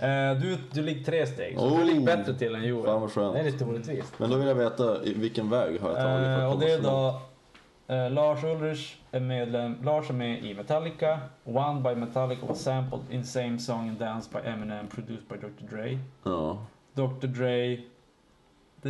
Eh, 0.07 0.39
du, 0.41 0.59
du 0.73 0.83
ligger 0.83 1.05
tre 1.05 1.27
steg, 1.27 1.59
så 1.59 1.67
Oh. 1.67 1.79
du 1.79 1.85
ligger 1.85 2.01
bättre 2.01 2.35
till 2.35 2.55
än 2.55 2.61
Fan 2.61 2.69
Joel. 2.69 2.87
vad 2.87 3.01
Det 3.01 3.05
är 3.05 3.09
skönt. 3.09 3.45
lite 3.53 3.65
orättvist. 3.65 4.15
Men 4.19 4.31
då 4.31 4.37
vill 4.37 4.49
jag 4.49 4.55
veta 4.55 5.05
i 5.05 5.15
vilken 5.15 5.51
väg 5.51 5.81
har 5.81 5.89
jag 5.91 5.99
tagit 5.99 6.25
för 6.25 6.39
Eh, 6.41 6.47
att 6.49 6.55
och 6.55 6.61
det 6.61 6.73
är 6.73 6.83
då 6.83 7.21
eh, 7.95 8.11
Lars 8.11 8.45
Ulrich 8.45 8.97
är 9.11 9.21
medlem. 9.21 9.77
Lars 9.83 10.11
är 10.11 10.15
med 10.15 10.45
i 10.45 10.55
Metallica. 10.55 11.19
One 11.45 11.81
by 11.81 11.95
Metallica 12.01 12.47
was 12.47 12.63
sampled 12.63 13.01
in 13.11 13.25
same 13.25 13.59
song 13.59 13.89
and 13.89 13.99
dance 13.99 14.31
by 14.33 14.49
Eminem 14.49 14.87
produced 14.87 15.29
by 15.29 15.37
Dr. 15.37 15.77
Dre. 15.77 15.99
Ja. 16.25 16.59
Dr. 16.95 17.27
Dre 17.27 17.79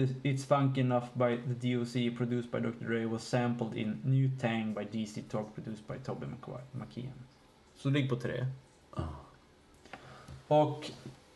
the, 0.07 0.29
It's 0.29 0.45
Funky 0.47 0.81
Enough 0.81 1.05
by 1.15 1.37
the 1.37 1.75
DOC 1.75 2.17
produced 2.17 2.51
by 2.51 2.61
Dr. 2.61 2.85
Dre 2.85 3.07
was 3.07 3.23
sampled 3.29 3.75
in 3.77 4.01
New 4.05 4.31
Tang 4.41 4.75
by 4.75 4.85
DC 4.85 5.23
Talk 5.31 5.55
produced 5.55 5.87
by 5.87 5.95
Toby 6.05 6.27
McQuarrie- 6.27 6.73
McKeon. 6.81 7.13
Så 7.77 7.89
du 7.89 7.95
ligger 7.95 8.09
på 8.09 8.17
tre. 8.17 8.47
Ah. 8.95 9.03
Och 10.49 10.91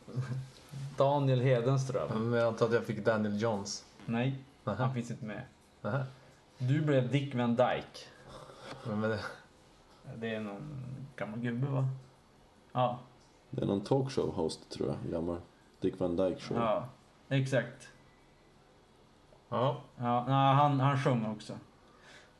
Daniel 0.97 1.41
Hedenström. 1.41 2.31
Men 2.31 2.39
jag 2.39 2.49
antar 2.49 2.67
att 2.67 2.73
jag 2.73 2.85
fick 2.85 3.05
Daniel 3.05 3.41
Johns. 3.43 3.85
Nej, 4.07 4.35
han 4.65 4.77
Nähä. 4.77 4.95
finns 4.95 5.11
inte 5.11 5.25
med. 5.25 5.43
Nähä. 5.83 6.05
Du 6.59 6.81
blev 6.81 7.11
Dick 7.13 7.35
Van 7.35 7.51
Dyke. 7.57 7.99
Men 8.87 9.01
det, 9.01 9.19
Det 10.17 10.35
är 10.35 10.41
någon 10.41 10.63
gammal 11.17 11.39
gubbe 11.41 11.67
va? 11.67 11.89
Ja, 12.73 12.99
Det 13.51 13.63
är 13.63 13.67
någon 13.67 13.81
talkshow-host 13.81 14.59
tror 14.71 14.89
jag, 14.89 15.13
gammal. 15.13 15.41
Dick 15.81 15.99
Van 16.01 16.17
Dyke 16.17 16.41
Show. 16.41 16.57
ja 16.57 16.89
exakt. 17.29 17.89
Ja. 19.53 19.81
Ja, 19.99 20.25
nej, 20.29 20.55
han, 20.55 20.81
han 20.81 20.99
sjöng 20.99 21.27
också. 21.27 21.53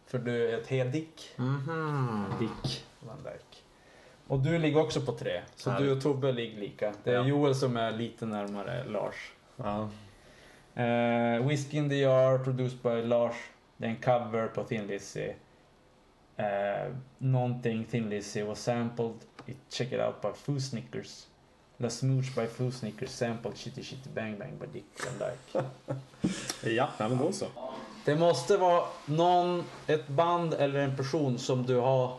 För 0.07 0.19
du 0.19 0.49
är 0.51 0.59
ett 0.59 0.67
He-Dick. 0.67 1.31
Mhm. 1.37 2.25
Dick 2.41 2.85
Van 3.01 3.17
Dyke. 3.23 3.57
Och 4.27 4.39
du 4.39 4.59
ligger 4.59 4.81
också 4.81 5.01
på 5.01 5.13
tre. 5.13 5.41
Så 5.57 5.71
Härligt. 5.71 5.87
du 5.89 5.93
och 5.97 6.03
Tobbe 6.03 6.33
ligger 6.33 6.61
lika. 6.61 6.93
Det 7.05 7.11
är 7.11 7.15
Ja. 7.15 7.25
Joel 7.27 7.55
som 7.55 7.77
är 7.77 7.93
lite 7.93 8.27
närmare 8.27 8.85
Lars. 8.85 9.33
Ja. 9.57 9.89
Uh, 10.77 11.47
Whiskey 11.49 11.79
in 11.79 11.89
the 11.89 11.97
Jar, 11.97 12.39
produced 12.39 12.79
by 12.83 13.03
Lars. 13.03 13.35
Det 13.77 13.87
är 13.87 13.91
en 13.91 13.97
cover 13.97 14.47
på 14.47 14.65
Thin 14.65 14.87
Lizzy. 14.87 15.29
Uh, 16.39 16.95
någonting 17.19 17.85
Thin 17.85 18.09
Lizzy 18.09 18.43
was 18.43 18.63
sampled. 18.63 19.15
It, 19.47 19.57
check 19.69 19.93
it 19.93 20.01
out 20.01 20.21
by 20.23 20.29
Foo 20.35 20.61
Snickers. 20.61 21.27
La 21.83 21.91
Smooch 21.91 22.35
by 22.35 22.47
Foo 22.47 22.71
Snickers 22.71 23.11
sampled 23.11 23.55
Shitty 23.55 23.83
Shitty 23.83 24.09
Bang 24.15 24.39
Bang 24.39 24.59
by 24.59 24.67
Dick 24.73 24.85
Van 25.05 25.19
Dyke. 25.19 25.67
Ja, 26.77 26.89
men 26.99 27.19
då 27.19 27.33
så. 27.33 27.47
Det 28.05 28.17
måste 28.17 28.57
vara 28.57 28.85
någon, 29.07 29.65
ett 29.87 30.09
band 30.09 30.55
eller 30.55 30.81
en 30.81 30.97
person 30.97 31.39
som 31.39 31.67
du 31.67 31.77
har 31.77 32.17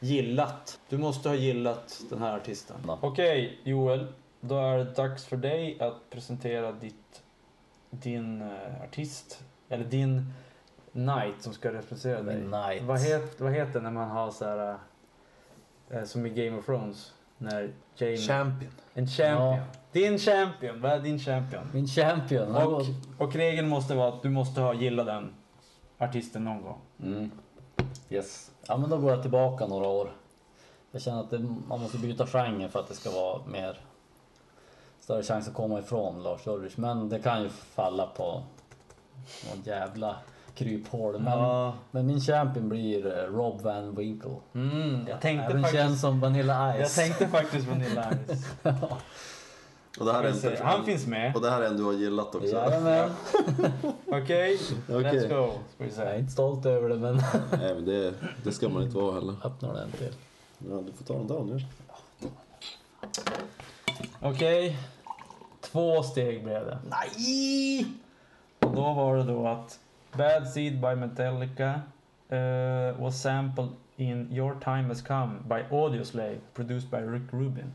gillat. 0.00 0.80
Du 0.88 0.98
måste 0.98 1.28
ha 1.28 1.36
gillat 1.36 2.00
den 2.10 2.18
här 2.18 2.36
artisten. 2.36 2.76
Okej 3.00 3.60
Joel, 3.64 4.06
då 4.40 4.58
är 4.58 4.78
det 4.78 4.84
dags 4.84 5.24
för 5.24 5.36
dig 5.36 5.80
att 5.80 6.10
presentera 6.10 6.72
ditt, 6.72 7.22
din 7.90 8.42
eh, 8.42 8.82
artist. 8.82 9.44
Eller 9.68 9.84
din 9.84 10.32
knight 10.92 11.42
som 11.42 11.52
ska 11.52 11.72
representera 11.72 12.22
dig. 12.22 12.36
Knight. 12.36 12.82
Vad, 12.82 12.98
het, 12.98 13.40
vad 13.40 13.52
heter 13.52 13.80
när 13.80 13.90
man 13.90 14.10
har 14.10 14.30
så 14.30 14.44
här, 14.44 14.78
eh, 15.90 16.04
som 16.04 16.26
i 16.26 16.30
Game 16.30 16.58
of 16.58 16.66
Thrones? 16.66 17.12
När 17.38 17.72
Jamie... 17.96 18.16
Champion. 18.16 18.70
en 18.94 19.06
champion. 19.06 19.54
Ja. 19.54 19.64
Din 19.92 20.18
champion, 20.18 20.80
vad 20.80 20.92
är 20.92 21.00
din 21.00 21.18
champion? 21.18 21.70
Min 21.72 21.86
champion. 21.86 22.56
Och, 22.56 22.82
och 23.18 23.34
regeln 23.34 23.68
måste 23.68 23.94
vara 23.94 24.08
att 24.08 24.22
du 24.22 24.30
måste 24.30 24.60
ha 24.60 24.74
gillat 24.74 25.06
den 25.06 25.34
artisten 25.98 26.44
någon 26.44 26.62
gång. 26.62 26.78
Mm. 27.02 27.30
Yes. 28.10 28.50
Ja 28.66 28.76
men 28.76 28.90
då 28.90 28.98
går 28.98 29.10
jag 29.10 29.22
tillbaka 29.22 29.66
några 29.66 29.86
år. 29.86 30.12
Jag 30.90 31.02
känner 31.02 31.20
att 31.20 31.30
det, 31.30 31.38
man 31.68 31.80
måste 31.80 31.98
byta 31.98 32.26
genre 32.26 32.68
för 32.68 32.80
att 32.80 32.88
det 32.88 32.94
ska 32.94 33.10
vara 33.10 33.46
mer 33.46 33.80
större 35.00 35.22
chans 35.22 35.48
att 35.48 35.54
komma 35.54 35.78
ifrån 35.78 36.22
Lars 36.22 36.46
Ulrich. 36.46 36.76
Men 36.76 37.08
det 37.08 37.18
kan 37.18 37.42
ju 37.42 37.48
falla 37.48 38.06
på 38.06 38.42
någon 39.48 39.62
jävla 39.64 40.16
kryphål. 40.58 41.18
Men, 41.20 41.72
men 41.90 42.06
min 42.06 42.20
champion 42.20 42.68
blir 42.68 43.06
eh, 43.06 43.32
Rob 43.34 43.60
Van 43.60 43.94
Winkle. 43.94 44.36
Mm, 44.54 45.06
jag 45.08 45.20
tänkte 45.20 45.44
Även 45.44 45.62
faktiskt... 45.62 45.82
känd 45.82 45.98
som 45.98 46.20
Vanilla 46.20 46.76
Jag 46.78 46.86
Ice. 46.88 46.94
tänkte 46.96 47.28
faktiskt 47.28 47.66
Vanilla 47.68 48.10
Ice. 48.28 48.46
Och 49.98 50.06
det 50.06 50.12
här 50.12 50.24
är 50.24 50.28
en 50.28 50.34
se, 50.34 50.58
Han 50.62 50.84
finns 50.84 51.06
med. 51.06 51.34
Och 51.36 51.42
det 51.42 51.50
här 51.50 51.62
är 51.62 51.66
en 51.66 51.76
du 51.76 51.84
har 51.84 51.92
gillat 51.92 52.34
också? 52.34 52.46
Jajamän. 52.46 53.10
Okej, 54.06 54.58
Okej. 54.88 55.02
let's 55.04 55.28
go. 55.28 55.52
Jag 55.78 56.06
är 56.06 56.18
inte 56.18 56.32
stolt 56.32 56.66
över 56.66 56.88
det 56.88 56.96
men 56.96 57.14
Nej 57.58 57.74
men 57.74 57.84
det, 57.84 58.14
det 58.44 58.52
ska 58.52 58.68
man 58.68 58.82
inte 58.82 58.96
vara 58.96 59.14
heller. 59.14 59.34
öppnar 59.44 59.74
den 59.74 59.90
till. 59.90 60.12
Ja, 60.58 60.76
du 60.86 60.92
får 60.92 61.04
ta 61.04 61.14
den 61.14 61.26
där 61.26 61.42
nu. 61.54 61.60
Okej. 64.20 64.78
Två 65.60 66.02
steg 66.02 66.44
blev 66.44 66.66
det. 66.66 66.78
Nej! 66.90 67.86
Och 68.60 68.74
då 68.74 68.92
var 68.92 69.16
det 69.16 69.22
då 69.24 69.46
att 69.46 69.78
Bad 70.18 70.46
Seed 70.48 70.80
by 70.80 70.94
Metallica 70.94 71.82
eh, 72.30 72.92
was 72.98 73.14
sampled 73.22 73.70
in 73.98 74.28
Your 74.32 74.54
Time 74.60 74.88
Has 74.88 75.02
Come 75.02 75.38
by 75.48 75.62
Audioslave 75.70 76.38
produced 76.54 76.90
by 76.90 76.98
Rick 76.98 77.32
Rubin. 77.32 77.72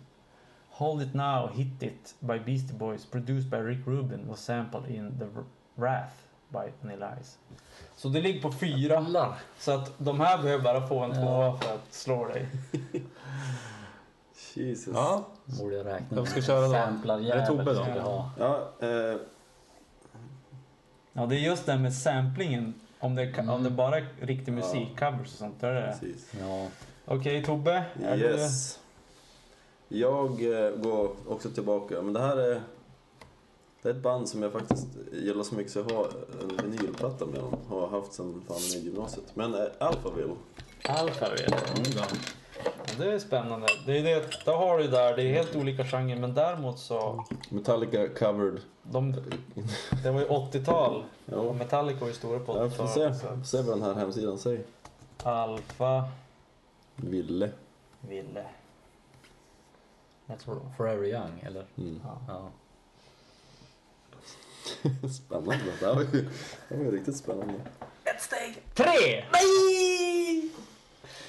Hold 0.70 1.02
It 1.02 1.14
Now, 1.14 1.48
Hit 1.48 1.84
It 1.84 2.14
by 2.20 2.40
Beastie 2.40 2.74
Boys 2.74 3.06
produced 3.06 3.50
by 3.50 3.58
Rick 3.58 3.86
Rubin 3.88 4.28
was 4.28 4.40
sampled 4.40 4.88
in 4.90 5.20
The 5.20 5.28
Wrath 5.76 6.14
by 6.50 6.72
Vanilla 6.82 7.12
Ice. 7.22 7.38
Så 7.96 8.10
det 8.10 8.22
ligger 8.22 8.42
på 8.42 8.52
fyra. 8.52 8.94
Jävlar. 8.94 9.36
Så 9.60 9.72
att 9.72 9.92
de 9.98 10.20
här 10.20 10.42
behöver 10.44 10.64
bara 10.64 10.88
få 10.88 11.00
en 11.00 11.10
Ja. 11.10 11.16
tvåa 11.16 11.58
för 11.58 11.76
att 11.76 11.94
slå 11.94 12.28
dig. 12.28 12.48
Jesus. 14.56 14.94
Ja. 14.96 15.26
Borde 15.46 15.76
jag 15.76 15.86
räkna 15.86 16.16
Vem 16.16 16.26
ska 16.26 16.42
köra 16.42 16.68
då? 16.68 17.14
Är 17.14 17.36
det 17.36 17.46
Tobbe 17.48 17.74
då? 17.74 17.82
ha. 17.84 18.30
Ja, 18.40 18.70
eh, 18.88 19.16
Ja, 21.14 21.26
det 21.26 21.36
är 21.36 21.40
just 21.40 21.66
det 21.66 21.78
med 21.78 21.94
samplingen. 21.96 22.74
Om 23.00 23.16
det, 23.16 23.24
Mm. 23.24 23.50
om 23.50 23.64
det 23.64 23.70
bara 23.70 23.98
är 23.98 24.08
riktig 24.22 24.52
musik, 24.54 25.00
covers 25.00 25.22
och 25.28 25.38
sånt. 25.38 25.64
Är 25.64 25.74
det. 25.74 25.98
precis. 26.02 26.32
Ja. 26.40 26.68
Okej 27.06 27.44
Tobbe, 27.46 27.84
är 28.04 28.18
Yes. 28.18 28.80
Jag 29.88 30.30
eh, 30.66 30.72
går 30.76 31.12
också 31.28 31.50
tillbaka, 31.50 32.02
men 32.02 32.14
det 32.14 32.20
här 32.20 32.38
är... 32.38 32.62
Det 33.82 33.90
är 33.90 33.94
ett 33.94 34.02
band 34.04 34.30
som 34.30 34.42
jag 34.44 34.52
faktiskt 34.52 34.88
gillar 35.14 35.44
så 35.44 35.56
mycket 35.56 35.72
så 35.74 35.80
jag 35.80 35.96
har 35.96 36.08
en 36.42 36.72
vinylplatta 36.72 37.26
med 37.26 37.40
dem. 37.40 37.56
Har 37.70 37.88
haft 37.88 38.14
sen 38.14 38.42
fan 38.48 38.58
i 38.58 38.86
gymnasiet. 38.86 39.26
Men 39.36 39.54
eh, 39.54 39.62
Alphaville. 39.80 40.34
du 40.84 40.90
Alphaville? 40.92 41.56
Det 42.98 43.14
är 43.14 43.20
spännande. 43.20 43.68
Det 43.86 43.98
är 43.98 44.04
det, 44.04 44.46
då 44.46 44.52
har 44.52 44.78
du 44.78 44.88
där, 44.88 45.16
det 45.16 45.24
är 45.24 45.34
helt 45.34 45.56
olika 45.56 45.84
genrer 45.86 46.16
men 46.16 46.34
däremot 46.34 46.80
så, 46.80 47.26
Metallica 47.50 48.08
covered. 48.08 48.62
de, 48.84 49.12
det 50.04 50.12
var 50.12 50.20
ju 50.22 50.28
80-tal 50.28 51.04
och 51.26 51.46
Ja, 51.46 51.54
Metallica 51.54 52.00
var 52.00 52.08
ju 52.08 52.14
stora 52.14 52.40
på 52.40 52.58
jag 52.58 52.76
får 52.76 52.88
se, 52.88 53.00
80-talet. 53.00 53.46
så 53.48 53.58
se 53.58 53.62
vad 53.64 53.78
den 53.80 53.84
här 53.84 53.94
hemsidan 53.94 54.38
säger. 54.40 54.64
Alfa 55.24 56.04
Ville. 56.96 57.52
ville. 58.02 58.46
Jag 60.26 60.40
tror 60.40 60.56
det. 60.56 60.62
Forever 60.78 61.06
Young 61.08 61.40
eller? 61.46 61.66
Mm. 61.78 62.02
Ja. 62.04 62.18
Ja. 62.28 62.50
Spännande. 65.10 65.60
Det 65.80 65.86
här 65.86 65.96
var 65.96 66.02
ju, 66.02 66.30
det 66.70 66.78
var 66.78 66.84
ju 66.84 66.92
riktigt 66.92 67.18
spännande. 67.18 67.54
Ett 68.04 68.22
steg! 68.22 68.64
Tre! 68.74 69.26
Nej! 69.32 70.50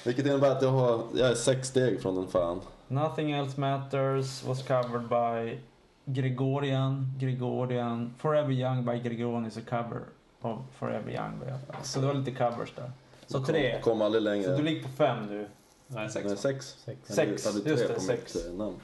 Vilket 0.05 0.25
innebär 0.25 0.51
att 0.51 0.61
jag, 0.61 0.69
har, 0.71 1.03
jag 1.13 1.29
är 1.29 1.35
sex 1.35 1.67
steg 1.67 2.01
från 2.01 2.15
den 2.15 2.27
fan. 2.27 2.61
Nothing 2.87 3.31
else 3.31 3.59
matters 3.59 4.43
was 4.43 4.63
covered 4.67 5.07
by 5.09 5.59
Gregorian. 6.05 7.13
Gregorian. 7.19 8.13
Forever 8.17 8.51
Young 8.51 8.85
by 8.85 8.99
Gregorian 9.09 9.45
is 9.45 9.57
a 9.57 9.61
cover 9.69 10.01
of 10.41 10.59
Forever 10.79 11.11
Young. 11.11 11.41
Så 11.83 11.99
det 11.99 12.07
var 12.07 12.13
lite 12.13 12.31
covers 12.31 12.73
där. 12.75 12.91
Så 13.27 13.43
tre. 13.43 13.73
Kom, 13.73 13.81
kom 13.81 14.01
aldrig 14.01 14.23
längre. 14.23 14.43
Så 14.43 14.51
du 14.57 14.63
ligger 14.63 14.83
på 14.83 14.89
fem 14.89 15.25
nu. 15.25 15.47
Nej, 15.87 16.09
sex. 16.09 16.25
Nej, 16.27 16.37
sex. 16.37 16.75
Sex. 16.85 16.99
Jag 17.07 17.15
Sex, 17.15 17.45
hade 17.45 17.59
tre 17.59 17.71
just 17.71 17.87
det, 17.87 17.93
på 17.93 17.99
sex. 17.99 18.35
mitt 18.35 18.45
eh, 18.45 18.53
namn. 18.53 18.75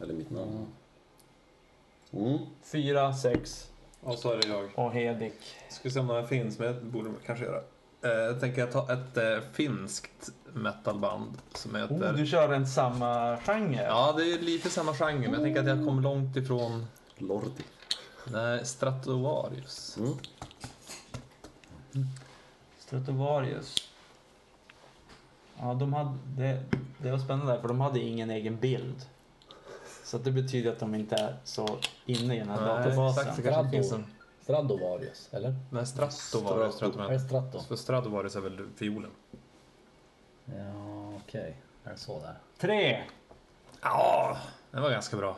Eller 0.00 0.14
mitt 0.14 0.30
namn. 0.30 0.66
Mm. 2.12 2.26
Mm. 2.26 2.38
Fyra, 2.62 3.12
sex 3.14 3.70
Och 4.02 4.18
så 4.18 4.32
är 4.32 4.36
det 4.36 4.48
jag. 4.48 4.70
och 4.74 4.92
Hedik. 4.92 5.34
Ska 5.68 5.90
se 5.90 6.00
om 6.00 6.10
här 6.10 6.22
finns, 6.26 6.58
men 6.58 6.74
det 6.74 6.80
borde 6.80 7.04
man 7.08 7.18
kanske 7.26 7.44
göra. 7.44 7.62
Eh, 8.02 8.10
jag 8.10 8.40
tänker 8.40 8.60
jag 8.60 8.72
ta 8.72 8.92
ett 8.92 9.16
eh, 9.16 9.38
finskt 9.52 10.30
metalband 10.54 11.38
som 11.54 11.74
heter... 11.74 12.12
Oh, 12.12 12.16
du 12.16 12.26
kör 12.26 12.52
en 12.52 12.66
samma 12.66 13.36
genre? 13.36 13.82
Ja, 13.82 14.14
det 14.16 14.32
är 14.32 14.38
lite 14.38 14.70
samma 14.70 14.94
genre, 14.94 15.20
men 15.20 15.32
jag 15.32 15.42
tänker 15.42 15.60
att 15.60 15.68
jag 15.68 15.86
kommer 15.86 16.02
långt 16.02 16.36
ifrån... 16.36 16.86
Lordi. 17.18 17.62
Nej, 18.32 18.66
Stratovarius. 18.66 19.96
Mm. 19.98 20.16
Stratovarius. 22.78 23.76
Ja, 25.58 25.74
de 25.74 25.92
hade, 25.92 26.18
det, 26.36 26.62
det 26.98 27.10
var 27.10 27.18
spännande 27.18 27.52
där, 27.52 27.60
för 27.60 27.68
de 27.68 27.80
hade 27.80 28.00
ingen 28.00 28.30
egen 28.30 28.56
bild. 28.56 29.06
Så 30.04 30.16
att 30.16 30.24
det 30.24 30.32
betyder 30.32 30.72
att 30.72 30.78
de 30.78 30.94
inte 30.94 31.14
är 31.16 31.36
så 31.44 31.78
inne 32.06 32.36
i 32.36 32.38
den 32.38 32.48
här 32.48 32.60
Nej, 32.60 32.84
databasen. 32.84 33.22
exakt, 33.22 33.36
det 33.36 33.42
kanske 33.42 33.52
Strado. 33.52 33.70
finns 33.70 33.92
en... 33.92 34.04
Stradovarius, 34.42 35.28
eller? 35.32 35.54
Nej, 35.70 35.86
Stratovarius 35.86 36.78
tror 36.78 36.92
jag 36.96 37.00
att 37.00 37.08
de 37.08 37.14
det 37.14 37.20
Strato? 37.20 37.46
heter. 37.46 37.68
För 37.68 37.76
Stradovarius 37.76 38.36
är 38.36 38.40
väl 38.40 38.66
fiolen? 38.76 39.10
Ja, 40.56 41.12
okej. 41.24 41.56
Är 41.84 41.90
det 41.90 41.96
så 41.96 42.20
där? 42.20 42.34
Tre! 42.58 43.04
Ja, 43.82 44.36
den 44.70 44.82
var 44.82 44.90
ganska 44.90 45.16
bra. 45.16 45.36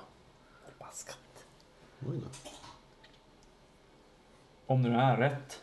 Baskat. 0.79 1.19
Oj 2.11 2.21
då. 2.21 2.51
Om 4.67 4.83
nu 4.83 4.95
är 4.97 5.17
rätt. 5.17 5.63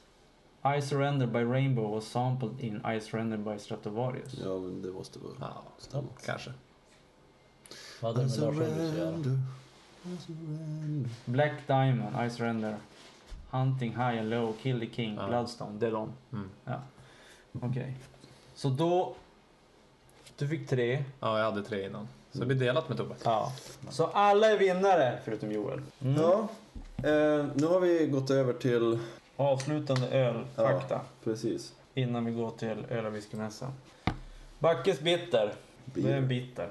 I 0.78 0.82
Surrender 0.82 1.28
by 1.28 1.40
Rainbow 1.40 1.92
was 1.96 2.06
sampled 2.06 2.60
in 2.60 2.76
I 2.86 3.02
Surrender 3.02 3.38
by 3.38 3.60
Stratovarius. 3.60 4.34
Ja, 4.34 4.58
men 4.60 4.82
det 4.82 4.92
måste 4.92 5.20
vara... 5.20 5.34
Ja, 5.40 5.64
Stämma. 5.78 6.08
kanske. 6.26 6.52
Vad 8.02 8.16
hade 8.18 8.28
det 8.28 8.40
med 8.40 8.56
Lars 8.56 8.68
Ulrich 8.68 8.90
att 8.92 8.98
göra? 8.98 9.16
I 10.04 10.18
surrender. 10.18 11.10
Black 11.26 11.68
Diamond, 11.68 12.26
I 12.26 12.30
Surrender. 12.30 12.78
Hunting 13.50 13.92
High 13.92 14.20
and 14.20 14.30
Low, 14.30 14.54
Kill 14.62 14.80
the 14.80 14.96
King, 14.96 15.16
Ja. 15.16 15.28
Bloodstone. 15.28 15.80
Det 15.80 15.88
är 15.88 15.92
de. 15.92 16.12
Mm. 16.32 16.50
Okej. 17.62 17.98
Så 18.56 18.70
då... 18.70 19.16
Du 20.40 20.48
fick 20.48 20.68
tre. 20.68 21.04
Ja, 21.20 21.38
jag 21.38 21.46
hade 21.46 21.64
tre 21.64 21.86
innan. 21.86 22.08
Så 22.32 22.40
det 22.40 22.46
blir 22.46 22.58
delat 22.58 22.90
med 22.90 22.98
Tobbe. 22.98 23.16
Ja. 23.24 23.54
Så 23.90 24.06
alla 24.06 24.48
är 24.48 24.58
vinnare 24.58 25.20
förutom 25.26 25.52
Joel. 25.52 25.82
Mm. 26.02 26.22
Ja, 26.22 26.48
eh, 26.98 27.46
nu 27.54 27.68
har 27.68 27.80
vi 27.80 28.08
gått 28.08 28.30
över 28.30 28.54
till... 28.54 29.00
Avslutande 29.36 30.08
ölfakta. 30.08 31.02
Precis. 31.24 31.74
Innan 31.94 32.26
vi 32.26 32.32
går 32.32 32.52
till 32.52 32.86
öl 32.90 33.06
och 33.06 33.16
whiskymässan. 33.16 33.72
Backes 34.60 35.00
bitter. 35.00 35.54
Det 35.86 36.12
är 36.12 36.18
en 36.18 36.28
bitter. 36.28 36.70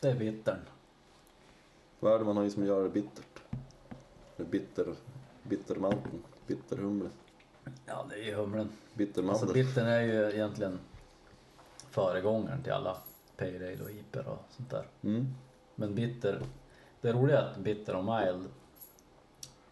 Det 0.00 0.08
är 0.08 0.14
bittern. 0.14 0.58
Vad 2.00 2.14
är 2.14 2.18
det 2.18 2.24
man 2.24 2.36
har 2.36 2.48
som 2.48 2.66
gör 2.66 2.82
det 2.82 2.88
bittert? 2.88 3.40
Det 4.36 4.42
är 4.42 4.46
bitter... 4.46 4.86
Bittermalten. 5.42 6.22
Bitterhumle. 6.46 7.08
Ja, 7.86 8.06
det 8.10 8.14
är 8.14 8.24
ju 8.24 8.34
humlen. 8.34 8.68
Bittermandel. 8.94 9.40
Alltså 9.42 9.54
bittern 9.54 9.86
är 9.86 10.00
ju 10.00 10.30
egentligen 10.30 10.78
föregångaren 11.94 12.62
till 12.62 12.72
alla 12.72 12.96
Ale 13.38 13.82
och 13.82 13.90
Iper 13.90 14.28
och 14.28 14.38
sånt 14.50 14.70
där. 14.70 14.86
Mm. 15.02 15.34
Men 15.74 15.94
bitter, 15.94 16.40
det 17.00 17.12
roliga 17.12 17.40
är 17.40 17.50
att 17.50 17.56
bitter 17.56 17.96
och 17.96 18.04
mild, 18.04 18.48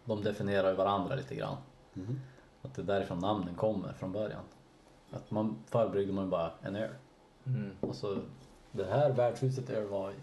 de 0.05 0.23
definierar 0.23 0.69
ju 0.69 0.75
varandra 0.75 1.15
lite 1.15 1.35
grann. 1.35 1.57
Mhm. 1.93 2.19
Att 2.61 2.75
det 2.75 2.81
är 2.81 2.85
därifrån 2.85 3.19
namnen 3.19 3.55
kommer 3.55 3.93
från 3.93 4.11
början. 4.11 4.43
Att 5.11 5.31
man, 5.31 5.55
förr 5.65 5.89
bryggde 5.89 6.13
man 6.13 6.23
ju 6.23 6.29
bara 6.29 6.51
en 6.61 6.75
öl. 6.75 6.89
Mm. 7.45 7.71
Och 7.79 7.95
så 7.95 8.17
det 8.71 8.85
här 8.85 9.09
värdshuset 9.09 9.69
öl 9.69 9.87
var 9.87 10.13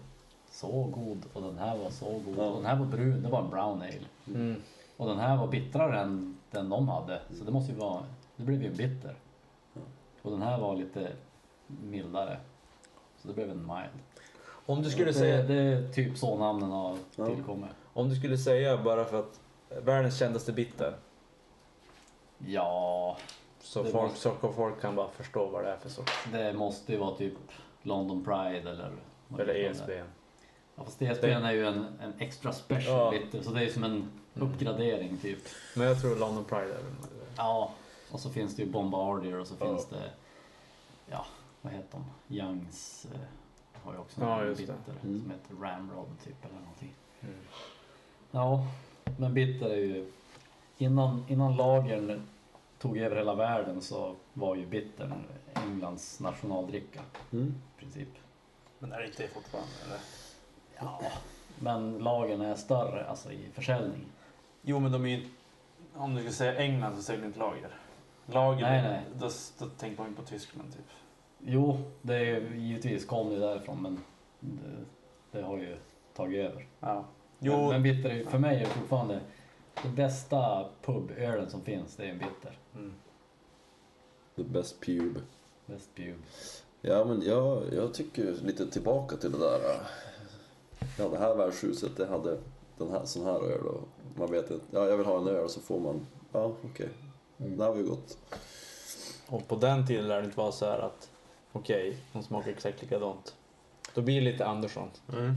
så 0.50 0.82
god 0.82 1.22
och 1.32 1.42
den 1.42 1.58
här 1.58 1.78
var 1.78 1.90
så 1.90 2.04
god. 2.04 2.34
Ja. 2.38 2.44
Och 2.44 2.56
den 2.56 2.66
här 2.66 2.76
var 2.76 2.86
brun, 2.86 3.22
det 3.22 3.28
var 3.28 3.42
en 3.42 3.50
brown 3.50 3.82
ale. 3.82 4.06
Mm. 4.26 4.62
Och 4.96 5.08
den 5.08 5.18
här 5.18 5.36
var 5.36 5.46
bittrare 5.46 6.00
än 6.00 6.38
den 6.50 6.68
de 6.68 6.88
hade. 6.88 7.20
Så 7.38 7.44
det 7.44 7.52
måste 7.52 7.72
ju 7.72 7.78
vara, 7.78 8.02
det 8.36 8.42
blev 8.42 8.62
ju 8.62 8.68
en 8.68 8.76
bitter. 8.76 9.14
Och 10.22 10.30
den 10.30 10.42
här 10.42 10.60
var 10.60 10.76
lite 10.76 11.12
mildare. 11.82 12.40
Så 13.22 13.28
det 13.28 13.34
blev 13.34 13.50
en 13.50 13.66
mild. 13.66 14.04
Om 14.66 14.82
du 14.82 14.90
skulle 14.90 15.06
det, 15.06 15.14
säga... 15.14 15.42
det 15.42 15.54
är 15.54 15.92
typ 15.92 16.18
så 16.18 16.36
namnen 16.38 16.70
har 16.70 16.96
Ja. 17.16 17.26
tillkommit. 17.26 17.70
Om 17.92 18.08
du 18.08 18.16
skulle 18.16 18.38
säga 18.38 18.76
bara 18.76 19.04
för 19.04 19.18
att 19.20 19.40
världens 19.84 20.18
kändaste 20.18 20.52
bitter. 20.52 20.96
Ja, 22.38 23.16
Så 23.60 23.82
folk, 23.84 23.94
måste- 23.94 24.20
så 24.20 24.52
folk 24.52 24.80
kan 24.80 24.96
bara 24.96 25.08
förstå 25.08 25.46
vad 25.46 25.64
det 25.64 25.70
är 25.70 25.76
för 25.76 25.88
sort. 25.88 26.10
det 26.32 26.52
måste 26.52 26.92
ju 26.92 26.98
vara 26.98 27.16
typ 27.16 27.34
London 27.82 28.24
Pride 28.24 28.70
eller... 28.70 28.90
Eller 29.38 29.54
heter 29.54 29.54
det? 29.54 29.66
ESB. 29.68 29.90
Ja, 30.76 30.84
fast 30.84 31.02
ESB 31.02 31.24
är 31.24 31.52
ju 31.52 31.66
en, 31.66 31.86
en 32.02 32.12
extra 32.18 32.52
special 32.52 32.96
Ja. 32.96 33.10
bitter. 33.10 33.42
Så 33.42 33.50
det 33.50 33.64
är 33.64 33.70
som 33.70 33.84
en 33.84 34.10
uppgradering 34.34 35.18
typ. 35.22 35.38
Men 35.76 35.86
jag 35.86 36.00
tror 36.00 36.16
London 36.16 36.44
Pride 36.44 36.62
är 36.64 36.66
väl... 36.68 36.84
Ja, 37.36 37.70
och 38.12 38.20
så 38.20 38.30
finns 38.30 38.56
det 38.56 38.62
ju 38.62 38.68
Bombardier 38.70 39.38
och 39.40 39.46
så 39.46 39.54
Ja. 39.60 39.66
finns 39.66 39.86
det, 39.86 40.10
ja, 41.10 41.26
vad 41.62 41.72
heter 41.72 41.98
de? 42.28 42.36
Youngs 42.36 43.06
eh, 43.14 43.20
har 43.84 43.92
ju 43.92 43.98
också 43.98 44.20
Ja, 44.20 44.42
en 44.42 44.54
bitter. 44.54 44.74
Mm. 45.04 45.20
som 45.22 45.30
heter 45.30 45.54
Ramrod 45.54 46.08
typ 46.24 46.44
eller 46.44 46.54
någonting. 46.60 46.94
Mm. 47.20 47.34
Ja, 48.30 48.66
men 49.18 49.34
bitter 49.34 49.70
är 49.70 49.76
ju, 49.76 50.10
innan, 50.78 51.24
innan 51.28 51.56
lagern 51.56 52.26
tog 52.78 52.98
över 52.98 53.16
hela 53.16 53.34
världen 53.34 53.80
så 53.80 54.16
var 54.32 54.54
ju 54.56 54.66
bittern 54.66 55.12
Englands 55.54 56.20
nationaldricka 56.20 57.00
Mm. 57.32 57.54
i 57.76 57.80
princip. 57.80 58.08
Men 58.78 58.92
är 58.92 58.98
det 59.00 59.06
inte 59.06 59.22
det 59.22 59.28
fortfarande 59.28 59.70
eller? 59.86 59.98
Ja, 60.78 61.00
men 61.58 61.98
lagern 61.98 62.40
är 62.40 62.54
större 62.54 63.06
alltså 63.06 63.32
i 63.32 63.48
försäljning. 63.54 64.04
Jo 64.62 64.80
men 64.80 64.92
de 64.92 65.04
är 65.04 65.08
ju... 65.08 65.28
Om 65.94 66.14
du 66.14 66.22
ska 66.22 66.32
säga 66.32 66.56
England 66.56 66.96
så 66.96 67.02
säger 67.02 67.20
du 67.20 67.26
inte 67.26 67.38
lager. 67.38 67.70
Lager, 68.26 68.62
Nej, 68.62 68.82
nej. 68.82 69.02
Då, 69.18 69.30
då 69.58 69.66
tänker 69.66 70.02
man 70.02 70.10
ju 70.10 70.16
på 70.16 70.22
Tyskland 70.22 70.72
typ. 70.72 70.86
Jo, 71.44 71.78
det 72.02 72.14
är 72.14 72.20
ju- 72.24 72.56
givetvis 72.60 73.04
kom 73.06 73.30
det 73.30 73.38
därifrån 73.38 73.82
men 73.82 74.00
det, 74.40 74.84
det 75.38 75.42
har 75.44 75.58
ju 75.58 75.76
tagit 76.14 76.50
över. 76.50 76.68
Ja. 76.80 77.04
Jo. 77.38 77.52
Men, 77.56 77.68
men 77.68 77.82
bitter, 77.82 78.10
är- 78.10 78.24
för 78.24 78.38
mig 78.38 78.56
är 78.56 78.60
det 78.60 78.66
fortfarande 78.66 79.20
det 79.82 79.88
bästa 79.88 80.68
pubölen 80.82 81.50
som 81.50 81.60
finns, 81.62 81.96
det 81.96 82.04
är 82.04 82.08
en 82.10 82.18
bitter. 82.18 82.58
mm. 82.74 82.92
The 84.36 84.42
best 84.42 84.80
pube. 84.80 85.20
Best 85.66 85.94
pub. 85.94 86.14
Ja, 86.80 87.04
men 87.04 87.22
jag, 87.22 87.62
jag 87.74 87.94
tycker 87.94 88.32
lite 88.42 88.66
tillbaka 88.70 89.16
till 89.16 89.32
det 89.32 89.38
där. 89.38 89.54
äh, 89.70 89.86
Ja, 90.98 91.08
det 91.08 91.18
här 91.18 91.34
värdshuset, 91.34 91.96
det 91.96 92.06
hade 92.06 92.38
den 92.78 92.90
här, 92.90 93.04
sån 93.04 93.24
här 93.24 93.40
öl 93.52 93.66
och 93.66 93.88
man 94.16 94.30
vet 94.30 94.50
inte. 94.50 94.64
Ja, 94.70 94.86
jag 94.88 94.96
vill 94.96 95.06
ha 95.06 95.18
en 95.18 95.28
öl 95.28 95.44
och 95.44 95.50
så 95.50 95.60
får 95.60 95.80
man, 95.80 96.06
ja 96.32 96.52
okej. 96.64 96.88
Det 97.36 97.62
här 97.64 97.70
var 97.70 97.76
ju 97.76 97.86
gott. 97.86 98.18
Och 99.28 99.48
på 99.48 99.56
den 99.56 99.86
tiden 99.86 100.08
lär 100.08 100.18
det 100.20 100.24
inte 100.24 100.36
vara 100.38 100.52
så 100.52 100.66
här 100.66 100.78
att 100.78 101.09
okej, 101.52 101.96
de 102.12 102.22
smakar 102.22 102.50
exakt 102.50 102.82
likadant. 102.82 103.34
Då 103.94 104.00
blir 104.00 104.14
det 104.14 104.32
lite 104.32 104.46
Andersson. 104.46 104.90
Mm. 105.12 105.34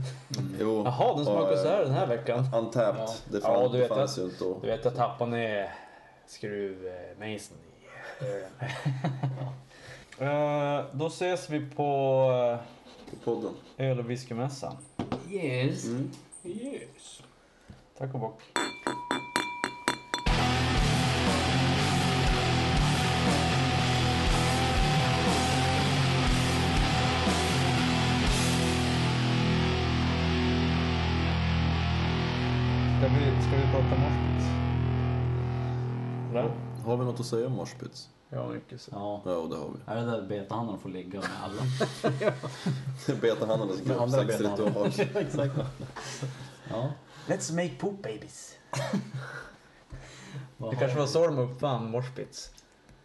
Jo, 0.60 0.82
Jaha, 0.84 1.16
den 1.16 1.24
smakar 1.24 1.56
så 1.56 1.68
här 1.68 1.82
den 1.84 1.92
här 1.92 2.06
veckan. 2.06 2.44
Untapped, 2.54 3.00
Ja. 3.00 3.14
det, 3.30 3.38
Ja, 3.38 3.46
fann, 3.46 3.62
du 3.72 3.78
det 3.78 3.78
vet 3.78 3.88
fanns 3.88 4.12
att- 4.12 4.18
ju 4.18 4.24
inte 4.24 4.44
då. 4.44 4.58
Du 4.60 4.66
vet, 4.66 4.84
jag 4.84 4.96
tappade 4.96 5.30
ner 5.30 5.74
skruvmejseln 6.26 7.60
i 8.20 8.24
ölen. 8.24 8.50
Eh, 10.18 10.84
Då 10.92 11.06
ses 11.06 11.50
vi 11.50 11.60
på 11.60 12.58
På 13.10 13.16
podden. 13.24 13.54
eh, 13.76 13.90
öl 13.90 13.98
och 13.98 14.10
whiskymässan. 14.10 14.76
Yes. 15.30 15.84
Mm. 15.84 16.10
Yes. 16.44 17.22
Tack 17.98 18.14
och 18.14 18.20
bock. 18.20 18.40
Prata? 33.88 34.10
Eller? 36.30 36.50
Har 36.84 36.96
vi 36.96 37.04
något 37.04 37.20
att 37.20 37.26
säga 37.26 37.46
om 37.46 37.52
Moshpits? 37.52 38.08
Ja, 38.28 38.48
mycket 38.48 38.80
så. 38.80 38.90
Ja. 38.94 39.22
Ja, 39.24 39.30
det 39.50 39.56
har 39.56 39.68
vi. 39.68 39.92
Är 39.92 39.96
det 39.96 40.10
där 40.10 40.22
betahandlarna 40.22 40.78
får 40.78 40.88
ligga 40.88 41.20
med 41.20 41.28
alla? 41.42 41.62
Betahandlarnas 43.20 43.76
Med 43.78 43.86
grupp, 43.86 44.00
andra 44.00 44.18
sex 44.26 44.38
betahandlare. 44.38 44.88
ritual. 44.88 45.22
Exakt. 45.26 45.54
Ja. 46.70 46.92
Let's 47.26 47.54
make 47.54 47.74
poop 47.80 48.02
babies. 48.02 48.54
Det 50.70 50.76
kanske 50.76 50.98
var 50.98 51.06
så 51.06 51.26
de 51.26 51.38
uppfann 51.38 51.90
morsbits. 51.90 52.50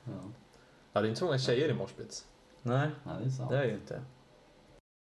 Ja. 0.03 0.11
Ja, 0.93 1.01
det 1.01 1.07
är 1.07 1.09
inte 1.09 1.19
så 1.19 1.25
många 1.25 1.37
tjejer 1.37 1.69
i 1.69 1.73
Moshpits. 1.73 2.25
Nej, 2.61 2.89
Nej, 3.03 3.15
det 3.19 3.25
är 3.25 3.29
sant. 3.29 3.49
det 3.49 3.57
är 3.57 3.63
ju 3.63 3.73
inte. 3.73 4.01